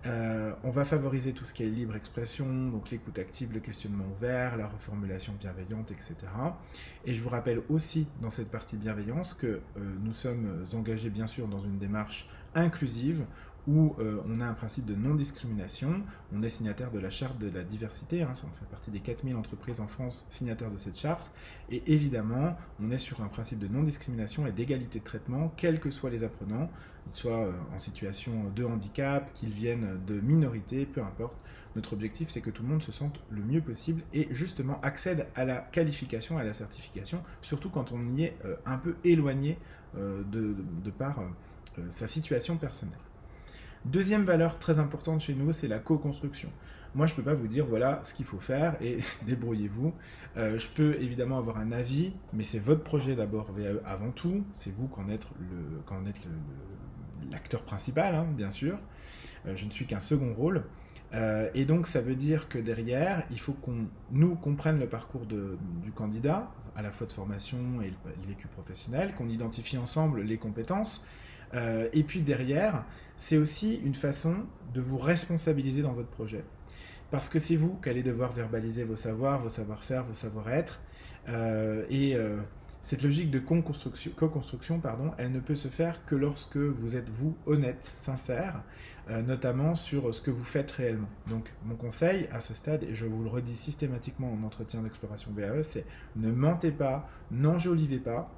Euh, 0.07 0.53
on 0.63 0.71
va 0.71 0.83
favoriser 0.83 1.31
tout 1.31 1.45
ce 1.45 1.53
qui 1.53 1.63
est 1.63 1.67
libre 1.67 1.95
expression, 1.95 2.45
donc 2.69 2.89
l'écoute 2.89 3.19
active, 3.19 3.53
le 3.53 3.59
questionnement 3.59 4.05
ouvert, 4.15 4.57
la 4.57 4.67
reformulation 4.67 5.33
bienveillante, 5.39 5.91
etc. 5.91 6.15
Et 7.05 7.13
je 7.13 7.21
vous 7.21 7.29
rappelle 7.29 7.61
aussi 7.69 8.07
dans 8.19 8.31
cette 8.31 8.49
partie 8.49 8.77
bienveillance 8.77 9.33
que 9.35 9.45
euh, 9.47 9.59
nous 10.01 10.13
sommes 10.13 10.65
engagés 10.73 11.09
bien 11.11 11.27
sûr 11.27 11.47
dans 11.47 11.61
une 11.61 11.77
démarche 11.77 12.27
inclusive 12.55 13.25
où 13.67 13.95
euh, 13.99 14.21
on 14.27 14.39
a 14.39 14.45
un 14.45 14.53
principe 14.53 14.85
de 14.85 14.95
non-discrimination. 14.95 16.01
On 16.33 16.41
est 16.41 16.49
signataire 16.49 16.91
de 16.91 16.99
la 16.99 17.09
charte 17.09 17.37
de 17.37 17.49
la 17.49 17.63
diversité, 17.63 18.23
hein, 18.23 18.33
ça 18.33 18.47
fait 18.53 18.65
partie 18.65 18.91
des 18.91 18.99
4000 18.99 19.35
entreprises 19.35 19.81
en 19.81 19.87
France 19.87 20.25
signataires 20.29 20.71
de 20.71 20.77
cette 20.77 20.97
charte. 20.97 21.31
Et 21.69 21.83
évidemment, 21.93 22.55
on 22.81 22.91
est 22.91 22.97
sur 22.97 23.21
un 23.21 23.27
principe 23.27 23.59
de 23.59 23.67
non-discrimination 23.67 24.47
et 24.47 24.51
d'égalité 24.51 24.99
de 24.99 25.03
traitement, 25.03 25.53
quels 25.57 25.79
que 25.79 25.91
soient 25.91 26.09
les 26.09 26.23
apprenants, 26.23 26.69
qu'ils 27.05 27.15
soient 27.15 27.45
euh, 27.45 27.53
en 27.73 27.77
situation 27.77 28.51
de 28.55 28.63
handicap, 28.63 29.31
qu'ils 29.33 29.51
viennent 29.51 29.99
de 30.05 30.19
minorités, 30.19 30.85
peu 30.85 31.01
importe. 31.01 31.37
Notre 31.75 31.93
objectif, 31.93 32.29
c'est 32.29 32.41
que 32.41 32.49
tout 32.49 32.63
le 32.63 32.69
monde 32.69 32.81
se 32.81 32.91
sente 32.91 33.21
le 33.29 33.41
mieux 33.41 33.61
possible 33.61 34.01
et 34.13 34.27
justement 34.33 34.81
accède 34.81 35.27
à 35.35 35.45
la 35.45 35.57
qualification, 35.57 36.37
à 36.37 36.43
la 36.43 36.53
certification, 36.53 37.23
surtout 37.41 37.69
quand 37.69 37.93
on 37.93 38.15
y 38.15 38.23
est 38.23 38.37
euh, 38.43 38.55
un 38.65 38.77
peu 38.77 38.95
éloigné 39.03 39.57
de, 39.93 40.55
par 40.97 41.21
sa 41.89 42.07
situation 42.07 42.55
personnelle. 42.55 42.97
Deuxième 43.85 44.25
valeur 44.25 44.59
très 44.59 44.77
importante 44.77 45.21
chez 45.21 45.33
nous, 45.33 45.51
c'est 45.51 45.67
la 45.67 45.79
co-construction. 45.79 46.49
Moi, 46.93 47.07
je 47.07 47.13
ne 47.13 47.15
peux 47.15 47.23
pas 47.23 47.33
vous 47.33 47.47
dire 47.47 47.65
voilà 47.65 47.99
ce 48.03 48.13
qu'il 48.13 48.25
faut 48.25 48.39
faire 48.39 48.75
et 48.81 48.99
débrouillez-vous. 49.25 49.93
Euh, 50.37 50.59
je 50.59 50.67
peux 50.67 50.95
évidemment 51.01 51.37
avoir 51.37 51.57
un 51.57 51.71
avis, 51.71 52.13
mais 52.31 52.43
c'est 52.43 52.59
votre 52.59 52.83
projet 52.83 53.15
d'abord 53.15 53.51
VAE 53.51 53.79
avant 53.85 54.11
tout. 54.11 54.43
C'est 54.53 54.73
vous 54.75 54.87
qui 54.87 54.99
en 54.99 55.09
êtes 55.09 55.27
l'acteur 57.31 57.63
principal, 57.63 58.13
hein, 58.13 58.27
bien 58.35 58.51
sûr. 58.51 58.77
Euh, 59.47 59.55
je 59.55 59.65
ne 59.65 59.71
suis 59.71 59.87
qu'un 59.87 59.99
second 59.99 60.33
rôle. 60.33 60.63
Euh, 61.13 61.49
et 61.55 61.65
donc, 61.65 61.87
ça 61.87 62.01
veut 62.01 62.15
dire 62.15 62.49
que 62.49 62.59
derrière, 62.59 63.23
il 63.31 63.39
faut 63.39 63.53
qu'on 63.53 63.87
nous 64.11 64.35
comprenne 64.35 64.79
le 64.79 64.87
parcours 64.87 65.25
du 65.25 65.91
candidat, 65.91 66.51
à 66.75 66.81
la 66.81 66.91
fois 66.91 67.07
de 67.07 67.11
formation 67.11 67.81
et 67.81 67.89
le 67.89 68.27
vécu 68.27 68.47
professionnel, 68.47 69.13
qu'on 69.15 69.27
identifie 69.27 69.77
ensemble 69.77 70.21
les 70.21 70.37
compétences 70.37 71.05
euh, 71.53 71.89
et 71.93 72.03
puis 72.03 72.21
derrière, 72.21 72.85
c'est 73.17 73.37
aussi 73.37 73.75
une 73.83 73.95
façon 73.95 74.35
de 74.73 74.81
vous 74.81 74.97
responsabiliser 74.97 75.81
dans 75.81 75.91
votre 75.91 76.09
projet. 76.09 76.43
Parce 77.09 77.27
que 77.29 77.39
c'est 77.39 77.55
vous 77.55 77.75
qui 77.83 77.89
allez 77.89 78.03
devoir 78.03 78.31
verbaliser 78.31 78.83
vos 78.83 78.95
savoirs, 78.95 79.39
vos 79.39 79.49
savoir-faire, 79.49 80.03
vos 80.03 80.13
savoir-être. 80.13 80.79
Euh, 81.27 81.85
et 81.89 82.15
euh, 82.15 82.37
cette 82.81 83.03
logique 83.03 83.29
de 83.29 83.39
co-construction, 83.39 84.79
pardon, 84.79 85.11
elle 85.17 85.31
ne 85.31 85.39
peut 85.39 85.55
se 85.55 85.67
faire 85.67 86.05
que 86.05 86.15
lorsque 86.15 86.57
vous 86.57 86.95
êtes, 86.95 87.09
vous, 87.09 87.35
honnête, 87.45 87.93
sincère, 88.01 88.63
notamment 89.27 89.75
sur 89.75 90.15
ce 90.15 90.21
que 90.21 90.31
vous 90.31 90.43
faites 90.43 90.71
réellement. 90.71 91.09
Donc, 91.27 91.51
mon 91.65 91.75
conseil 91.75 92.29
à 92.31 92.39
ce 92.39 92.53
stade, 92.53 92.83
et 92.83 92.95
je 92.95 93.05
vous 93.05 93.23
le 93.23 93.29
redis 93.29 93.57
systématiquement 93.57 94.31
en 94.31 94.43
entretien 94.43 94.81
d'exploration 94.81 95.31
VAE, 95.31 95.63
c'est 95.63 95.85
ne 96.15 96.31
mentez 96.31 96.71
pas, 96.71 97.09
n'enjolivez 97.29 97.99
pas, 97.99 98.31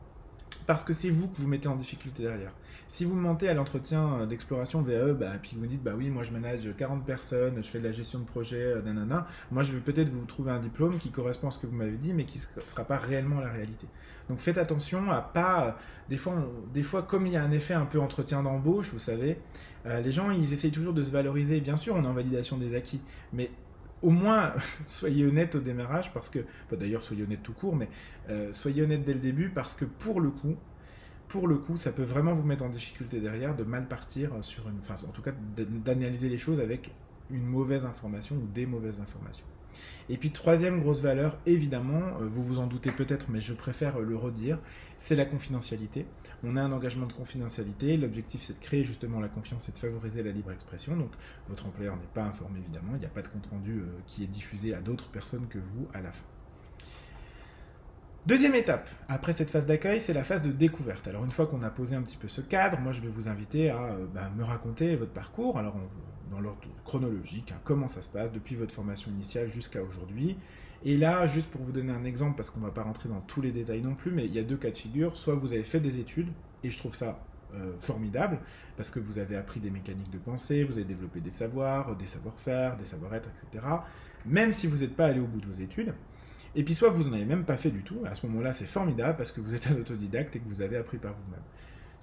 parce 0.65 0.83
que 0.83 0.93
c'est 0.93 1.09
vous 1.09 1.27
que 1.27 1.37
vous 1.37 1.47
mettez 1.47 1.67
en 1.67 1.75
difficulté 1.75 2.23
derrière. 2.23 2.53
Si 2.87 3.05
vous 3.05 3.15
mentez 3.15 3.49
à 3.49 3.53
l'entretien 3.53 4.21
euh, 4.21 4.25
d'exploration 4.25 4.81
VAE, 4.81 5.13
bah, 5.13 5.31
puis 5.41 5.55
vous 5.59 5.65
dites, 5.65 5.83
bah 5.83 5.93
oui, 5.97 6.09
moi 6.09 6.23
je 6.23 6.31
manage 6.31 6.67
40 6.77 7.05
personnes, 7.05 7.55
je 7.57 7.67
fais 7.67 7.79
de 7.79 7.83
la 7.83 7.91
gestion 7.91 8.19
de 8.19 8.25
projet, 8.25 8.61
euh, 8.61 8.81
nanana, 8.81 9.27
moi 9.51 9.63
je 9.63 9.71
vais 9.71 9.79
peut-être 9.79 10.09
vous 10.09 10.25
trouver 10.25 10.51
un 10.51 10.59
diplôme 10.59 10.97
qui 10.97 11.11
correspond 11.11 11.47
à 11.47 11.51
ce 11.51 11.59
que 11.59 11.67
vous 11.67 11.75
m'avez 11.75 11.97
dit, 11.97 12.13
mais 12.13 12.25
qui 12.25 12.39
ne 12.39 12.61
sera 12.67 12.83
pas 12.83 12.97
réellement 12.97 13.39
la 13.39 13.49
réalité. 13.49 13.87
Donc 14.29 14.39
faites 14.39 14.57
attention 14.57 15.11
à 15.11 15.21
pas... 15.21 15.65
Euh, 15.65 15.71
des 16.09 16.17
fois, 16.17 16.35
des 16.73 16.83
fois 16.83 17.01
comme 17.03 17.27
il 17.27 17.33
y 17.33 17.37
a 17.37 17.43
un 17.43 17.51
effet 17.51 17.73
un 17.73 17.85
peu 17.85 17.99
entretien 17.99 18.43
d'embauche, 18.43 18.91
vous 18.91 18.99
savez, 18.99 19.37
les 19.85 20.11
gens, 20.11 20.31
ils 20.31 20.53
essayent 20.53 20.71
toujours 20.71 20.93
de 20.93 21.03
se 21.03 21.11
valoriser. 21.11 21.59
Bien 21.59 21.75
sûr, 21.75 21.95
on 21.95 22.03
est 22.03 22.07
en 22.07 22.13
validation 22.13 22.57
des 22.57 22.73
acquis, 22.73 23.01
mais 23.33 23.51
au 24.03 24.09
moins, 24.09 24.53
soyez 24.85 25.25
honnête 25.25 25.55
au 25.55 25.59
démarrage, 25.59 26.13
parce 26.13 26.29
que, 26.29 26.39
d'ailleurs, 26.71 27.03
soyez 27.03 27.23
honnête 27.23 27.41
tout 27.41 27.53
court, 27.53 27.75
mais 27.75 27.89
euh, 28.29 28.53
soyez 28.53 28.83
honnête 28.83 29.03
dès 29.03 29.13
le 29.13 29.19
début, 29.19 29.49
parce 29.49 29.75
que 29.75 29.85
pour 29.85 30.21
le 30.21 30.29
coup, 30.29 30.55
pour 31.27 31.47
le 31.47 31.57
coup, 31.57 31.77
ça 31.77 31.91
peut 31.91 32.03
vraiment 32.03 32.33
vous 32.33 32.43
mettre 32.43 32.63
en 32.63 32.69
difficulté 32.69 33.19
derrière 33.19 33.55
de 33.55 33.63
mal 33.63 33.87
partir 33.87 34.31
sur 34.43 34.69
une, 34.69 34.77
enfin, 34.77 34.95
en 35.07 35.11
tout 35.11 35.23
cas, 35.23 35.31
d'analyser 35.55 36.29
les 36.29 36.37
choses 36.37 36.59
avec 36.59 36.91
une 37.31 37.45
mauvaise 37.45 37.85
information 37.85 38.35
ou 38.35 38.47
des 38.53 38.65
mauvaises 38.65 38.99
informations. 38.99 39.45
Et 40.09 40.17
puis 40.17 40.31
troisième 40.31 40.81
grosse 40.81 41.01
valeur, 41.01 41.37
évidemment, 41.45 42.01
euh, 42.21 42.27
vous 42.31 42.43
vous 42.43 42.59
en 42.59 42.67
doutez 42.67 42.91
peut-être, 42.91 43.27
mais 43.29 43.41
je 43.41 43.53
préfère 43.53 43.99
le 43.99 44.15
redire, 44.15 44.59
c'est 44.97 45.15
la 45.15 45.25
confidentialité. 45.25 46.05
On 46.43 46.55
a 46.57 46.61
un 46.61 46.71
engagement 46.71 47.07
de 47.07 47.13
confidentialité, 47.13 47.97
l'objectif 47.97 48.41
c'est 48.41 48.59
de 48.59 48.63
créer 48.63 48.83
justement 48.83 49.19
la 49.19 49.29
confiance 49.29 49.69
et 49.69 49.71
de 49.71 49.77
favoriser 49.77 50.23
la 50.23 50.31
libre 50.31 50.51
expression. 50.51 50.95
Donc 50.95 51.11
votre 51.49 51.65
employeur 51.65 51.95
n'est 51.95 52.01
pas 52.13 52.23
informé 52.23 52.59
évidemment, 52.59 52.93
il 52.95 52.99
n'y 52.99 53.05
a 53.05 53.09
pas 53.09 53.21
de 53.21 53.27
compte-rendu 53.27 53.79
euh, 53.79 53.85
qui 54.05 54.23
est 54.23 54.27
diffusé 54.27 54.73
à 54.73 54.81
d'autres 54.81 55.09
personnes 55.09 55.47
que 55.47 55.59
vous 55.59 55.87
à 55.93 56.01
la 56.01 56.11
fin. 56.11 56.25
Deuxième 58.25 58.55
étape, 58.55 58.89
après 59.09 59.33
cette 59.33 59.49
phase 59.49 59.65
d'accueil, 59.65 59.99
c'est 59.99 60.13
la 60.13 60.23
phase 60.23 60.43
de 60.43 60.51
découverte. 60.51 61.09
Alors 61.09 61.25
une 61.25 61.31
fois 61.31 61.45
qu'on 61.45 61.61
a 61.61 61.69
posé 61.69 61.97
un 61.97 62.01
petit 62.01 62.15
peu 62.15 62.29
ce 62.29 62.39
cadre, 62.39 62.79
moi 62.79 62.93
je 62.93 63.01
vais 63.01 63.09
vous 63.09 63.27
inviter 63.27 63.69
à 63.69 63.81
euh, 63.81 64.05
bah, 64.13 64.31
me 64.37 64.45
raconter 64.45 64.95
votre 64.95 65.11
parcours. 65.11 65.57
Alors 65.57 65.75
dans 66.31 66.39
l'ordre 66.39 66.61
chronologique, 66.85 67.51
hein, 67.51 67.59
comment 67.63 67.87
ça 67.87 68.01
se 68.01 68.09
passe 68.09 68.31
depuis 68.31 68.55
votre 68.55 68.73
formation 68.73 69.11
initiale 69.11 69.49
jusqu'à 69.49 69.83
aujourd'hui. 69.83 70.37
Et 70.85 70.97
là, 70.97 71.25
juste 71.27 71.47
pour 71.49 71.61
vous 71.61 71.71
donner 71.71 71.93
un 71.93 72.03
exemple, 72.03 72.35
parce 72.35 72.49
qu'on 72.49 72.59
ne 72.59 72.65
va 72.65 72.71
pas 72.71 72.83
rentrer 72.83 73.07
dans 73.07 73.21
tous 73.21 73.41
les 73.41 73.51
détails 73.51 73.81
non 73.81 73.95
plus, 73.95 74.11
mais 74.11 74.25
il 74.25 74.33
y 74.33 74.39
a 74.39 74.43
deux 74.43 74.57
cas 74.57 74.69
de 74.69 74.75
figure. 74.75 75.15
Soit 75.17 75.35
vous 75.35 75.53
avez 75.53 75.63
fait 75.63 75.79
des 75.79 75.97
études, 75.97 76.27
et 76.63 76.69
je 76.69 76.77
trouve 76.77 76.93
ça 76.93 77.19
euh, 77.55 77.73
formidable, 77.79 78.39
parce 78.75 78.91
que 78.91 78.99
vous 78.99 79.17
avez 79.17 79.37
appris 79.37 79.59
des 79.59 79.69
mécaniques 79.69 80.09
de 80.09 80.17
pensée, 80.17 80.63
vous 80.63 80.73
avez 80.73 80.83
développé 80.83 81.21
des 81.21 81.31
savoirs, 81.31 81.95
des 81.95 82.05
savoir-faire, 82.05 82.75
des 82.75 82.85
savoir-être, 82.85 83.29
etc. 83.29 83.65
Même 84.25 84.51
si 84.51 84.67
vous 84.67 84.77
n'êtes 84.77 84.95
pas 84.95 85.05
allé 85.05 85.19
au 85.19 85.27
bout 85.27 85.39
de 85.39 85.45
vos 85.45 85.61
études. 85.61 85.93
Et 86.55 86.63
puis 86.63 86.75
soit 86.75 86.89
vous 86.89 87.05
n'en 87.05 87.13
avez 87.13 87.25
même 87.25 87.45
pas 87.45 87.57
fait 87.57 87.71
du 87.71 87.81
tout, 87.81 87.99
à 88.05 88.13
ce 88.13 88.25
moment-là 88.27 88.53
c'est 88.53 88.67
formidable 88.67 89.15
parce 89.17 89.31
que 89.31 89.41
vous 89.41 89.55
êtes 89.55 89.67
un 89.67 89.75
autodidacte 89.75 90.35
et 90.35 90.39
que 90.39 90.47
vous 90.47 90.61
avez 90.61 90.77
appris 90.77 90.97
par 90.97 91.13
vous-même. 91.13 91.41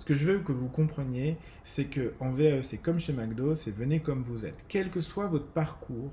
Ce 0.01 0.07
que 0.07 0.15
je 0.15 0.31
veux 0.31 0.39
que 0.39 0.51
vous 0.53 0.69
compreniez, 0.69 1.37
c'est 1.63 1.85
que 1.85 2.15
en 2.21 2.31
VAE, 2.31 2.63
c'est 2.63 2.79
comme 2.79 2.99
chez 2.99 3.13
McDo, 3.13 3.55
c'est 3.55 3.71
venez 3.71 4.01
comme 4.01 4.23
vous 4.23 4.47
êtes. 4.47 4.65
Quel 4.67 4.89
que 4.89 5.03
soit 5.03 5.27
votre 5.27 5.49
parcours, 5.49 6.11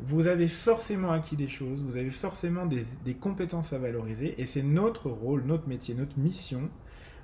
vous 0.00 0.26
avez 0.26 0.48
forcément 0.48 1.12
acquis 1.12 1.34
des 1.34 1.48
choses, 1.48 1.82
vous 1.82 1.96
avez 1.96 2.10
forcément 2.10 2.66
des, 2.66 2.82
des 3.06 3.14
compétences 3.14 3.72
à 3.72 3.78
valoriser, 3.78 4.34
et 4.38 4.44
c'est 4.44 4.62
notre 4.62 5.08
rôle, 5.08 5.44
notre 5.44 5.66
métier, 5.66 5.94
notre 5.94 6.18
mission 6.18 6.68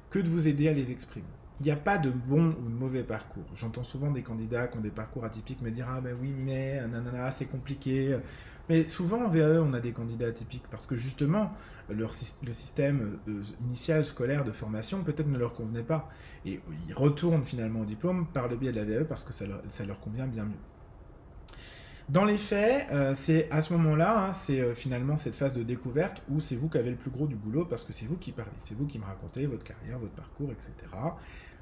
que 0.09 0.19
de 0.19 0.31
vous 0.31 0.49
aider 0.49 0.67
à 0.67 0.73
les 0.73 0.93
exprimer. 0.93 1.27
Il 1.63 1.67
n'y 1.67 1.71
a 1.71 1.77
pas 1.77 1.97
de 1.97 2.11
bon 2.11 2.57
ou 2.61 2.69
de 2.69 2.75
mauvais 2.75 3.05
parcours. 3.05 3.45
J'entends 3.55 3.85
souvent 3.85 4.11
des 4.11 4.23
candidats 4.23 4.67
qui 4.67 4.79
ont 4.79 4.81
des 4.81 4.91
parcours 4.91 5.25
atypiques 5.25 5.63
me 5.63 5.71
dire 5.71 5.87
Ah 5.89 6.01
ben 6.01 6.17
oui, 6.21 6.35
mais 6.37 6.81
nanana, 6.89 7.31
c'est 7.31 7.45
compliqué. 7.45 8.19
Mais 8.69 8.89
souvent 8.89 9.27
en 9.27 9.29
VAE, 9.29 9.61
on 9.61 9.73
a 9.73 9.79
des 9.79 9.93
candidats 9.93 10.27
atypiques 10.27 10.67
parce 10.73 10.89
que 10.89 10.97
justement, 10.97 11.53
le 11.89 12.09
système 12.09 13.19
euh, 13.29 13.43
initial 13.61 14.05
scolaire 14.05 14.45
de 14.45 14.51
formation 14.51 15.05
peut-être 15.05 15.29
ne 15.29 15.39
leur 15.39 15.55
convenait 15.55 15.85
pas. 15.85 16.09
Et 16.45 16.61
ils 16.89 16.95
retournent 16.95 17.45
finalement 17.45 17.83
au 17.83 17.85
diplôme 17.85 18.27
par 18.33 18.49
le 18.49 18.57
biais 18.57 18.73
de 18.73 18.81
la 18.81 18.85
VAE 18.85 19.05
parce 19.05 19.25
que 19.25 19.33
ça 19.33 19.45
leur, 19.47 20.01
convient 20.01 20.27
bien 20.27 20.45
mieux. 20.45 20.51
Dans 22.09 22.25
les 22.25 22.39
faits, 22.39 22.89
euh, 22.91 23.15
c'est 23.15 23.49
à 23.51 23.63
ce 23.63 23.73
moment-là, 23.75 24.27
hein, 24.27 24.33
c'est 24.33 24.61
euh, 24.61 24.75
finalement 24.75 25.17
cette 25.17 25.37
phase 25.37 25.55
de 25.55 25.63
découverte 25.63 26.21
où 26.29 26.41
c'est 26.41 26.57
vous 26.57 26.69
qui 26.69 26.77
avez 26.77 26.91
le 26.91 26.97
plus 26.97 27.11
gros 27.11 27.27
du 27.27 27.37
boulot 27.37 27.65
parce 27.65 27.85
que 27.85 27.93
c'est 27.93 28.07
vous 28.07 28.17
qui 28.17 28.33
parlez, 28.33 28.51
c'est 28.59 28.75
vous 28.75 28.87
qui 28.87 28.99
me 28.99 29.05
racontez 29.05 29.47
votre 29.47 29.63
carrière, 29.63 29.99
votre 29.99 30.13
parcours, 30.13 30.51
etc. 30.51 30.73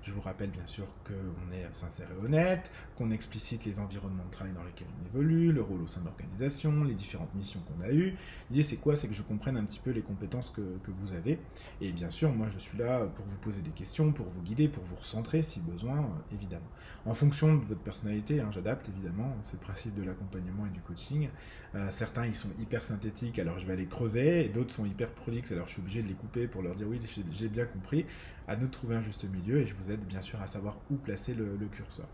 Je 0.02 0.12
vous 0.12 0.20
rappelle 0.20 0.50
bien 0.50 0.66
sûr 0.66 0.86
qu'on 1.04 1.52
est 1.52 1.66
sincère 1.72 2.08
et 2.10 2.24
honnête, 2.24 2.70
qu'on 2.96 3.10
explicite 3.10 3.64
les 3.64 3.78
environnements 3.78 4.24
de 4.24 4.30
travail 4.30 4.54
dans 4.54 4.64
lesquels 4.64 4.88
on 5.00 5.06
évolue, 5.06 5.52
le 5.52 5.60
rôle 5.60 5.82
au 5.82 5.86
sein 5.86 6.00
de 6.00 6.06
l'organisation, 6.06 6.84
les 6.84 6.94
différentes 6.94 7.34
missions 7.34 7.60
qu'on 7.60 7.84
a 7.84 7.90
eues. 7.90 8.14
L'idée 8.50 8.62
c'est 8.62 8.76
quoi? 8.76 8.96
C'est 8.96 9.08
que 9.08 9.14
je 9.14 9.22
comprenne 9.22 9.56
un 9.56 9.64
petit 9.64 9.78
peu 9.78 9.90
les 9.90 10.00
compétences 10.00 10.50
que, 10.50 10.62
vous 10.90 11.12
avez. 11.12 11.38
Et 11.80 11.92
bien 11.92 12.10
sûr, 12.10 12.32
moi 12.32 12.48
je 12.48 12.58
suis 12.58 12.76
là 12.76 13.06
pour 13.06 13.24
vous 13.24 13.36
poser 13.38 13.62
des 13.62 13.70
questions, 13.70 14.12
pour 14.12 14.26
vous 14.26 14.42
guider, 14.42 14.68
pour 14.68 14.82
vous 14.82 14.96
recentrer 14.96 15.40
si 15.40 15.60
besoin, 15.60 16.10
évidemment. 16.32 16.66
En 17.06 17.14
fonction 17.14 17.54
de 17.54 17.64
votre 17.64 17.80
personnalité, 17.80 18.40
hein, 18.40 18.48
j'adapte 18.50 18.88
évidemment, 18.88 19.36
c'est 19.42 19.54
le 19.54 19.60
principe 19.60 19.94
de 19.94 20.02
l'accompagnement 20.02 20.66
et 20.66 20.70
du 20.70 20.80
coaching. 20.80 21.28
Euh, 21.76 21.90
certains 21.90 22.26
ils 22.26 22.34
sont 22.34 22.50
hyper 22.58 22.82
synthétiques, 22.82 23.38
alors 23.38 23.58
je 23.58 23.66
vais 23.66 23.74
aller 23.74 23.86
creuser, 23.86 24.48
d'autres 24.48 24.74
sont 24.74 24.86
hyper 24.86 25.10
prolixes, 25.10 25.52
alors 25.52 25.66
je 25.66 25.74
suis 25.74 25.80
obligé 25.80 26.02
de 26.02 26.08
les 26.08 26.14
couper 26.14 26.48
pour 26.48 26.62
leur 26.62 26.74
dire 26.74 26.88
oui, 26.88 26.98
j'ai 27.30 27.48
bien 27.48 27.66
compris. 27.66 28.06
À 28.50 28.56
nous 28.56 28.66
de 28.66 28.72
trouver 28.72 28.96
un 28.96 29.00
juste 29.00 29.24
milieu, 29.30 29.60
et 29.60 29.66
je 29.66 29.76
vous 29.76 29.92
aide 29.92 30.04
bien 30.06 30.20
sûr 30.20 30.42
à 30.42 30.48
savoir 30.48 30.76
où 30.90 30.96
placer 30.96 31.34
le, 31.34 31.56
curseur. 31.70 32.08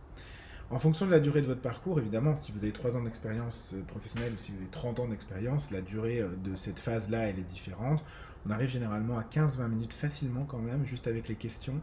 En 0.69 0.79
fonction 0.79 1.07
de 1.07 1.11
la 1.11 1.19
durée 1.19 1.41
de 1.41 1.47
votre 1.47 1.63
parcours, 1.63 1.99
évidemment, 1.99 2.35
si 2.35 2.53
vous 2.53 2.63
avez 2.63 2.75
3 2.75 2.95
ans 2.99 3.03
d'expérience 3.03 3.73
euh, 3.75 3.83
professionnelle 3.85 4.35
ou 4.35 4.37
si 4.37 4.53
vous 4.53 4.59
avez 4.59 4.69
30 4.69 5.01
ans 5.01 5.09
d'expérience, 5.09 5.71
la 5.71 5.81
durée 5.81 6.21
euh, 6.21 6.29
de 6.45 6.55
cette 6.55 6.79
phase-là, 6.79 7.21
elle 7.21 7.39
est 7.39 7.49
différente. 7.49 8.05
On 8.45 8.51
arrive 8.51 8.69
généralement 8.69 9.17
à 9.17 9.23
15-20 9.23 9.69
minutes 9.69 9.95
facilement 9.95 10.45
quand 10.45 10.59
même, 10.59 10.85
juste 10.85 11.07
avec 11.07 11.27
les 11.29 11.37
questions. 11.37 11.81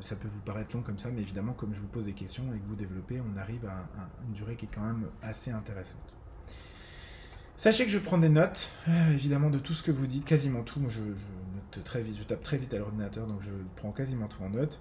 ça 0.00 0.16
peut 0.16 0.28
vous 0.28 0.42
paraître 0.42 0.76
long 0.76 0.82
comme 0.82 0.98
ça, 0.98 1.08
mais 1.10 1.22
évidemment, 1.22 1.54
comme 1.54 1.72
je 1.72 1.80
vous 1.80 1.88
pose 1.88 2.04
des 2.04 2.12
questions 2.12 2.44
et 2.54 2.58
que 2.58 2.66
vous 2.66 2.76
développez, 2.76 3.22
on 3.22 3.38
arrive 3.38 3.64
à 3.64 3.88
une 4.26 4.34
durée 4.34 4.56
qui 4.56 4.66
est 4.66 4.70
quand 4.70 4.84
même 4.84 5.06
assez 5.22 5.50
intéressante. 5.50 6.12
Sachez 7.58 7.84
que 7.84 7.90
je 7.90 7.98
prends 7.98 8.18
des 8.18 8.28
notes, 8.28 8.70
euh, 8.86 9.12
évidemment, 9.12 9.50
de 9.50 9.58
tout 9.58 9.74
ce 9.74 9.82
que 9.82 9.90
vous 9.90 10.06
dites, 10.06 10.24
quasiment 10.24 10.62
tout. 10.62 10.78
Très 11.84 12.02
vite, 12.02 12.18
je 12.18 12.24
tape 12.24 12.42
très 12.42 12.58
vite 12.58 12.74
à 12.74 12.78
l'ordinateur, 12.78 13.26
donc 13.26 13.40
je 13.40 13.50
prends 13.76 13.92
quasiment 13.92 14.26
tout 14.26 14.42
en 14.42 14.50
note. 14.50 14.80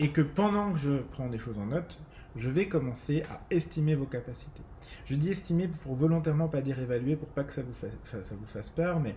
Et 0.00 0.12
que 0.12 0.20
pendant 0.20 0.72
que 0.72 0.78
je 0.78 0.98
prends 1.10 1.28
des 1.28 1.38
choses 1.38 1.58
en 1.58 1.66
note, 1.66 2.00
je 2.36 2.50
vais 2.50 2.68
commencer 2.68 3.24
à 3.30 3.40
estimer 3.50 3.96
vos 3.96 4.06
capacités. 4.06 4.62
Je 5.04 5.16
dis 5.16 5.30
estimer 5.30 5.66
pour 5.66 5.96
volontairement 5.96 6.48
pas 6.48 6.60
dire 6.60 6.78
évaluer, 6.78 7.16
pour 7.16 7.28
pas 7.28 7.42
que 7.42 7.52
ça 7.52 7.62
vous 7.62 8.46
fasse, 8.46 8.70
peur, 8.70 9.00
mais 9.00 9.16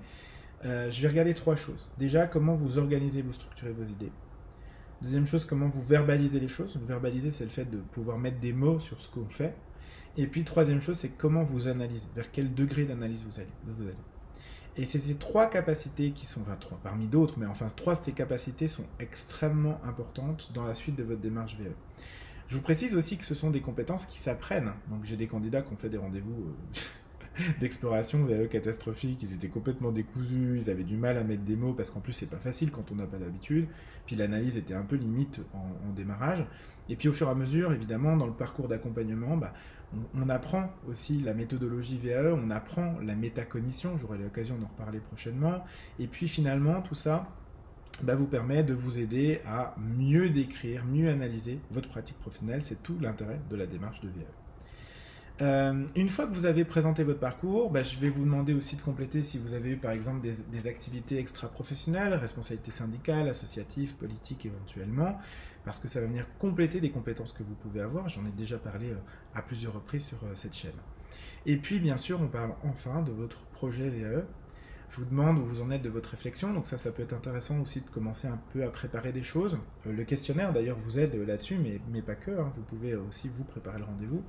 euh, 0.65 0.89
je 0.89 1.02
vais 1.02 1.08
regarder 1.08 1.34
trois 1.36 1.56
choses. 1.56 1.91
Déjà, 2.00 2.26
comment 2.26 2.56
vous 2.56 2.80
organisez, 2.80 3.21
vous 3.21 3.34
structurez 3.34 3.71
vos 3.71 3.84
idées. 3.84 4.12
Deuxième 5.02 5.26
chose, 5.28 5.45
comment 5.45 5.67
vous 5.67 5.82
verbalisez 5.84 6.39
les 6.39 6.47
choses. 6.47 6.78
Verbaliser, 6.84 7.32
c'est 7.32 7.43
le 7.43 7.50
fait 7.50 7.65
de 7.65 7.78
pouvoir 7.78 8.17
mettre 8.17 8.39
des 8.39 8.54
mots 8.54 8.80
sur 8.80 9.02
ce 9.02 9.10
qu'on 9.10 9.30
fait. 9.30 9.56
Et 10.17 10.28
puis, 10.28 10.43
troisième 10.43 10.82
chose, 10.82 10.97
c'est 10.97 11.10
comment 11.10 11.43
vous 11.43 11.67
analysez, 11.67 12.08
vers 12.15 12.32
quel 12.32 12.54
degré 12.54 12.86
d'analyse 12.86 13.24
vous 13.24 13.39
allez. 13.39 13.95
Et 14.77 14.86
c'est 14.86 14.99
ces 14.99 15.15
trois 15.15 15.49
capacités 15.49 16.12
qui 16.12 16.25
sont, 16.25 16.41
enfin 16.41 16.55
trois 16.60 16.79
parmi 16.81 17.07
d'autres, 17.07 17.36
mais 17.38 17.45
enfin 17.45 17.67
trois 17.75 17.95
de 17.95 18.03
ces 18.03 18.13
capacités 18.13 18.67
sont 18.67 18.86
extrêmement 18.99 19.81
importantes 19.84 20.51
dans 20.53 20.63
la 20.63 20.73
suite 20.73 20.95
de 20.95 21.03
votre 21.03 21.19
démarche 21.19 21.57
VE. 21.57 21.71
Je 22.47 22.55
vous 22.55 22.62
précise 22.62 22.95
aussi 22.95 23.17
que 23.17 23.25
ce 23.25 23.36
sont 23.36 23.49
des 23.49 23.62
compétences 23.62 24.05
qui 24.05 24.19
s'apprennent. 24.19 24.71
Donc 24.89 25.03
j'ai 25.03 25.17
des 25.17 25.27
candidats 25.27 25.62
qui 25.62 25.73
ont 25.73 25.77
fait 25.77 25.89
des 25.89 25.97
rendez-vous 25.97 26.53
euh, 27.39 27.53
d'exploration 27.60 28.23
VE 28.23 28.47
catastrophique, 28.47 29.23
ils 29.23 29.34
étaient 29.34 29.49
complètement 29.49 29.91
décousus, 29.91 30.57
ils 30.57 30.69
avaient 30.69 30.84
du 30.84 30.97
mal 30.97 31.17
à 31.17 31.23
mettre 31.23 31.43
des 31.43 31.55
mots 31.57 31.73
parce 31.73 31.91
qu'en 31.91 31.99
plus 31.99 32.13
c'est 32.13 32.29
pas 32.29 32.39
facile 32.39 32.71
quand 32.71 32.91
on 32.91 32.95
n'a 32.95 33.07
pas 33.07 33.17
d'habitude. 33.17 33.67
Puis 34.05 34.15
l'analyse 34.15 34.55
était 34.55 34.73
un 34.73 34.84
peu 34.84 34.95
limite 34.95 35.41
en, 35.53 35.91
démarrage. 35.93 36.45
Et 36.88 36.95
puis 36.95 37.10
au 37.10 37.12
fur 37.12 37.27
et 37.27 37.31
à 37.31 37.36
mesure, 37.36 37.73
évidemment, 37.73 38.15
dans 38.15 38.27
le 38.27 38.34
parcours 38.34 38.69
d'accompagnement, 38.69 39.36
bah, 39.36 39.53
on, 40.15 40.30
apprend 40.30 40.69
aussi 40.88 41.19
la 41.19 41.34
méthodologie 41.34 41.97
VAE, 41.97 42.34
on 42.34 42.49
apprend 42.49 42.95
la 43.04 43.15
métacognition, 43.15 43.97
j'aurai 43.97 44.17
l'occasion 44.17 44.58
d'en 44.58 44.67
reparler 44.67 44.99
prochainement. 44.99 45.63
Et 45.99 46.08
puis 46.08 46.27
finalement, 46.27 46.82
tout 46.82 46.95
ça 46.95 47.27
bah, 48.04 48.15
vous 48.15 48.27
permet 48.27 48.63
de 48.63 48.73
vous 48.73 48.99
aider 48.99 49.41
à 49.45 49.75
mieux 49.77 50.30
décrire, 50.30 50.86
mieux 50.86 51.10
analyser 51.10 51.60
votre 51.71 51.89
pratique 51.89 52.17
professionnelle. 52.19 52.63
C'est 52.63 52.82
tout 52.82 52.97
l'intérêt 52.99 53.39
de 53.49 53.56
la 53.56 53.67
démarche 53.67 54.01
de 54.01 54.08
VAE. 54.08 54.40
Euh, 55.41 55.88
une 55.96 56.10
fois 56.10 56.28
que 56.28 56.34
vous 56.34 56.46
avez 56.46 56.65
présenté 56.65 57.04
votre 57.04 57.20
parcours, 57.20 57.72
bah, 57.72 57.82
je 57.82 57.98
vais 57.98 58.10
vous 58.10 58.24
demander 58.24 58.54
aussi 58.54 58.76
de 58.76 58.82
compléter 58.82 59.24
si 59.24 59.39
vous 59.39 59.54
avez 59.54 59.72
eu 59.72 59.78
par 59.78 59.91
exemple 59.91 60.22
des, 60.22 60.67
activités 60.67 61.17
extra-professionnelles, 61.17 62.13
responsabilités 62.13 62.72
syndicales, 62.72 63.28
associatives, 63.28 63.96
politiques 63.96 64.46
éventuellement, 64.46 65.17
parce 65.65 65.80
que 65.80 65.88
ça 65.88 66.00
va 66.00 66.08
venir 66.08 66.28
compléter 66.38 66.80
des 66.80 66.91
compétences 66.91 67.34
que 67.34 67.44
vous 67.44 67.56
pouvez 67.56 67.82
avoir. 67.82 68.08
J'en 68.08 68.26
ai 68.26 68.32
déjà 68.32 68.58
parlé 68.58 68.91
euh, 68.91 68.98
à 69.34 69.41
plusieurs 69.41 69.74
reprises 69.74 70.06
sur 70.06 70.24
euh, 70.24 70.36
cette 70.36 70.54
chaîne. 70.54 70.72
Et 71.46 71.58
puis 71.58 71.80
bien 71.80 71.98
sûr, 71.98 72.22
on 72.22 72.28
parle 72.28 72.54
enfin 72.63 73.02
de 73.02 73.12
votre 73.12 73.44
projet 73.46 73.89
VAE. 73.89 74.24
Je 74.89 74.98
vous 74.98 75.06
demande 75.06 75.39
où 75.39 75.46
vous 75.46 75.62
en 75.62 75.72
êtes 75.72 75.82
de 75.82 75.89
votre 75.89 76.10
réflexion, 76.10 76.54
donc 76.54 76.67
ça, 76.67 76.78
ça 76.78 76.91
peut 76.91 77.02
être 77.02 77.13
intéressant 77.13 77.60
aussi 77.62 77.80
de 77.80 77.89
commencer 77.89 78.28
un 78.28 78.39
peu 78.52 78.63
à 78.63 78.67
préparer 78.67 79.13
des 79.13 79.24
choses. 79.24 79.58
le 79.86 80.04
questionnaire 80.04 80.52
d'ailleurs 80.52 80.78
vous 80.78 81.00
aide 81.00 81.15
là-dessus, 81.15 81.58
mais, 81.58 81.80
mais, 81.89 82.02
pas 82.02 82.15
que, 82.15 82.32
hein. 82.32 82.52
vous 82.58 82.63
pouvez 82.63 82.96
aussi 82.96 83.30
vous 83.30 83.46
préparer 83.46 83.80
le 83.80 83.86
rendez-vous. 83.86 84.22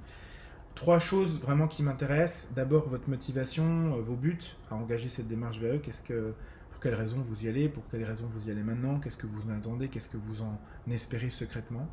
Trois 0.75 0.99
choses 0.99 1.41
vraiment 1.41 1.69
qui 1.69 1.83
m'intéressent. 1.83 2.49
D'abord, 2.55 2.89
votre 2.89 3.09
motivation, 3.11 3.97
euh, 3.97 4.01
vos 4.01 4.17
buts 4.17 4.57
à 4.71 4.75
engager 4.75 5.09
cette 5.09 5.29
démarche 5.29 5.59
VAE. 5.59 5.79
Qu'est-ce 5.79 6.03
que, 6.03 6.35
pour 6.71 6.81
quelles 6.81 6.95
raisons 6.95 7.23
vous 7.29 7.45
y 7.45 7.49
allez 7.49 7.69
Pour 7.69 7.85
quelles 7.91 8.05
raisons 8.05 8.29
vous 8.33 8.49
y 8.49 8.51
allez 8.51 8.63
maintenant 8.63 8.99
Qu'est-ce 8.99 9.17
que 9.17 9.27
vous 9.27 9.43
en 9.51 9.55
attendez 9.57 9.89
Qu'est-ce 9.89 10.09
que 10.09 10.17
vous 10.17 10.43
en 10.43 10.59
espérez 10.91 11.31
secrètement 11.31 11.89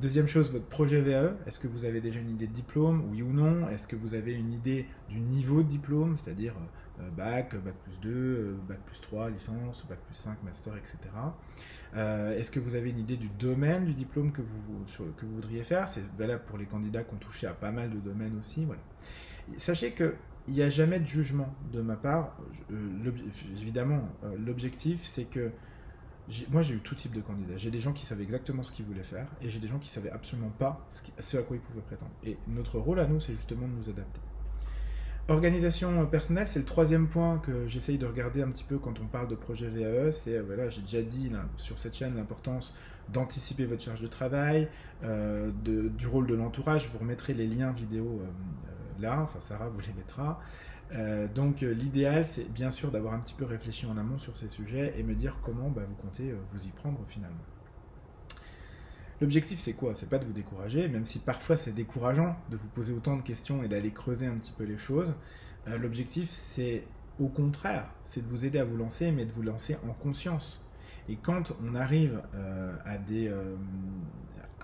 Deuxième 0.00 0.26
chose, 0.26 0.50
votre 0.50 0.66
projet 0.66 1.00
VAE. 1.00 1.36
Est-ce 1.46 1.60
que 1.60 1.68
vous 1.68 1.84
avez 1.84 2.00
déjà 2.00 2.18
une 2.18 2.30
idée 2.30 2.48
de 2.48 2.52
diplôme, 2.52 3.04
oui 3.10 3.22
ou 3.22 3.32
non? 3.32 3.68
Est-ce 3.68 3.86
que 3.86 3.94
vous 3.94 4.14
avez 4.14 4.34
une 4.34 4.52
idée 4.52 4.86
du 5.08 5.20
niveau 5.20 5.62
de 5.62 5.68
diplôme, 5.68 6.16
c'est-à-dire 6.16 6.56
euh, 7.00 7.08
bac, 7.10 7.54
bac 7.64 7.74
plus 7.84 8.00
2, 8.00 8.10
euh, 8.10 8.56
bac 8.68 8.80
plus 8.84 9.00
3, 9.00 9.30
licence, 9.30 9.86
bac 9.88 10.00
plus 10.04 10.16
5, 10.16 10.42
master, 10.42 10.76
etc. 10.76 10.96
Euh, 11.96 12.38
est-ce 12.38 12.50
que 12.50 12.60
vous 12.60 12.74
avez 12.74 12.90
une 12.90 12.98
idée 12.98 13.16
du 13.16 13.28
domaine 13.28 13.84
du 13.84 13.94
diplôme 13.94 14.32
que 14.32 14.42
vous, 14.42 15.12
que 15.16 15.26
vous 15.26 15.34
voudriez 15.34 15.62
faire? 15.62 15.88
C'est 15.88 16.04
valable 16.18 16.42
pour 16.46 16.58
les 16.58 16.66
candidats 16.66 17.04
qui 17.04 17.14
ont 17.14 17.18
touché 17.18 17.46
à 17.46 17.52
pas 17.52 17.70
mal 17.70 17.90
de 17.90 17.98
domaines 17.98 18.36
aussi. 18.38 18.64
Voilà. 18.64 18.82
Sachez 19.58 19.92
que 19.92 20.14
il 20.46 20.54
n'y 20.54 20.62
a 20.62 20.68
jamais 20.68 21.00
de 21.00 21.06
jugement 21.06 21.54
de 21.72 21.80
ma 21.80 21.96
part. 21.96 22.36
évidemment, 23.62 24.06
l'objectif, 24.36 25.02
c'est 25.02 25.24
que 25.24 25.50
moi, 26.50 26.62
j'ai 26.62 26.74
eu 26.74 26.80
tout 26.80 26.94
type 26.94 27.12
de 27.12 27.20
candidats. 27.20 27.56
J'ai 27.56 27.70
des 27.70 27.80
gens 27.80 27.92
qui 27.92 28.06
savaient 28.06 28.22
exactement 28.22 28.62
ce 28.62 28.72
qu'ils 28.72 28.86
voulaient 28.86 29.02
faire 29.02 29.26
et 29.42 29.50
j'ai 29.50 29.58
des 29.58 29.66
gens 29.66 29.78
qui 29.78 29.90
savaient 29.90 30.10
absolument 30.10 30.50
pas 30.50 30.86
ce, 31.18 31.36
à 31.36 31.42
quoi 31.42 31.56
ils 31.56 31.62
pouvaient 31.62 31.82
prétendre. 31.82 32.12
Et 32.24 32.38
notre 32.48 32.78
rôle 32.78 32.98
à 32.98 33.06
nous, 33.06 33.20
c'est 33.20 33.34
justement 33.34 33.68
de 33.68 33.72
nous 33.72 33.90
adapter. 33.90 34.20
Organisation 35.28 36.04
personnelle, 36.06 36.46
c'est 36.46 36.58
le 36.58 36.66
troisième 36.66 37.08
point 37.08 37.38
que 37.38 37.66
j'essaye 37.66 37.96
de 37.96 38.04
regarder 38.04 38.42
un 38.42 38.48
petit 38.48 38.64
peu 38.64 38.78
quand 38.78 39.00
on 39.00 39.06
parle 39.06 39.26
de 39.26 39.34
projet 39.34 39.68
VAE. 39.68 40.12
C'est, 40.12 40.36
euh, 40.36 40.42
voilà, 40.42 40.68
j'ai 40.68 40.82
déjà 40.82 41.00
dit 41.02 41.32
sur 41.56 41.78
cette 41.78 41.96
chaîne 41.96 42.14
l'importance 42.14 42.74
d'anticiper 43.10 43.64
votre 43.64 43.82
charge 43.82 44.02
de 44.02 44.06
travail, 44.06 44.68
euh, 45.02 45.50
du 45.62 46.06
rôle 46.06 46.26
de 46.26 46.34
l'entourage. 46.34 46.86
Je 46.86 46.92
vous 46.92 46.98
remettrai 46.98 47.32
les 47.32 47.46
liens 47.46 47.72
vidéo 47.72 48.20
euh, 48.22 49.00
là, 49.00 49.20
enfin 49.22 49.40
Sarah 49.40 49.68
vous 49.68 49.80
les 49.80 49.94
mettra. 49.94 50.40
Euh, 50.92 51.26
donc 51.28 51.62
euh, 51.62 51.72
l'idéal, 51.72 52.24
c'est 52.24 52.48
bien 52.52 52.70
sûr 52.70 52.90
d'avoir 52.90 53.14
un 53.14 53.18
petit 53.18 53.34
peu 53.34 53.44
réfléchi 53.44 53.86
en 53.86 53.96
amont 53.96 54.18
sur 54.18 54.36
ces 54.36 54.48
sujets 54.48 54.94
et 54.98 55.02
me 55.02 55.14
dire 55.14 55.38
comment 55.42 55.70
bah, 55.70 55.82
vous 55.88 55.96
comptez 55.96 56.30
euh, 56.30 56.36
vous 56.50 56.66
y 56.66 56.70
prendre 56.70 57.00
finalement. 57.06 57.36
L'objectif, 59.20 59.58
c'est 59.58 59.74
quoi? 59.74 59.94
C'est 59.94 60.08
pas 60.08 60.18
de 60.18 60.24
vous 60.24 60.32
décourager, 60.32 60.88
même 60.88 61.04
si 61.04 61.18
parfois 61.18 61.56
c'est 61.56 61.72
décourageant 61.72 62.36
de 62.50 62.56
vous 62.56 62.68
poser 62.68 62.92
autant 62.92 63.16
de 63.16 63.22
questions 63.22 63.62
et 63.62 63.68
d'aller 63.68 63.90
creuser 63.90 64.26
un 64.26 64.34
petit 64.34 64.52
peu 64.52 64.64
les 64.64 64.78
choses. 64.78 65.14
L'objectif, 65.66 66.28
c'est 66.28 66.84
au 67.18 67.28
contraire, 67.28 67.86
c'est 68.02 68.22
de 68.22 68.28
vous 68.28 68.44
aider 68.44 68.58
à 68.58 68.64
vous 68.64 68.76
lancer, 68.76 69.12
mais 69.12 69.24
de 69.24 69.32
vous 69.32 69.42
lancer 69.42 69.76
en 69.88 69.92
conscience. 69.92 70.60
Et 71.08 71.16
quand 71.16 71.52
on 71.64 71.74
arrive 71.74 72.20
à, 72.84 72.98
des, 72.98 73.32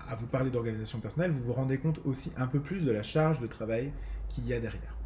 à 0.09 0.15
vous 0.15 0.27
parler 0.27 0.51
d'organisation 0.51 0.99
personnelle, 0.99 1.31
vous 1.31 1.43
vous 1.43 1.53
rendez 1.53 1.77
compte 1.77 2.01
aussi 2.05 2.31
un 2.37 2.47
peu 2.47 2.59
plus 2.59 2.83
de 2.83 2.91
la 2.91 3.03
charge 3.03 3.39
de 3.39 3.47
travail 3.47 3.91
qu'il 4.29 4.45
y 4.45 4.53
a 4.53 4.59
derrière. 4.59 4.97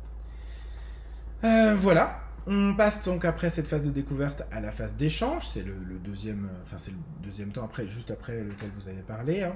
Euh, 1.44 1.76
voilà. 1.76 2.25
On 2.48 2.76
passe 2.76 3.04
donc 3.04 3.26
après 3.26 3.50
cette 3.50 3.66
phase 3.66 3.86
de 3.86 3.90
découverte 3.90 4.44
à 4.52 4.62
la 4.62 4.72
phase 4.72 4.96
d'échange. 4.96 5.48
C'est 5.48 5.64
le, 5.64 5.74
deuxième, 6.04 6.46
euh, 6.46 6.62
enfin 6.62 6.78
c'est 6.78 6.92
le 6.92 6.98
deuxième 7.24 7.52
temps 7.52 7.66
après, 7.66 7.88
juste 7.88 8.12
après 8.12 8.44
lequel 8.44 8.70
vous 8.76 8.88
avez 8.88 9.02
parlé. 9.02 9.44
Hein. 9.44 9.56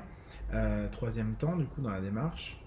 Euh, 0.54 0.89
troisième 0.89 1.36
temps 1.36 1.56
du 1.56 1.65
coup 1.65 1.82
dans 1.82 1.91
la 1.91 2.02
démarche. 2.02 2.60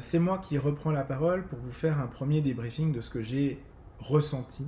c'est 0.00 0.18
moi 0.18 0.38
qui 0.38 0.58
reprends 0.58 0.90
la 0.90 1.04
parole 1.04 1.46
pour 1.46 1.58
vous 1.58 1.72
faire 1.72 1.98
un 2.00 2.06
premier 2.06 2.40
débriefing 2.40 2.92
de 2.92 3.00
ce 3.00 3.10
que 3.10 3.22
j'ai 3.22 3.62
ressenti 3.98 4.66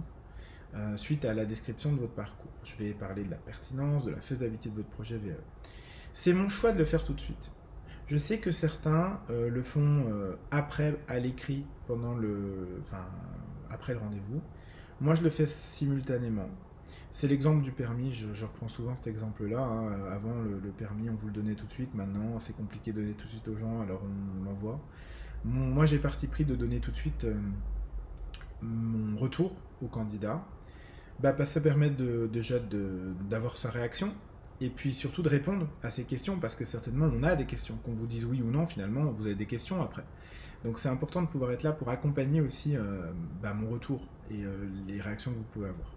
suite 0.96 1.26
à 1.26 1.34
la 1.34 1.44
description 1.44 1.92
de 1.92 2.00
votre 2.00 2.14
parcours. 2.14 2.50
Je 2.64 2.76
vais 2.76 2.92
parler 2.92 3.24
de 3.24 3.30
la 3.30 3.36
pertinence, 3.36 4.06
de 4.06 4.10
la 4.10 4.20
faisabilité 4.20 4.70
de 4.70 4.76
votre 4.76 4.88
projet 4.88 5.18
VE. 5.18 5.34
C'est 6.14 6.32
mon 6.32 6.48
choix 6.48 6.72
de 6.72 6.78
le 6.78 6.86
faire 6.86 7.04
tout 7.04 7.12
de 7.12 7.20
suite. 7.20 7.50
Je 8.06 8.16
sais 8.16 8.38
que 8.38 8.50
certains 8.50 9.20
le 9.28 9.62
font 9.62 10.06
après 10.50 10.96
à 11.08 11.18
l'écrit 11.18 11.66
pendant 11.86 12.14
le, 12.14 12.80
enfin, 12.80 13.04
après 13.70 13.92
le 13.92 13.98
rendez-vous. 13.98 14.40
Moi, 15.02 15.16
je 15.16 15.22
le 15.24 15.30
fais 15.30 15.46
simultanément. 15.46 16.48
C'est 17.10 17.26
l'exemple 17.26 17.60
du 17.60 17.72
permis, 17.72 18.12
je, 18.12 18.44
reprends 18.44 18.68
souvent 18.68 18.94
cet 18.94 19.08
exemple-là. 19.08 19.58
Hein. 19.58 19.90
Avant, 20.12 20.32
le, 20.40 20.70
permis, 20.70 21.10
on 21.10 21.14
vous 21.16 21.26
le 21.26 21.32
donnait 21.32 21.56
tout 21.56 21.66
de 21.66 21.72
suite. 21.72 21.92
Maintenant, 21.96 22.38
c'est 22.38 22.56
compliqué 22.56 22.92
de 22.92 23.00
donner 23.00 23.14
tout 23.14 23.26
de 23.26 23.30
suite 23.30 23.48
aux 23.48 23.56
gens, 23.56 23.80
alors 23.80 24.00
on 24.04 24.44
l'envoie. 24.44 24.80
Moi, 25.44 25.86
j'ai 25.86 25.98
parti 25.98 26.28
pris 26.28 26.44
de 26.44 26.54
donner 26.54 26.78
tout 26.78 26.92
de 26.92 26.96
suite 26.96 27.24
euh, 27.24 27.34
mon 28.62 29.16
retour 29.16 29.52
au 29.82 29.88
candidat. 29.88 30.46
Bah, 31.18 31.34
ça 31.44 31.60
permet 31.60 31.90
déjà 31.90 32.60
d'avoir 33.28 33.58
sa 33.58 33.70
réaction 33.70 34.14
et 34.60 34.70
puis 34.70 34.94
surtout 34.94 35.22
de 35.22 35.28
répondre 35.28 35.66
à 35.82 35.90
ces 35.90 36.04
questions, 36.04 36.38
parce 36.38 36.54
que 36.54 36.64
certainement 36.64 37.10
on 37.12 37.24
a 37.24 37.34
des 37.34 37.46
questions, 37.46 37.76
qu'on 37.84 37.92
vous 37.92 38.06
dise 38.06 38.24
oui 38.24 38.40
ou 38.40 38.52
non, 38.52 38.66
finalement, 38.66 39.04
vous 39.06 39.26
avez 39.26 39.34
des 39.34 39.46
questions 39.46 39.82
après. 39.82 40.04
Donc 40.64 40.78
c'est 40.78 40.88
important 40.88 41.22
de 41.22 41.26
pouvoir 41.26 41.50
être 41.52 41.62
là 41.62 41.72
pour 41.72 41.88
accompagner 41.88 42.40
aussi 42.40 42.76
euh, 42.76 43.10
bah, 43.42 43.52
mon 43.52 43.70
retour 43.70 44.00
et 44.30 44.44
euh, 44.44 44.68
les 44.86 45.00
réactions 45.00 45.32
que 45.32 45.38
vous 45.38 45.44
pouvez 45.52 45.68
avoir. 45.68 45.92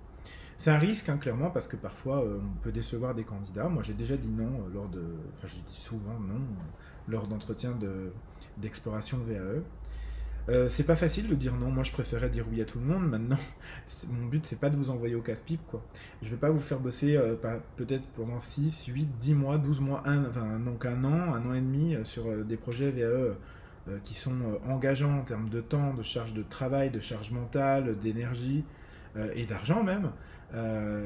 C'est 0.57 0.71
un 0.71 0.77
risque, 0.77 1.09
hein, 1.09 1.17
clairement, 1.17 1.49
parce 1.51 1.67
que 1.67 1.75
parfois 1.75 2.23
euh, 2.23 2.39
on 2.41 2.61
peut 2.61 2.71
décevoir 2.71 3.13
des 3.13 3.23
candidats. 3.23 3.67
Moi 3.67 3.83
j'ai 3.83 3.93
déjà 3.93 4.17
dit 4.17 4.31
non 4.31 4.67
lors 4.73 4.87
de. 4.87 5.03
Enfin, 5.35 5.47
j'ai 5.47 5.61
dit 5.69 5.81
souvent 5.81 6.19
non 6.19 6.41
lors 7.07 7.27
d'entretiens 7.27 7.77
d'exploration 8.57 9.17
VAE. 9.19 9.61
Euh, 10.47 10.69
c'est 10.69 10.83
pas 10.83 10.95
facile 10.95 11.27
de 11.27 11.35
dire 11.35 11.55
non. 11.55 11.71
Moi, 11.71 11.81
je 11.83 11.91
préférais 11.91 12.29
dire 12.29 12.45
oui 12.51 12.61
à 12.61 12.65
tout 12.65 12.77
le 12.79 12.85
monde. 12.85 13.09
Maintenant, 13.09 13.37
mon 14.09 14.27
but, 14.27 14.45
c'est 14.45 14.59
pas 14.59 14.69
de 14.69 14.75
vous 14.75 14.91
envoyer 14.91 15.15
au 15.15 15.21
casse-pipe, 15.21 15.61
quoi. 15.67 15.83
Je 16.21 16.29
vais 16.29 16.37
pas 16.37 16.51
vous 16.51 16.59
faire 16.59 16.79
bosser 16.79 17.19
peut-être 17.75 18.07
pendant 18.09 18.39
6, 18.39 18.85
8, 18.85 19.05
10 19.17 19.33
mois, 19.33 19.57
12 19.57 19.81
mois, 19.81 20.03
un, 20.05 20.25
enfin, 20.25 20.59
donc 20.59 20.85
un 20.85 21.03
an, 21.03 21.33
un 21.33 21.45
an 21.47 21.53
et 21.53 21.61
demi 21.61 21.95
sur 22.03 22.45
des 22.45 22.57
projets 22.57 22.91
VAE 22.91 23.35
qui 24.03 24.15
sont 24.15 24.59
engageants 24.67 25.19
en 25.19 25.23
termes 25.23 25.49
de 25.49 25.61
temps, 25.61 25.93
de 25.93 26.01
charge 26.01 26.33
de 26.33 26.41
travail, 26.41 26.89
de 26.89 26.99
charge 26.99 27.31
mentale, 27.31 27.97
d'énergie 27.99 28.63
et 29.35 29.45
d'argent 29.45 29.83
même, 29.83 30.11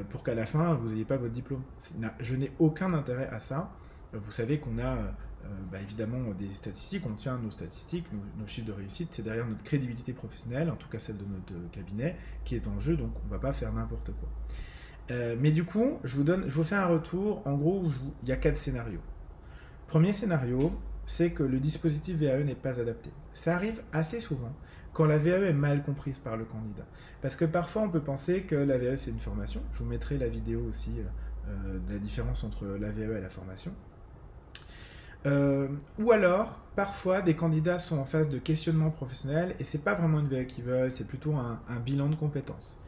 pour 0.08 0.22
qu'à 0.22 0.34
la 0.34 0.46
fin, 0.46 0.74
vous 0.74 0.88
n'ayez 0.88 1.04
pas 1.04 1.18
votre 1.18 1.32
diplôme. 1.32 1.62
Je 2.20 2.34
n'ai 2.36 2.52
aucun 2.58 2.94
intérêt 2.94 3.28
à 3.28 3.38
ça. 3.38 3.70
Vous 4.12 4.30
savez 4.30 4.58
qu'on 4.58 4.78
a 4.78 4.96
euh, 5.44 5.48
bah, 5.72 5.80
évidemment 5.80 6.18
des 6.38 6.48
statistiques, 6.48 7.04
on 7.06 7.14
tient 7.14 7.38
nos 7.38 7.50
statistiques, 7.50 8.06
nos, 8.38 8.46
chiffres 8.46 8.66
de 8.66 8.72
réussite, 8.72 9.08
c'est 9.12 9.22
derrière 9.22 9.46
notre 9.46 9.64
crédibilité 9.64 10.12
professionnelle, 10.12 10.70
en 10.70 10.76
tout 10.76 10.88
cas 10.88 10.98
celle 10.98 11.16
de 11.16 11.24
notre 11.24 11.70
cabinet, 11.70 12.16
qui 12.44 12.56
est 12.56 12.68
en 12.68 12.78
jeu, 12.78 12.96
donc 12.96 13.12
on 13.22 13.24
ne 13.24 13.30
va 13.30 13.38
pas 13.38 13.54
faire 13.54 13.72
n'importe 13.72 14.12
quoi. 14.12 14.28
Euh, 15.10 15.36
mais 15.40 15.50
du 15.50 15.64
coup, 15.64 15.98
je 16.04 16.20
vous 16.20 16.64
fais 16.64 16.74
un 16.74 16.86
retour, 16.86 17.46
en 17.46 17.56
gros, 17.56 17.84
il 18.22 18.28
y 18.28 18.32
a 18.32 18.36
quatre 18.36 18.56
scénarios. 18.56 19.00
Premier 19.86 20.12
scénario, 20.12 20.72
c'est 21.10 21.32
que 21.32 21.42
le 21.42 21.58
dispositif 21.58 22.18
VAE 22.18 22.44
n'est 22.44 22.54
pas 22.54 22.80
adapté. 22.80 23.10
Ça 23.34 23.56
arrive 23.56 23.82
assez 23.92 24.20
souvent 24.20 24.52
quand 24.92 25.06
la 25.06 25.18
VAE 25.18 25.48
est 25.48 25.52
mal 25.52 25.82
comprise 25.82 26.20
par 26.20 26.36
le 26.36 26.44
candidat. 26.44 26.86
Parce 27.20 27.34
que 27.34 27.44
parfois, 27.44 27.82
on 27.82 27.90
peut 27.90 28.00
penser 28.00 28.42
que 28.42 28.54
la 28.54 28.78
VAE, 28.78 28.96
c'est 28.96 29.10
une 29.10 29.18
formation. 29.18 29.60
Je 29.72 29.80
vous 29.80 29.86
mettrai 29.86 30.18
la 30.18 30.28
vidéo 30.28 30.60
aussi 30.68 30.92
euh, 31.48 31.78
de 31.80 31.92
la 31.92 31.98
différence 31.98 32.44
entre 32.44 32.64
la 32.64 32.92
VAE 32.92 33.18
et 33.18 33.20
la 33.20 33.28
formation. 33.28 33.72
Euh, 35.26 35.68
ou 35.98 36.12
alors, 36.12 36.60
parfois, 36.76 37.22
des 37.22 37.34
candidats 37.34 37.80
sont 37.80 37.98
en 37.98 38.04
phase 38.04 38.30
de 38.30 38.38
questionnement 38.38 38.90
professionnel 38.90 39.56
et 39.58 39.64
c'est 39.64 39.82
pas 39.82 39.94
vraiment 39.94 40.20
une 40.20 40.28
VA 40.28 40.44
qu'ils 40.44 40.64
veulent, 40.64 40.92
c'est 40.92 41.06
plutôt 41.06 41.34
un, 41.34 41.58
bilan 41.84 42.08
de 42.08 42.14
compétences. 42.14 42.78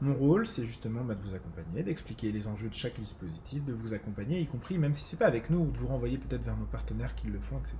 Mon 0.00 0.14
rôle, 0.14 0.46
c'est 0.46 0.64
justement 0.64 1.02
bah, 1.04 1.14
de 1.14 1.20
vous 1.20 1.34
accompagner, 1.34 1.82
d'expliquer 1.82 2.32
les 2.32 2.48
enjeux 2.48 2.68
de 2.68 2.74
chaque 2.74 2.98
dispositif, 2.98 3.64
de 3.64 3.74
vous 3.74 3.92
accompagner, 3.92 4.40
y 4.40 4.46
compris 4.46 4.78
même 4.78 4.94
si 4.94 5.04
c'est 5.04 5.18
pas 5.18 5.26
avec 5.26 5.50
nous, 5.50 5.58
ou 5.58 5.70
de 5.70 5.76
vous 5.76 5.88
renvoyer 5.88 6.16
peut-être 6.16 6.42
vers 6.42 6.56
nos 6.56 6.64
partenaires 6.64 7.14
qui 7.14 7.26
le 7.26 7.38
font, 7.38 7.58
etc. 7.58 7.76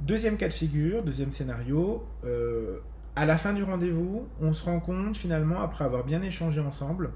Deuxième 0.00 0.36
cas 0.36 0.48
de 0.48 0.52
figure, 0.52 1.04
deuxième 1.04 1.30
scénario, 1.30 2.04
euh, 2.24 2.80
à 3.14 3.24
la 3.24 3.38
fin 3.38 3.52
du 3.52 3.62
rendez-vous, 3.62 4.26
on 4.40 4.52
se 4.52 4.64
rend 4.64 4.80
compte 4.80 5.16
finalement, 5.16 5.60
après 5.60 5.84
avoir 5.84 6.04
bien 6.04 6.22
échangé 6.22 6.60
ensemble, 6.60 7.12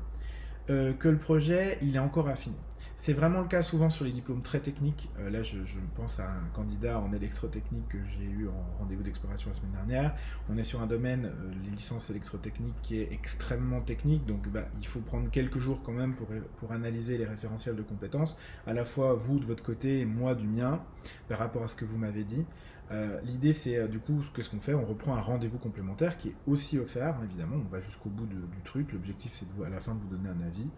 euh, 0.70 0.92
que 0.92 1.08
le 1.08 1.18
projet, 1.18 1.78
il 1.82 1.96
est 1.96 2.00
encore 2.00 2.28
affiné. 2.28 2.56
C'est 2.96 3.12
vraiment 3.12 3.42
le 3.42 3.46
cas 3.46 3.62
souvent 3.62 3.90
sur 3.90 4.04
les 4.04 4.10
diplômes 4.10 4.42
très 4.42 4.58
techniques. 4.58 5.10
Euh, 5.18 5.30
là, 5.30 5.42
je, 5.42 5.58
pense 5.94 6.18
à 6.18 6.28
un 6.28 6.48
candidat 6.54 6.98
en 6.98 7.12
électrotechnique 7.12 7.86
que 7.88 7.98
j'ai 8.08 8.24
eu 8.24 8.48
en 8.48 8.78
rendez-vous 8.80 9.02
d'exploration 9.02 9.50
la 9.50 9.54
semaine 9.54 9.72
dernière. 9.72 10.16
On 10.48 10.56
est 10.56 10.64
sur 10.64 10.80
un 10.80 10.86
domaine, 10.86 11.26
euh, 11.26 11.52
les 11.62 11.70
licences 11.70 12.10
électrotechniques, 12.10 12.74
qui 12.82 12.98
est 12.98 13.12
extrêmement 13.12 13.80
technique. 13.80 14.26
Donc, 14.26 14.48
bah, 14.48 14.66
il 14.80 14.86
faut 14.86 15.00
prendre 15.00 15.30
quelques 15.30 15.58
jours 15.58 15.82
quand 15.84 15.92
même 15.92 16.14
pour, 16.14 16.26
pour 16.56 16.72
analyser 16.72 17.18
les 17.18 17.26
référentiels 17.26 17.76
de 17.76 17.82
compétences, 17.82 18.36
à 18.66 18.72
la 18.72 18.84
fois 18.84 19.14
vous 19.14 19.38
de 19.38 19.44
votre 19.44 19.62
côté 19.62 20.00
et 20.00 20.04
moi 20.04 20.34
du 20.34 20.46
mien, 20.46 20.80
par 21.28 21.38
rapport 21.38 21.62
à 21.62 21.68
ce 21.68 21.76
que 21.76 21.84
vous 21.84 21.98
m'avez 21.98 22.24
dit. 22.24 22.44
Euh, 22.92 23.20
l'idée, 23.22 23.52
c'est 23.52 23.88
du 23.88 23.98
coup, 23.98 24.20
qu'est-ce 24.34 24.48
qu'on 24.48 24.60
fait 24.60 24.74
On 24.74 24.84
reprend 24.84 25.16
un 25.16 25.20
rendez-vous 25.20 25.58
complémentaire 25.58 26.16
qui 26.16 26.28
est 26.28 26.34
aussi 26.46 26.78
offert, 26.78 27.16
évidemment. 27.24 27.56
On 27.56 27.68
va 27.68 27.80
jusqu'au 27.80 28.10
bout 28.10 28.26
du 28.26 28.62
truc. 28.64 28.92
L'objectif, 28.92 29.32
c'est 29.32 29.64
à 29.64 29.68
la 29.68 29.80
fin 29.80 29.94
de 29.94 30.00
vous 30.00 30.08
donner 30.08 30.28
un 30.28 30.46
avis, 30.46 30.68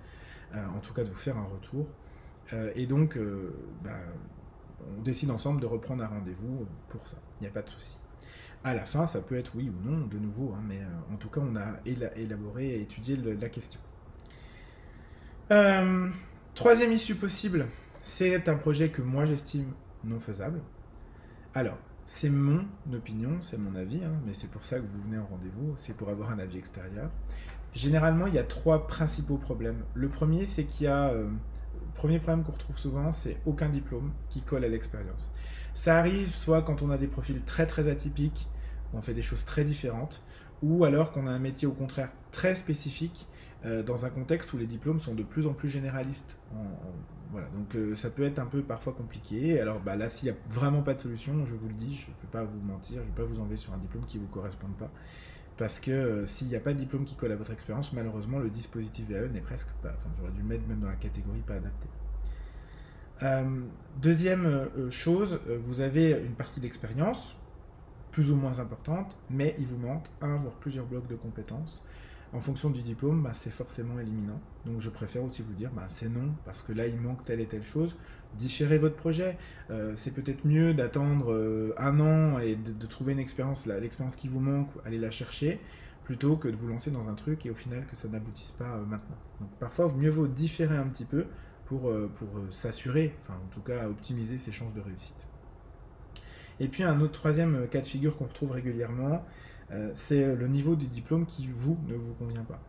en 0.55 0.81
tout 0.81 0.95
cas 0.95 1.05
de 1.05 1.11
vous 1.11 1.17
faire 1.17 1.37
un 1.37 1.45
retour. 1.45 1.87
Euh, 2.53 2.71
et 2.75 2.87
donc, 2.87 3.17
euh, 3.17 3.55
bah, 3.83 3.99
on 4.97 5.03
décide 5.03 5.31
ensemble 5.31 5.61
de 5.61 5.67
reprendre 5.67 6.03
un 6.03 6.09
rendez-vous 6.09 6.67
pour 6.89 7.07
ça. 7.07 7.19
Il 7.41 7.45
n'y 7.45 7.49
a 7.49 7.53
pas 7.53 7.63
de 7.63 7.69
souci. 7.69 7.99
À 8.65 8.75
la 8.75 8.85
fin, 8.85 9.07
ça 9.07 9.21
peut 9.21 9.37
être 9.37 9.55
oui 9.55 9.71
ou 9.71 9.89
non, 9.89 10.07
de 10.07 10.19
nouveau, 10.19 10.53
hein, 10.55 10.63
mais 10.67 10.79
euh, 10.79 11.15
en 11.15 11.17
tout 11.17 11.29
cas, 11.29 11.41
on 11.41 11.55
a 11.57 11.81
élaboré 11.87 12.69
et 12.69 12.81
étudié 12.81 13.17
la 13.17 13.49
question. 13.49 13.81
troisième 16.55 16.93
issue 16.93 17.15
possible, 17.15 17.67
c'est 18.03 18.49
un 18.49 18.57
projet 18.57 18.91
que 18.91 19.03
moi 19.03 19.27
j'estime 19.27 19.73
non 20.05 20.19
faisable. 20.19 20.61
Alors, 21.55 21.79
c'est 22.11 22.31
mon 22.31 22.65
opinion, 22.95 23.37
c'est 23.41 23.59
mon 23.59 23.75
avis, 23.75 24.03
hein, 24.03 24.15
mais 24.27 24.33
c'est 24.33 24.51
pour 24.51 24.65
ça 24.65 24.79
que 24.79 24.85
vous 24.85 25.03
venez 25.05 25.19
en 25.19 25.27
rendez-vous, 25.27 25.75
c'est 25.77 25.95
pour 25.95 26.09
avoir 26.09 26.31
un 26.31 26.39
avis 26.39 26.57
extérieur. 26.57 27.11
Généralement, 27.75 28.27
il 28.27 28.33
y 28.33 28.39
a 28.39 28.45
trois 28.45 28.87
principaux 28.87 29.37
problèmes. 29.37 29.85
Le 29.93 30.09
premier, 30.09 30.47
c'est 30.47 30.65
qu'il 30.65 30.87
y 30.87 30.89
a 30.89 31.13
Premier 31.99 32.21
problème 32.21 32.45
qu'on 32.45 32.53
retrouve 32.53 32.79
souvent, 32.79 33.11
c'est 33.11 33.39
aucun 33.45 33.69
diplôme 33.69 34.13
qui 34.31 34.41
colle 34.43 34.65
à 34.65 34.69
l'expérience. 34.69 35.33
Ça 35.75 35.99
arrive 35.99 36.33
soit 36.33 36.63
quand 36.63 36.81
on 36.81 36.91
a 36.91 36.97
des 36.97 37.09
profils 37.09 37.43
très 37.43 37.67
très 37.67 37.89
atypiques, 37.89 38.49
on 38.95 39.03
fait 39.03 39.15
des 39.15 39.23
choses 39.23 39.45
très 39.45 39.65
différentes, 39.65 40.23
ou 40.63 40.85
alors 40.85 41.13
qu'on 41.13 41.27
a 41.27 41.31
un 41.31 41.39
métier 41.39 41.67
au 41.67 41.73
contraire 41.73 42.11
très 42.33 42.55
spécifique 42.55 43.27
euh, 43.65 43.83
dans 43.83 44.05
un 44.05 44.11
contexte 44.11 44.53
où 44.53 44.59
les 44.59 44.67
diplômes 44.67 45.01
sont 45.01 45.15
de 45.15 45.25
plus 45.25 45.47
en 45.49 45.53
plus 45.53 45.69
généralistes. 45.69 46.39
voilà, 47.33 47.49
donc 47.49 47.75
euh, 47.75 47.97
ça 47.97 48.09
peut 48.09 48.23
être 48.23 48.39
un 48.39 48.47
peu 48.47 48.63
parfois 48.63 48.93
compliqué. 48.93 49.61
Alors 49.61 49.81
bah, 49.81 49.97
là, 49.97 50.09
s'il 50.09 50.31
n'y 50.31 50.37
a 50.37 50.41
vraiment 50.49 50.83
pas 50.83 50.95
de 50.95 51.01
solution, 51.01 51.45
je 51.45 51.57
vous 51.57 51.69
le 51.69 51.75
dis, 51.75 51.93
je 51.93 52.07
ne 52.07 52.15
vais 52.15 52.29
pas 52.31 52.45
vous 52.45 52.61
mentir, 52.61 52.99
je 52.99 53.03
ne 53.03 53.07
vais 53.07 53.23
pas 53.23 53.25
vous 53.25 53.41
enlever 53.41 53.57
sur 53.57 53.73
un 53.73 53.79
diplôme 53.79 54.05
qui 54.07 54.19
ne 54.19 54.23
vous 54.23 54.29
corresponde 54.29 54.77
pas. 54.77 54.91
Parce 55.57 55.81
que 55.81 55.91
euh, 55.91 56.27
s'il 56.27 56.47
n'y 56.47 56.55
a 56.55 56.61
pas 56.61 56.73
de 56.73 56.79
diplôme 56.79 57.05
qui 57.05 57.17
colle 57.17 57.33
à 57.33 57.37
votre 57.37 57.51
expérience, 57.51 57.93
malheureusement, 57.93 58.39
le 58.39 58.49
dispositif 58.49 59.09
VAE 59.09 59.29
n'est 59.29 59.41
presque 59.41 59.71
pas. 59.83 59.93
Enfin, 59.97 60.09
j'aurais 60.19 60.33
dû 60.33 60.45
mettre 60.45 60.67
même 60.69 60.79
dans 60.79 60.89
la 60.89 60.95
catégorie 60.95 61.41
pas 61.41 61.55
adapté. 61.55 61.89
Deuxième 64.01 64.69
chose, 64.91 65.41
vous 65.65 65.81
avez 65.81 66.11
une 66.13 66.35
partie 66.35 66.61
d'expérience, 66.61 67.35
plus 68.11 68.31
ou 68.31 68.37
moins 68.37 68.59
importante, 68.61 69.19
mais 69.31 69.55
il 69.59 69.67
vous 69.67 69.79
manque 69.79 70.07
un 70.21 70.37
voire 70.37 70.55
plusieurs 70.55 70.87
blocs 70.87 71.09
de 71.09 71.17
compétences 71.17 71.85
en 72.33 72.41
fonction 72.41 72.71
du 72.71 72.83
diplôme, 72.83 73.23
bah, 73.23 73.33
c'est 73.33 73.51
forcément 73.51 73.99
éliminant. 73.99 74.41
Donc 74.67 74.81
je 74.81 74.91
préfère 74.91 75.25
aussi 75.25 75.43
vous 75.43 75.55
dire, 75.55 75.71
bah, 75.73 75.87
c'est 75.89 76.09
non, 76.09 76.33
parce 76.45 76.63
que 76.63 76.73
là, 76.73 76.87
il 76.87 77.01
manque 77.01 77.25
telle 77.25 77.41
et 77.41 77.47
telle 77.47 77.63
chose. 77.63 77.97
Différez 78.37 78.79
votre 78.79 78.97
projet. 78.97 79.39
Euh, 79.71 79.95
c'est 79.97 80.11
peut-être 80.11 80.45
mieux 80.45 80.75
d'attendre 80.75 81.33
euh, 81.33 81.75
un 81.79 82.01
an 82.01 82.39
et 82.39 82.57
de, 82.57 82.87
trouver 82.87 83.13
une 83.13 83.21
expérience, 83.21 83.67
l'expérience 83.67 84.17
qui 84.17 84.29
vous 84.29 84.41
manque, 84.41 84.69
aller 84.85 84.99
la 84.99 85.11
chercher, 85.11 85.61
plutôt 86.05 86.37
que 86.37 86.49
de 86.49 86.57
vous 86.57 86.69
lancer 86.69 86.91
dans 86.91 87.09
un 87.09 87.15
truc 87.15 87.47
et 87.47 87.51
au 87.51 87.55
final 87.55 87.87
que 87.87 87.97
ça 87.97 88.09
n'aboutisse 88.09 88.53
pas 88.53 88.77
euh, 88.77 88.85
maintenant. 88.85 89.17
Parfois, 89.59 89.91
mieux 89.95 90.11
vaut 90.11 90.27
différer 90.27 90.77
un 90.77 90.87
petit 90.89 91.05
peu 91.05 91.27
pour, 91.65 91.93
pour 92.17 92.29
s'assurer, 92.49 93.15
enfin 93.21 93.35
en 93.35 93.49
tout 93.51 93.61
cas 93.61 93.87
optimiser 93.89 94.39
ses 94.39 94.53
chances 94.53 94.73
de 94.73 94.81
réussite. 94.81 95.29
Et 96.61 96.69
puis 96.69 96.83
un 96.83 97.01
autre 97.01 97.13
troisième 97.13 97.69
cas 97.69 97.81
de 97.81 97.87
figure 97.87 98.17
qu'on 98.17 98.27
retrouve 98.27 98.51
régulièrement, 98.53 99.25
euh, 99.71 99.91
c'est 99.95 100.35
le 100.35 100.49
niveau 100.49 100.77
du 100.77 100.87
diplôme 100.87 101.27
qui, 101.27 101.49
vous, 101.53 101.79
ne 101.89 101.95
vous 101.95 102.15
convient 102.15 102.45
pas. 102.45 102.61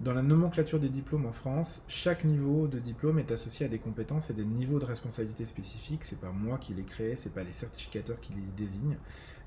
Dans 0.00 0.12
la 0.12 0.22
nomenclature 0.22 0.78
des 0.78 0.88
diplômes 0.88 1.26
en 1.26 1.32
France, 1.32 1.82
chaque 1.88 2.24
niveau 2.24 2.68
de 2.68 2.78
diplôme 2.78 3.18
est 3.18 3.32
associé 3.32 3.66
à 3.66 3.68
des 3.68 3.80
compétences 3.80 4.30
et 4.30 4.32
des 4.32 4.44
niveaux 4.44 4.78
de 4.78 4.84
responsabilité 4.84 5.44
spécifiques. 5.44 6.04
C'est 6.04 6.20
pas 6.20 6.30
moi 6.30 6.58
qui 6.58 6.72
les 6.72 6.84
crée, 6.84 7.16
c'est 7.16 7.32
pas 7.32 7.42
les 7.42 7.50
certificateurs 7.50 8.20
qui 8.20 8.32
les 8.32 8.64
désignent. 8.64 8.96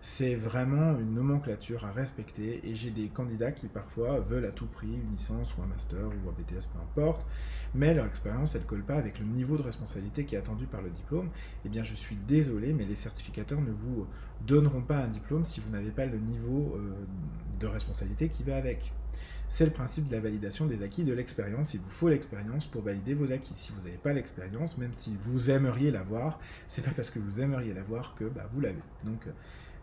C'est 0.04 0.34
vraiment 0.34 0.98
une 0.98 1.14
nomenclature 1.14 1.86
à 1.86 1.92
respecter 1.92 2.60
et 2.68 2.74
j'ai 2.74 2.90
des 2.90 3.08
candidats 3.10 3.52
qui 3.52 3.68
parfois 3.68 4.20
veulent 4.20 4.46
à 4.46 4.52
tout 4.52 4.66
prix 4.66 4.88
une 4.88 5.16
licence 5.16 5.56
ou 5.56 5.62
un 5.62 5.68
master 5.68 6.08
ou 6.08 6.30
un 6.30 6.32
BTS, 6.32 6.66
peu 6.74 6.80
importe, 6.80 7.24
mais 7.76 7.94
leur 7.94 8.08
expérience 8.08 8.56
elle 8.56 8.64
colle 8.64 8.82
pas 8.82 8.96
avec 8.96 9.20
le 9.20 9.26
niveau 9.28 9.58
de 9.58 9.62
responsabilité 9.62 10.26
qui 10.26 10.34
est 10.34 10.40
attendu 10.40 10.66
par 10.66 10.82
le 10.82 10.90
diplôme. 10.90 11.30
Eh 11.66 11.70
bien, 11.70 11.84
je 11.84 11.94
suis 11.94 12.16
désolé, 12.16 12.74
mais 12.74 12.86
les 12.86 12.96
certificateurs 12.96 13.62
ne 13.62 13.72
vous 13.72 14.08
donneront 14.48 14.82
pas 14.82 14.98
un 14.98 15.08
diplôme 15.08 15.46
si 15.46 15.60
vous 15.60 15.70
n'avez 15.70 15.92
pas 15.92 16.08
le 16.08 16.18
niveau 16.18 16.76
euh, 16.78 16.94
de 17.60 17.68
responsabilité 17.68 18.28
qui 18.30 18.42
va 18.44 18.58
avec. 18.58 18.94
C'est 19.50 19.66
le 19.66 19.72
principe 19.72 20.08
de 20.08 20.14
la 20.14 20.22
validation 20.22 20.66
des 20.66 20.82
acquis 20.82 21.04
de 21.04 21.14
l'expérience. 21.14 21.76
Il 21.76 21.82
vous 21.82 21.90
faut 21.90 22.10
l'expérience 22.10 22.66
pour 22.66 22.82
valider 22.82 23.14
vos 23.14 23.32
acquis. 23.32 23.54
Si 23.56 23.72
vous 23.74 23.82
n'avez 23.82 23.98
pas 23.98 24.14
l'expérience, 24.14 24.78
même 24.78 24.94
si 24.94 25.16
vous 25.20 25.52
aimeriez 25.52 25.92
l'avoir, 25.92 26.40
c'est 26.68 26.84
pas 26.84 26.92
parce 26.92 27.12
que 27.12 27.20
vous 27.20 27.42
aimeriez 27.42 27.74
l'avoir 27.74 28.16
que 28.16 28.24
bah, 28.24 28.50
vous 28.54 28.62
l'avez. 28.62 28.82
Donc 29.06 29.28
euh, 29.28 29.32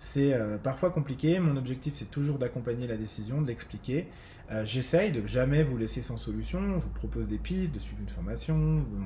c'est 0.00 0.32
euh, 0.32 0.58
parfois 0.58 0.90
compliqué. 0.90 1.38
Mon 1.40 1.56
objectif, 1.56 1.94
c'est 1.94 2.10
toujours 2.10 2.38
d'accompagner 2.38 2.86
la 2.86 2.96
décision, 2.96 3.42
de 3.42 3.46
l'expliquer. 3.46 4.08
Euh, 4.50 4.64
j'essaye 4.64 5.12
de 5.12 5.26
jamais 5.26 5.62
vous 5.62 5.76
laisser 5.76 6.02
sans 6.02 6.16
solution. 6.16 6.78
Je 6.78 6.84
vous 6.84 6.92
propose 6.92 7.28
des 7.28 7.38
pistes, 7.38 7.74
de 7.74 7.78
suivre 7.78 8.00
une 8.00 8.08
formation, 8.08 8.56
vous 8.56 8.96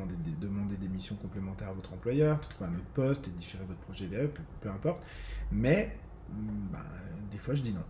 demander 0.41 0.77
des 0.77 0.89
missions 0.89 1.17
complémentaires 1.17 1.69
à 1.69 1.73
votre 1.73 1.93
employeur, 1.93 2.39
de 2.39 2.45
trouver 2.45 2.71
un 2.71 2.75
autre 2.75 2.91
poste 2.95 3.29
et 3.29 3.31
différer 3.31 3.65
votre 3.65 3.81
projet 3.81 4.07
VE, 4.07 4.29
peu, 4.29 4.43
peu 4.61 4.69
importe. 4.69 5.03
Mais 5.51 5.97
mm, 6.31 6.73
bah, 6.73 6.85
des 7.31 7.39
fois, 7.39 7.55
je 7.55 7.63
dis 7.63 7.73
non. 7.73 7.85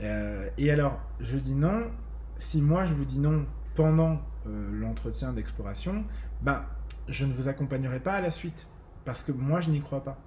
Euh, 0.00 0.48
et 0.58 0.70
alors, 0.70 1.00
je 1.20 1.38
dis 1.38 1.54
non. 1.54 1.90
Si 2.38 2.60
moi 2.60 2.86
je 2.86 2.94
vous 2.94 3.04
dis 3.04 3.18
non 3.18 3.46
pendant 3.74 4.20
l'entretien 4.44 5.32
d'exploration, 5.32 6.02
ben, 6.40 6.64
je 7.08 7.24
ne 7.24 7.32
vous 7.32 7.46
accompagnerai 7.46 8.00
pas 8.00 8.14
à 8.14 8.20
la 8.20 8.30
suite 8.30 8.66
parce 9.04 9.22
que 9.22 9.30
moi 9.30 9.60
je 9.60 9.70
n'y 9.70 9.80
crois 9.80 10.02
pas. 10.02 10.18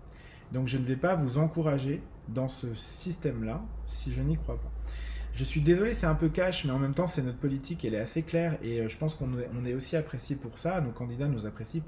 Donc 0.51 0.67
je 0.67 0.77
ne 0.77 0.83
vais 0.83 0.95
pas 0.95 1.15
vous 1.15 1.37
encourager 1.37 2.01
dans 2.27 2.47
ce 2.47 2.73
système-là 2.73 3.61
si 3.85 4.11
je 4.11 4.21
n'y 4.21 4.37
crois 4.37 4.57
pas. 4.57 4.71
Je 5.35 5.43
suis 5.43 5.59
désolé, 5.59 5.93
c'est 5.93 6.05
un 6.05 6.15
peu 6.15 6.29
cash, 6.29 6.63
mais 6.63 6.71
en 6.71 6.79
même 6.79 6.93
temps, 6.93 7.07
c'est 7.07 7.21
notre 7.21 7.37
politique, 7.37 7.83
elle 7.83 7.93
est 7.93 7.99
assez 7.99 8.21
claire, 8.21 8.57
et 8.63 8.79
euh, 8.79 8.87
je 8.87 8.97
pense 8.97 9.15
qu'on 9.15 9.65
est 9.65 9.73
aussi 9.73 9.97
apprécié 9.97 10.37
pour 10.37 10.57
ça. 10.57 10.79
Nos 10.79 10.91
candidats 10.91 11.27
nous 11.27 11.45
apprécient 11.45 11.81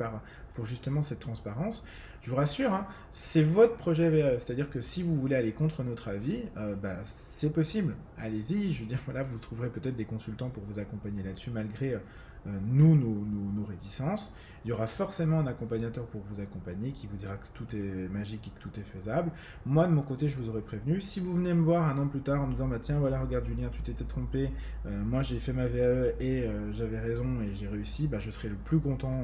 pour 0.53 0.65
justement 0.65 1.01
cette 1.01 1.19
transparence. 1.19 1.85
Je 2.21 2.29
vous 2.29 2.35
rassure, 2.35 2.73
hein, 2.73 2.85
c'est 3.11 3.43
votre 3.43 3.77
projet 3.77 4.09
VAE, 4.09 4.39
c'est-à-dire 4.39 4.69
que 4.69 4.81
si 4.81 5.01
vous 5.01 5.15
voulez 5.15 5.37
aller 5.37 5.53
contre 5.53 5.83
notre 5.83 6.09
avis, 6.09 6.43
euh, 6.57 6.75
bah, 6.75 6.97
c'est 7.05 7.53
possible. 7.53 7.95
Allez-y, 8.17 8.73
je 8.73 8.81
veux 8.81 8.89
dire, 8.89 8.99
voilà, 9.05 9.23
vous 9.23 9.37
trouverez 9.37 9.69
peut-être 9.69 9.95
des 9.95 10.03
consultants 10.03 10.49
pour 10.49 10.63
vous 10.65 10.79
accompagner 10.79 11.23
là-dessus, 11.23 11.49
malgré 11.49 11.97
euh, 12.45 12.49
euh, 12.57 12.59
nous, 12.65 12.95
nos, 12.95 13.63
réticences. 13.63 14.33
Il 14.63 14.69
y 14.69 14.71
aura 14.71 14.87
forcément 14.87 15.39
un 15.39 15.47
accompagnateur 15.47 16.05
pour 16.05 16.21
vous 16.29 16.39
accompagner 16.39 16.91
qui 16.91 17.07
vous 17.07 17.17
dira 17.17 17.35
que 17.35 17.47
tout 17.53 17.75
est 17.75 18.07
magique 18.09 18.47
et 18.47 18.51
que 18.51 18.59
tout 18.59 18.79
est 18.79 18.83
faisable. 18.83 19.31
Moi, 19.65 19.87
de 19.87 19.91
mon 19.91 20.01
côté, 20.01 20.29
je 20.29 20.37
vous 20.37 20.49
aurais 20.49 20.61
prévenu. 20.61 21.01
Si 21.01 21.19
vous 21.19 21.33
venez 21.33 21.53
me 21.53 21.63
voir 21.63 21.85
un 21.85 21.97
an 21.97 22.07
plus 22.07 22.21
tard 22.21 22.41
en 22.41 22.47
me 22.47 22.51
disant, 22.51 22.67
bah 22.67 22.79
tiens, 22.79 22.99
voilà, 22.99 23.19
regarde 23.19 23.45
Julien, 23.45 23.69
tu 23.71 23.81
t'étais 23.81 24.05
trompé, 24.05 24.51
euh, 24.85 25.03
moi 25.03 25.23
j'ai 25.23 25.39
fait 25.39 25.53
ma 25.53 25.67
VAE 25.67 26.13
et 26.19 26.43
euh, 26.43 26.71
j'avais 26.71 26.99
raison 26.99 27.41
et 27.41 27.51
j'ai 27.51 27.67
réussi, 27.67 28.07
bah, 28.07 28.19
je 28.19 28.31
serai 28.31 28.49
le 28.49 28.55
plus 28.55 28.79
content 28.79 29.23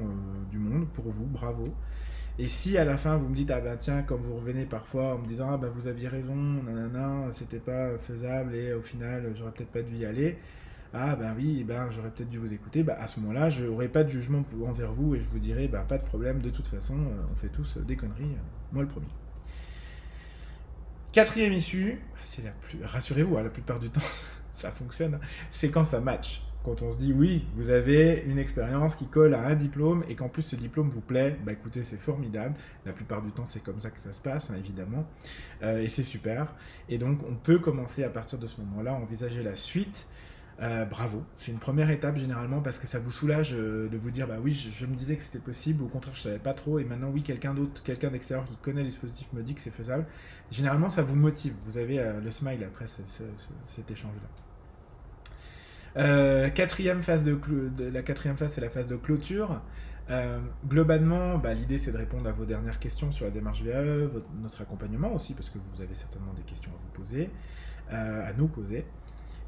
du 0.52 0.58
monde 0.58 0.88
pour 0.90 1.10
vous, 1.10 1.26
bravo. 1.26 1.66
Et 2.40 2.48
si 2.48 2.78
à 2.80 2.84
la 2.84 2.98
fin 2.98 3.16
vous 3.16 3.30
me 3.30 3.36
dites, 3.36 3.52
ah 3.52 3.60
ben 3.60 3.78
tiens, 3.78 4.02
comme 4.02 4.22
vous 4.22 4.36
revenez 4.36 4.66
parfois 4.66 5.16
en 5.16 5.20
me 5.20 5.28
disant, 5.28 5.52
ah 5.54 5.58
ben 5.58 5.70
vous 5.70 5.88
aviez 5.88 6.08
raison, 6.08 6.36
nanana, 6.36 7.32
c'était 7.32 7.60
pas 7.60 7.96
faisable 8.00 8.56
et 8.56 8.74
au 8.74 8.82
final 8.82 9.32
j'aurais 9.36 9.52
peut-être 9.52 9.72
pas 9.72 9.84
dû 9.84 9.98
y 9.98 10.06
aller, 10.06 10.40
ah 10.94 11.16
ben 11.16 11.34
oui, 11.36 11.64
ben 11.64 11.90
j'aurais 11.90 12.12
peut-être 12.12 12.30
dû 12.30 12.38
vous 12.38 12.54
écouter, 12.54 12.84
bah, 12.84 12.96
à 13.00 13.08
ce 13.08 13.20
moment-là, 13.20 13.50
je 13.50 13.66
n'aurai 13.66 13.88
pas 13.88 14.04
de 14.04 14.10
jugement 14.10 14.44
envers 14.68 14.94
vous 14.94 15.16
et 15.16 15.20
je 15.20 15.30
vous 15.30 15.40
dirai, 15.40 15.68
bah, 15.68 15.84
pas 15.88 15.98
de 15.98 16.04
problème, 16.04 16.40
de 16.40 16.52
toute 16.52 16.68
façon, 16.68 16.96
euh, 16.96 17.32
on 17.32 17.36
fait 17.36 17.50
tous 17.50 17.78
euh, 17.78 17.82
des 17.82 17.96
conneries, 17.96 18.24
euh, 18.24 18.72
moi 18.72 18.84
le 18.84 18.88
premier. 18.88 19.08
Quatrième 21.12 21.54
issue, 21.54 22.00
c'est 22.24 22.44
la 22.44 22.52
plus, 22.52 22.84
rassurez-vous, 22.84 23.38
hein, 23.38 23.44
la 23.44 23.50
plupart 23.50 23.80
du 23.80 23.90
temps, 23.90 24.02
ça 24.54 24.70
fonctionne, 24.70 25.20
c'est 25.50 25.72
quand 25.72 25.84
ça 25.84 26.00
match. 26.00 26.44
Quand 26.64 26.82
on 26.82 26.94
se 26.94 26.98
dit 27.00 27.12
oui, 27.12 27.46
vous 27.56 27.72
avez 27.72 28.24
une 28.26 28.38
expérience 28.38 28.96
qui 28.96 29.08
colle 29.08 29.34
à 29.34 29.48
un 29.48 29.54
diplôme 29.54 30.06
et 30.08 30.16
qu'en 30.16 30.30
plus 30.30 30.44
ce 30.44 30.56
diplôme 30.56 30.90
vous 30.90 31.02
plaît, 31.02 31.36
bah 31.44 31.52
écoutez, 31.52 31.84
c'est 31.84 31.98
formidable. 31.98 32.56
La 32.86 32.94
plupart 32.94 33.22
du 33.22 33.32
temps, 33.32 33.44
c'est 33.44 33.62
comme 33.62 33.82
ça 33.82 33.90
que 33.90 34.00
ça 34.00 34.14
se 34.14 34.22
passe, 34.22 34.50
hein, 34.50 34.56
évidemment. 34.58 35.06
et 35.62 35.90
c'est 35.90 36.04
super. 36.04 36.56
Et 36.88 36.98
donc, 36.98 37.20
on 37.30 37.36
peut 37.36 37.60
commencer 37.60 38.06
à 38.06 38.10
partir 38.10 38.40
de 38.40 38.48
ce 38.48 38.62
moment-là 38.62 38.94
envisager 38.94 39.44
la 39.44 39.58
suite 39.58 40.08
euh, 40.62 40.86
bravo. 40.86 41.24
C'est 41.38 41.52
une 41.52 41.58
première 41.58 41.90
étape 41.90 42.16
généralement 42.18 42.62
parce 42.62 42.78
que 42.78 42.86
ça 42.86 43.00
vous 43.00 43.12
soulage 43.12 43.54
euh, 43.54 43.90
de 43.90 43.98
vous 43.98 44.12
dire 44.12 44.28
bah 44.28 44.38
oui, 44.42 44.54
je, 44.54 44.86
me 44.86 44.94
disais 44.94 45.16
que 45.16 45.24
c'était 45.24 45.40
possible, 45.40 45.84
au 45.84 45.88
contraire 45.88 46.16
je 46.16 46.22
savais 46.22 46.38
pas 46.38 46.54
trop 46.54 46.78
et 46.78 46.84
maintenant 46.84 47.10
oui, 47.10 47.24
quelqu'un 47.24 47.56
d'autre, 47.56 47.82
quelqu'un 47.82 48.12
d'extérieur 48.12 48.46
qui 48.46 48.56
connaît 48.58 48.82
le 48.82 48.88
dispositif 48.88 49.28
me 49.34 49.42
dit 49.42 49.56
que 49.56 49.62
c'est 49.62 49.72
faisable. 49.72 50.06
Généralement 50.52 50.90
ça 50.90 51.02
vous 51.02 51.16
motive. 51.16 51.56
Vous 51.66 51.80
avez 51.80 52.00
euh, 52.00 52.22
le 52.22 52.30
smile 52.30 52.64
après 52.64 52.86
cet 52.88 53.92
échange-là. 53.92 54.30
quatrième 56.52 57.02
phase 57.02 57.28
la 57.28 58.02
quatrième 58.04 58.38
phase 58.38 58.54
c'est 58.54 58.62
la 58.62 58.70
phase 58.70 58.88
de 58.88 58.96
clôture. 58.96 59.60
globalement, 60.68 61.40
bah, 61.40 61.56
l'idée 61.56 61.80
c'est 61.80 61.92
de 61.92 61.98
répondre 61.98 62.30
à 62.30 62.32
vos 62.32 62.46
dernières 62.46 62.78
questions 62.78 63.12
sur 63.12 63.26
la 63.26 63.32
démarche 63.32 63.64
VAE, 63.64 64.08
notre 64.42 64.62
accompagnement 64.62 65.12
aussi, 65.16 65.34
parce 65.34 65.50
que 65.50 65.58
vous 65.58 65.82
avez 65.82 65.96
certainement 65.96 66.34
des 66.34 66.44
questions 66.44 66.72
à 66.72 66.80
vous 66.80 66.90
poser, 66.90 67.32
à 67.90 68.32
nous 68.34 68.48
poser. 68.48 68.86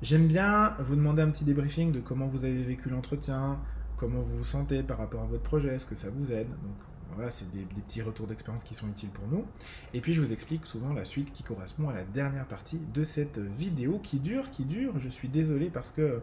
J'aime 0.02 0.28
bien 0.28 0.74
vous 0.80 0.96
demander 0.96 1.22
un 1.22 1.30
petit 1.30 1.46
débriefing 1.46 1.92
de 1.92 2.00
comment 2.00 2.28
vous 2.28 2.46
avez 2.46 2.62
vécu 2.62 2.90
l'entretien, 2.90 3.60
comment 3.98 4.22
vous 4.22 4.38
vous 4.38 4.44
sentez 4.44 4.84
par 4.84 4.98
rapport 4.98 5.22
à 5.22 5.26
votre 5.26 5.44
projet, 5.44 5.70
est-ce 5.76 5.86
que 5.86 5.96
ça 5.96 6.10
vous 6.10 6.32
aide. 6.32 6.50
Donc 6.50 6.76
voilà, 7.14 7.30
c'est 7.30 7.50
des, 7.52 7.64
petits 7.64 8.02
retours 8.02 8.28
d'expérience 8.28 8.64
qui 8.64 8.76
sont 8.76 8.88
utiles 8.88 9.10
pour 9.10 9.28
nous. 9.28 9.46
Et 9.94 10.02
puis 10.02 10.14
je 10.14 10.22
vous 10.22 10.34
explique 10.34 10.66
souvent 10.66 10.94
la 10.94 11.06
suite 11.06 11.32
qui 11.32 11.44
correspond 11.44 11.90
à 11.90 11.94
la 11.94 12.04
dernière 12.04 12.46
partie 12.46 12.80
de 12.94 13.04
cette 13.04 13.40
vidéo 13.40 14.00
qui 14.04 14.20
dure, 14.20 14.52
qui 14.52 14.66
dure. 14.66 15.00
Je 15.00 15.10
suis 15.10 15.30
désolé 15.30 15.70
parce 15.70 15.92
que 15.92 16.22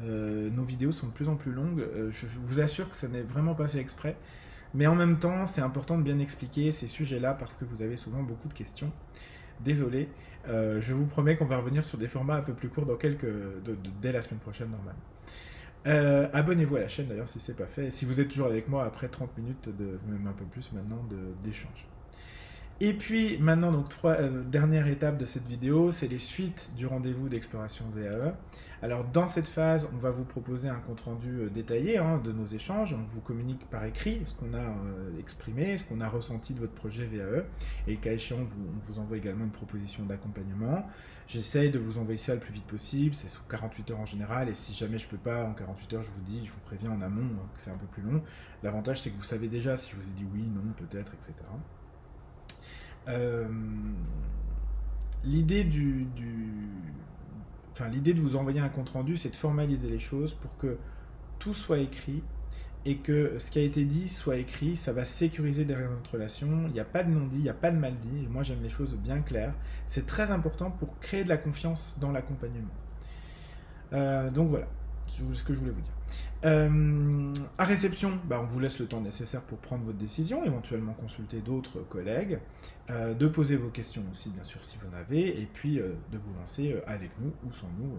euh, 0.00 0.50
nos 0.50 0.64
vidéos 0.64 0.92
sont 0.92 1.06
de 1.06 1.12
plus 1.12 1.28
en 1.28 1.36
plus 1.36 1.52
longues. 1.52 1.80
Euh, 1.80 2.10
je 2.10 2.26
vous 2.42 2.60
assure 2.60 2.90
que 2.90 2.96
ça 2.96 3.08
n'est 3.08 3.22
vraiment 3.22 3.54
pas 3.54 3.68
fait 3.68 3.78
exprès. 3.78 4.16
Mais 4.74 4.86
en 4.86 4.94
même 4.94 5.18
temps, 5.18 5.46
c'est 5.46 5.62
important 5.62 5.96
de 5.96 6.02
bien 6.02 6.18
expliquer 6.18 6.72
ces 6.72 6.88
sujets-là 6.88 7.32
parce 7.32 7.56
que 7.56 7.64
vous 7.64 7.80
avez 7.80 7.96
souvent 7.96 8.22
beaucoup 8.22 8.48
de 8.48 8.54
questions. 8.54 8.92
Désolé. 9.60 10.08
Euh, 10.48 10.80
je 10.80 10.94
vous 10.94 11.06
promets 11.06 11.36
qu'on 11.36 11.44
va 11.44 11.58
revenir 11.58 11.84
sur 11.84 11.98
des 11.98 12.08
formats 12.08 12.36
un 12.36 12.42
peu 12.42 12.54
plus 12.54 12.68
courts 12.68 12.86
dans 12.86 12.96
quelques, 12.96 13.26
dès 14.00 14.12
la 14.12 14.22
semaine 14.22 14.40
prochaine 14.40 14.70
normalement. 14.70 15.00
Euh, 15.86 16.28
abonnez-vous 16.32 16.76
à 16.76 16.80
la 16.80 16.88
chaîne 16.88 17.06
d'ailleurs 17.06 17.28
si 17.28 17.38
ce 17.40 17.52
n'est 17.52 17.58
pas 17.58 17.66
fait. 17.66 17.90
Si 17.90 18.04
vous 18.04 18.20
êtes 18.20 18.28
toujours 18.28 18.46
avec 18.46 18.68
moi 18.68 18.84
après 18.84 19.08
30 19.08 19.36
minutes, 19.38 19.68
de, 19.68 19.98
même 20.08 20.26
un 20.26 20.32
peu 20.32 20.44
plus 20.44 20.72
maintenant, 20.72 21.04
d'échange. 21.42 21.86
Et 22.80 22.92
puis 22.92 23.38
maintenant, 23.38 23.72
donc 23.72 23.86
euh, 24.04 24.44
dernière 24.44 24.86
étape 24.86 25.18
de 25.18 25.24
cette 25.24 25.48
vidéo, 25.48 25.90
c'est 25.90 26.06
les 26.06 26.18
suites 26.18 26.70
du 26.76 26.86
rendez-vous 26.86 27.28
d'exploration 27.28 27.84
VAE. 27.92 28.32
Alors 28.82 29.04
dans 29.04 29.26
cette 29.26 29.48
phase, 29.48 29.88
on 29.92 29.96
va 29.96 30.12
vous 30.12 30.24
proposer 30.24 30.68
un 30.68 30.78
compte 30.78 31.00
rendu 31.00 31.40
euh, 31.40 31.50
détaillé 31.50 31.98
hein, 31.98 32.20
de 32.22 32.30
nos 32.30 32.46
échanges. 32.46 32.94
On 32.94 33.02
vous 33.08 33.20
communique 33.20 33.68
par 33.68 33.84
écrit 33.84 34.22
ce 34.24 34.32
qu'on 34.32 34.54
a 34.54 34.60
euh, 34.60 35.18
exprimé, 35.18 35.76
ce 35.76 35.82
qu'on 35.82 36.00
a 36.00 36.08
ressenti 36.08 36.54
de 36.54 36.60
votre 36.60 36.72
projet 36.74 37.04
VAE. 37.06 37.42
Et 37.88 37.96
cas 37.96 38.12
échéant, 38.12 38.38
on 38.42 38.80
vous 38.80 39.00
envoie 39.00 39.16
également 39.16 39.44
une 39.44 39.50
proposition 39.50 40.04
d'accompagnement. 40.04 40.86
J'essaye 41.26 41.72
de 41.72 41.80
vous 41.80 41.98
envoyer 41.98 42.18
ça 42.18 42.34
le 42.34 42.40
plus 42.40 42.52
vite 42.52 42.66
possible. 42.66 43.12
C'est 43.12 43.26
sous 43.26 43.42
48 43.50 43.90
heures 43.90 44.00
en 44.00 44.06
général. 44.06 44.48
Et 44.48 44.54
si 44.54 44.72
jamais 44.72 44.98
je 44.98 45.08
peux 45.08 45.16
pas 45.16 45.42
en 45.42 45.52
48 45.52 45.94
heures, 45.94 46.02
je 46.04 46.10
vous 46.10 46.22
dis, 46.24 46.46
je 46.46 46.52
vous 46.52 46.60
préviens 46.60 46.92
en 46.92 47.02
amont 47.02 47.28
que 47.56 47.60
c'est 47.60 47.72
un 47.72 47.76
peu 47.76 47.86
plus 47.86 48.02
long. 48.02 48.22
L'avantage, 48.62 49.00
c'est 49.00 49.10
que 49.10 49.16
vous 49.16 49.24
savez 49.24 49.48
déjà 49.48 49.76
si 49.76 49.90
je 49.90 49.96
vous 49.96 50.06
ai 50.06 50.12
dit 50.12 50.26
oui, 50.32 50.42
non, 50.46 50.72
peut-être, 50.76 51.12
etc. 51.14 51.34
Euh, 53.08 53.48
l'idée 55.24 55.64
de 55.64 56.20
vous 58.20 58.36
envoyer 58.36 58.60
un 58.60 58.68
compte 58.68 58.90
rendu, 58.90 59.16
c'est 59.16 59.30
de 59.30 59.36
formaliser 59.36 59.88
les 59.88 59.98
choses 59.98 60.34
pour 60.34 60.56
que 60.58 60.76
tout 61.38 61.54
soit 61.54 61.78
écrit 61.78 62.22
et 62.84 62.96
que 62.96 63.38
ce 63.38 63.50
qui 63.50 63.58
a 63.58 63.62
été 63.62 63.84
dit 63.84 64.08
soit 64.08 64.36
écrit, 64.36 64.76
ça 64.76 64.92
va 64.92 65.04
sécuriser 65.04 65.64
derrière 65.64 65.90
notre 65.90 66.12
relation. 66.12 66.64
Il 66.66 66.72
n'y 66.72 66.80
a 66.80 66.84
pas 66.84 67.02
de 67.02 67.10
non-dit, 67.10 67.38
il 67.38 67.42
n'y 67.42 67.48
a 67.48 67.54
pas 67.54 67.70
de 67.70 67.78
mal-dit. 67.78 68.28
Moi, 68.30 68.42
j'aime 68.42 68.62
les 68.62 68.68
choses 68.68 68.94
bien 68.94 69.20
claires. 69.20 69.54
C'est 69.86 70.06
très 70.06 70.30
important 70.30 70.70
pour 70.70 70.98
créer 71.00 71.24
de 71.24 71.28
la 71.28 71.36
confiance 71.36 71.98
dans 72.00 72.12
l'accompagnement. 72.12 72.68
Euh, 73.92 74.30
donc 74.30 74.48
voilà 74.48 74.68
ce 75.08 75.44
que 75.44 75.54
je 75.54 75.58
voulais 75.58 75.72
vous 75.72 75.80
dire. 75.80 75.92
Euh, 76.44 77.32
à 77.58 77.64
réception, 77.64 78.18
bah, 78.26 78.40
on 78.40 78.46
vous 78.46 78.60
laisse 78.60 78.78
le 78.78 78.86
temps 78.86 79.00
nécessaire 79.00 79.42
pour 79.42 79.58
prendre 79.58 79.84
votre 79.84 79.98
décision, 79.98 80.44
éventuellement 80.44 80.92
consulter 80.92 81.40
d'autres 81.40 81.80
collègues, 81.80 82.38
euh, 82.90 83.14
de 83.14 83.26
poser 83.26 83.56
vos 83.56 83.70
questions 83.70 84.04
aussi, 84.10 84.30
bien 84.30 84.44
sûr, 84.44 84.62
si 84.62 84.78
vous 84.78 84.86
en 84.88 84.98
avez, 84.98 85.40
et 85.40 85.46
puis 85.46 85.80
euh, 85.80 85.94
de 86.12 86.18
vous 86.18 86.32
lancer 86.38 86.76
avec 86.86 87.10
nous 87.20 87.32
ou 87.44 87.52
sans 87.52 87.70
nous. 87.78 87.90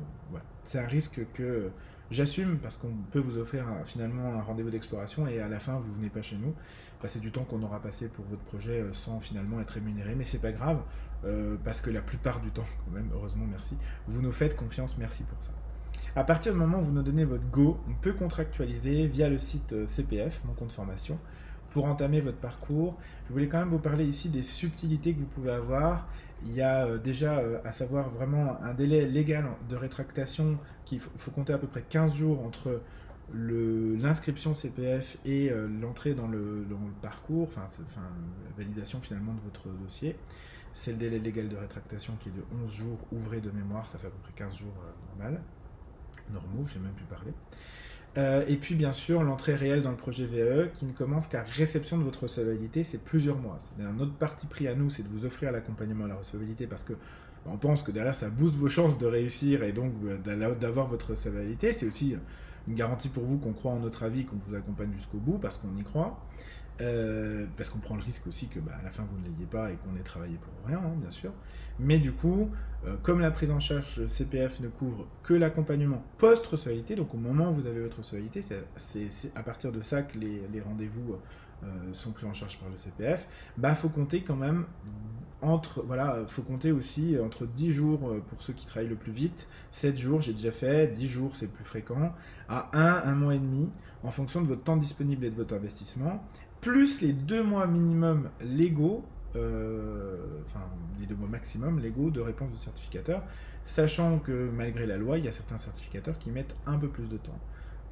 C'est 0.63 0.79
un 0.79 0.87
risque 0.87 1.19
que 1.33 1.71
j'assume 2.11 2.59
parce 2.59 2.77
qu'on 2.77 2.93
peut 3.11 3.19
vous 3.19 3.37
offrir 3.37 3.65
finalement 3.83 4.33
un 4.33 4.41
rendez-vous 4.41 4.69
d'exploration 4.69 5.27
et 5.27 5.41
à 5.41 5.49
la 5.49 5.59
fin, 5.59 5.77
vous 5.79 5.91
venez 5.91 6.09
pas 6.09 6.21
chez 6.21 6.37
nous. 6.37 6.55
passer 7.01 7.19
du 7.19 7.31
temps 7.31 7.43
qu'on 7.43 7.61
aura 7.63 7.81
passé 7.81 8.07
pour 8.07 8.25
votre 8.25 8.43
projet 8.43 8.83
sans 8.93 9.19
finalement 9.19 9.59
être 9.59 9.71
rémunéré, 9.71 10.15
mais 10.15 10.23
c'est 10.23 10.41
pas 10.41 10.51
grave 10.51 10.81
parce 11.63 11.81
que 11.81 11.89
la 11.89 12.01
plupart 12.01 12.39
du 12.39 12.51
temps, 12.51 12.65
quand 12.85 12.91
même, 12.91 13.09
heureusement, 13.13 13.45
merci, 13.49 13.75
vous 14.07 14.21
nous 14.21 14.31
faites 14.31 14.55
confiance, 14.55 14.97
merci 14.97 15.23
pour 15.23 15.41
ça. 15.43 15.51
À 16.15 16.23
partir 16.23 16.53
du 16.53 16.59
moment 16.59 16.79
où 16.79 16.81
vous 16.81 16.91
nous 16.91 17.03
donnez 17.03 17.23
votre 17.23 17.45
go, 17.51 17.77
on 17.87 17.93
peut 17.93 18.13
contractualiser 18.13 19.05
via 19.05 19.29
le 19.29 19.37
site 19.37 19.73
euh, 19.73 19.85
CPF, 19.85 20.43
mon 20.45 20.53
compte 20.53 20.71
formation, 20.71 21.19
pour 21.69 21.85
entamer 21.85 22.19
votre 22.19 22.39
parcours. 22.39 22.97
Je 23.27 23.33
voulais 23.33 23.47
quand 23.47 23.59
même 23.59 23.69
vous 23.69 23.79
parler 23.79 24.05
ici 24.05 24.29
des 24.29 24.41
subtilités 24.41 25.13
que 25.13 25.19
vous 25.19 25.27
pouvez 25.27 25.51
avoir. 25.51 26.07
Il 26.43 26.53
y 26.53 26.63
a 26.63 26.87
euh, 26.87 26.97
déjà 26.97 27.37
euh, 27.37 27.59
à 27.63 27.71
savoir 27.71 28.09
vraiment 28.09 28.57
un 28.63 28.73
délai 28.73 29.05
légal 29.05 29.45
de 29.69 29.75
rétractation 29.75 30.57
qu'il 30.85 30.99
faut, 30.99 31.29
compter 31.29 31.53
à 31.53 31.59
peu 31.59 31.67
près 31.67 31.83
15 31.87 32.15
jours 32.15 32.43
entre 32.43 32.81
l'inscription 33.31 34.55
CPF 34.55 35.19
et 35.23 35.51
l'entrée 35.79 36.15
dans, 36.15 36.27
le, 36.27 36.65
parcours, 36.99 37.47
enfin, 37.47 37.67
la 38.47 38.57
validation 38.57 38.99
finalement 39.01 39.35
de 39.35 39.41
votre 39.41 39.67
dossier. 39.83 40.15
C'est 40.73 40.93
le 40.93 40.97
délai 40.97 41.19
légal 41.19 41.47
de 41.47 41.55
rétractation 41.55 42.15
qui 42.19 42.29
est 42.29 42.31
de 42.31 42.43
11 42.63 42.73
jours 42.73 42.97
ouvrés 43.11 43.39
de 43.39 43.51
mémoire, 43.51 43.87
ça 43.87 43.99
fait 43.99 44.07
à 44.07 44.09
peu 44.09 44.17
près 44.23 44.33
15 44.35 44.57
jours 44.57 44.73
normal 45.09 45.39
normaux, 46.31 46.65
j'ai 46.71 46.79
même 46.79 46.93
pu 46.93 47.03
parler. 47.03 47.31
Euh, 48.17 48.43
et 48.47 48.55
puis 48.57 48.73
bien 48.73 48.91
sûr 48.91 49.21
l'entrée 49.23 49.53
réelle 49.53 49.83
dans 49.83 49.91
le 49.91 49.97
projet 49.97 50.25
VE 50.25 50.71
qui 50.73 50.85
ne 50.85 50.91
commence 50.93 51.27
qu'à 51.27 51.43
réception 51.43 51.97
de 51.97 52.03
votre 52.03 52.23
recevabilité, 52.23 52.83
c'est 52.83 52.97
plusieurs 52.97 53.37
mois. 53.37 53.57
C'est 53.59 53.83
un 53.83 53.99
autre 53.99 54.13
parti 54.13 54.47
pris 54.47 54.67
à 54.67 54.73
nous, 54.73 54.89
c'est 54.89 55.03
de 55.03 55.09
vous 55.09 55.25
offrir 55.25 55.51
l'accompagnement 55.51 56.05
à 56.05 56.07
la 56.07 56.15
recevabilité 56.15 56.65
parce 56.65 56.83
que 56.83 56.93
on 57.45 57.57
pense 57.57 57.83
que 57.83 57.91
derrière 57.91 58.15
ça 58.15 58.29
booste 58.29 58.55
vos 58.55 58.67
chances 58.67 58.97
de 58.97 59.05
réussir 59.05 59.63
et 59.63 59.71
donc 59.71 59.93
euh, 60.05 60.55
d'avoir 60.55 60.87
votre 60.87 61.11
recevabilité. 61.11 61.71
C'est 61.71 61.85
aussi 61.85 62.15
une 62.67 62.75
garantie 62.75 63.09
pour 63.09 63.23
vous 63.23 63.37
qu'on 63.37 63.53
croit 63.53 63.71
en 63.71 63.79
notre 63.79 64.03
avis, 64.03 64.25
qu'on 64.25 64.37
vous 64.47 64.55
accompagne 64.55 64.91
jusqu'au 64.91 65.19
bout 65.19 65.37
parce 65.37 65.57
qu'on 65.57 65.75
y 65.77 65.83
croit. 65.83 66.19
Euh, 66.81 67.45
parce 67.57 67.69
qu'on 67.69 67.79
prend 67.79 67.95
le 67.95 68.01
risque 68.01 68.25
aussi 68.27 68.47
que 68.47 68.59
bah, 68.59 68.71
à 68.79 68.83
la 68.83 68.91
fin 68.91 69.03
vous 69.03 69.17
ne 69.17 69.25
l'ayez 69.25 69.45
pas 69.45 69.69
et 69.69 69.75
qu'on 69.75 69.97
ait 69.99 70.03
travaillé 70.03 70.37
pour 70.37 70.53
rien, 70.65 70.77
hein, 70.77 70.95
bien 70.97 71.11
sûr. 71.11 71.31
Mais 71.77 71.99
du 71.99 72.13
coup, 72.13 72.49
euh, 72.85 72.95
comme 73.03 73.19
la 73.19 73.31
prise 73.31 73.51
en 73.51 73.59
charge 73.59 74.07
CPF 74.07 74.61
ne 74.61 74.69
couvre 74.69 75.05
que 75.23 75.33
l'accompagnement 75.33 76.01
post-reçualité, 76.17 76.95
donc 76.95 77.13
au 77.13 77.17
moment 77.17 77.49
où 77.49 77.53
vous 77.53 77.67
avez 77.67 77.81
votre 77.81 77.97
reçualité, 77.97 78.41
c'est 78.41 79.31
à 79.35 79.43
partir 79.43 79.73
de 79.73 79.81
ça 79.81 80.03
que 80.03 80.17
les, 80.17 80.41
les 80.53 80.61
rendez-vous 80.61 81.17
euh, 81.63 81.93
sont 81.93 82.13
pris 82.13 82.25
en 82.25 82.33
charge 82.33 82.57
par 82.59 82.69
le 82.69 82.77
CPF, 82.77 83.27
bah 83.57 83.75
faut 83.75 83.89
compter 83.89 84.21
quand 84.21 84.37
même 84.37 84.65
entre 85.41 85.83
voilà, 85.85 86.23
faut 86.27 86.41
compter 86.41 86.71
aussi 86.71 87.17
entre 87.21 87.45
10 87.45 87.71
jours 87.71 88.15
pour 88.27 88.41
ceux 88.41 88.53
qui 88.53 88.65
travaillent 88.65 88.89
le 88.89 88.95
plus 88.95 89.11
vite, 89.11 89.49
7 89.71 89.97
jours 89.97 90.21
j'ai 90.21 90.33
déjà 90.33 90.51
fait, 90.51 90.87
10 90.87 91.07
jours 91.07 91.35
c'est 91.35 91.51
plus 91.51 91.65
fréquent, 91.65 92.13
à 92.47 92.69
1, 92.73 93.11
1 93.11 93.15
mois 93.15 93.35
et 93.35 93.39
demi 93.39 93.69
en 94.03 94.11
fonction 94.11 94.41
de 94.41 94.47
votre 94.47 94.63
temps 94.63 94.77
disponible 94.77 95.25
et 95.25 95.29
de 95.29 95.35
votre 95.35 95.53
investissement, 95.53 96.23
plus 96.61 97.01
les 97.01 97.13
2 97.13 97.43
mois 97.43 97.67
minimum 97.67 98.29
légaux 98.41 99.05
euh, 99.35 100.15
enfin 100.45 100.61
les 100.99 101.05
deux 101.05 101.15
mois 101.15 101.29
maximum 101.29 101.79
légaux 101.79 102.09
de 102.09 102.19
réponse 102.19 102.51
du 102.51 102.57
certificateur, 102.57 103.23
sachant 103.63 104.17
que 104.17 104.49
malgré 104.49 104.87
la 104.87 104.97
loi, 104.97 105.17
il 105.19 105.25
y 105.25 105.27
a 105.27 105.31
certains 105.31 105.57
certificateurs 105.57 106.17
qui 106.17 106.31
mettent 106.31 106.55
un 106.65 106.77
peu 106.77 106.87
plus 106.87 107.07
de 107.07 107.17
temps. 107.17 107.39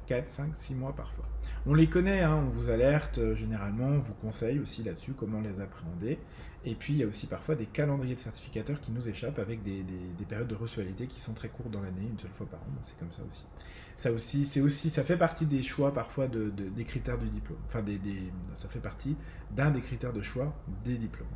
4, 0.06 0.28
5, 0.28 0.56
6 0.56 0.74
mois 0.74 0.94
parfois. 0.96 1.26
On 1.66 1.74
les 1.74 1.86
connaît, 1.86 2.22
hein, 2.22 2.34
on 2.34 2.48
vous 2.48 2.70
alerte 2.70 3.18
euh, 3.18 3.34
généralement, 3.34 3.88
on 3.88 3.98
vous 3.98 4.14
conseille 4.14 4.58
aussi 4.58 4.82
là-dessus 4.82 5.12
comment 5.12 5.40
les 5.40 5.60
appréhender. 5.60 6.18
Et 6.64 6.74
puis 6.74 6.92
il 6.94 6.98
y 6.98 7.02
a 7.02 7.06
aussi 7.06 7.26
parfois 7.26 7.54
des 7.54 7.66
calendriers 7.66 8.14
de 8.14 8.20
certificateurs 8.20 8.80
qui 8.80 8.90
nous 8.90 9.08
échappent 9.08 9.38
avec 9.38 9.62
des, 9.62 9.84
périodes 10.28 10.48
de 10.48 10.54
reçualité 10.54 11.06
qui 11.06 11.20
sont 11.20 11.32
très 11.32 11.48
courtes 11.48 11.70
dans 11.70 11.80
l'année, 11.80 12.08
une 12.10 12.18
seule 12.18 12.32
fois 12.32 12.46
par 12.46 12.60
an, 12.60 12.66
c'est 12.82 12.98
comme 12.98 13.12
ça 13.12 13.22
aussi. 13.22 13.44
Ça 14.90 15.04
fait 15.04 15.16
partie 15.16 15.46
des 15.46 15.62
choix 15.62 15.92
parfois 15.92 16.26
de, 16.26 16.50
des 16.50 16.84
critères 16.84 17.18
du 17.18 17.28
diplôme. 17.28 17.58
Enfin, 17.66 17.82
des, 17.82 18.00
ça 18.54 18.68
fait 18.68 18.80
partie 18.80 19.16
d'un 19.52 19.70
des 19.70 19.80
critères 19.80 20.12
de 20.12 20.22
choix 20.22 20.54
des 20.84 20.96
diplômes. 20.96 21.26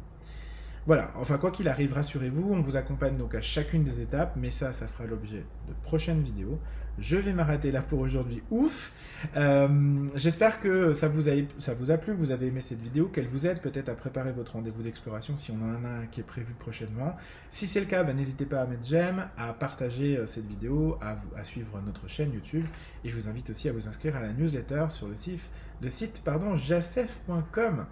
Voilà, 0.84 1.12
enfin 1.14 1.38
quoi 1.38 1.52
qu'il 1.52 1.68
arrive, 1.68 1.92
rassurez-vous, 1.92 2.52
on 2.52 2.60
vous 2.60 2.76
accompagne 2.76 3.16
donc 3.16 3.36
à 3.36 3.40
chacune 3.40 3.84
des 3.84 4.00
étapes, 4.00 4.34
mais 4.36 4.50
ça, 4.50 4.72
ça 4.72 4.88
fera 4.88 5.04
l'objet 5.04 5.44
de 5.68 5.72
prochaines 5.84 6.22
vidéos. 6.22 6.58
Je 6.98 7.16
vais 7.16 7.32
m'arrêter 7.32 7.70
là 7.70 7.82
pour 7.82 8.00
aujourd'hui. 8.00 8.42
Ouf 8.50 8.90
euh, 9.36 10.06
J'espère 10.16 10.58
que 10.58 10.92
ça 10.92 11.06
vous, 11.06 11.28
a, 11.28 11.96
plu, 11.96 12.12
que 12.12 12.18
vous 12.18 12.32
avez 12.32 12.48
aimé 12.48 12.60
cette 12.60 12.80
vidéo, 12.80 13.06
qu'elle 13.06 13.28
vous 13.28 13.46
aide 13.46 13.60
peut-être 13.60 13.90
à 13.90 13.94
préparer 13.94 14.32
votre 14.32 14.54
rendez-vous 14.54 14.82
d'exploration 14.82 15.36
si 15.36 15.52
on 15.52 15.62
en 15.62 15.84
a 15.84 15.88
un 15.88 16.06
qui 16.06 16.18
est 16.18 16.24
prévu 16.24 16.52
prochainement. 16.52 17.14
Si 17.48 17.68
c'est 17.68 17.80
le 17.80 17.86
cas, 17.86 18.02
ben, 18.02 18.16
n'hésitez 18.16 18.44
pas 18.44 18.60
à 18.60 18.66
mettre 18.66 18.84
j'aime, 18.84 19.28
à 19.38 19.52
partager 19.52 20.16
euh, 20.16 20.26
cette 20.26 20.46
vidéo, 20.46 20.98
à, 21.00 21.44
suivre 21.44 21.80
notre 21.86 22.08
chaîne 22.08 22.32
YouTube. 22.32 22.66
Et 23.04 23.08
je 23.08 23.14
vous 23.14 23.28
invite 23.28 23.50
aussi 23.50 23.68
à 23.68 23.72
vous 23.72 23.86
inscrire 23.86 24.16
à 24.16 24.20
la 24.20 24.32
newsletter 24.32 24.86
sur 24.88 25.06
le 25.06 25.14
site, 25.14 25.40
le 25.80 25.88
pardon, 26.24 26.56
jacef.com. 26.56 27.86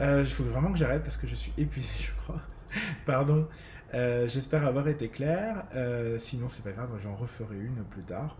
Euh, 0.00 0.22
il 0.24 0.30
faut 0.30 0.44
vraiment 0.44 0.72
que 0.72 0.78
j'arrête 0.78 1.02
parce 1.02 1.16
que 1.16 1.26
je 1.26 1.34
suis 1.34 1.52
épuisé, 1.58 1.94
je 2.00 2.12
crois. 2.22 2.40
Pardon. 3.06 3.48
Euh, 3.94 4.26
j'espère 4.26 4.66
avoir 4.66 4.88
été 4.88 5.08
clair. 5.08 5.64
Euh, 5.74 6.18
sinon, 6.18 6.48
c'est 6.48 6.64
pas 6.64 6.72
grave, 6.72 6.88
j'en 6.98 7.14
referai 7.14 7.56
une 7.56 7.84
plus 7.90 8.02
tard. 8.02 8.36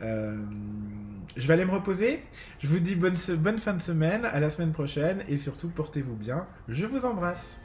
je 0.00 1.46
vais 1.46 1.54
aller 1.54 1.64
me 1.64 1.72
reposer. 1.72 2.22
Je 2.58 2.66
vous 2.66 2.78
dis 2.78 2.96
bonne, 2.96 3.16
bonne 3.38 3.58
fin 3.58 3.74
de 3.74 3.82
semaine, 3.82 4.24
à 4.24 4.40
la 4.40 4.50
semaine 4.50 4.72
prochaine 4.72 5.22
et 5.28 5.36
surtout 5.36 5.68
portez-vous 5.68 6.16
bien. 6.16 6.46
Je 6.68 6.86
vous 6.86 7.04
embrasse. 7.04 7.60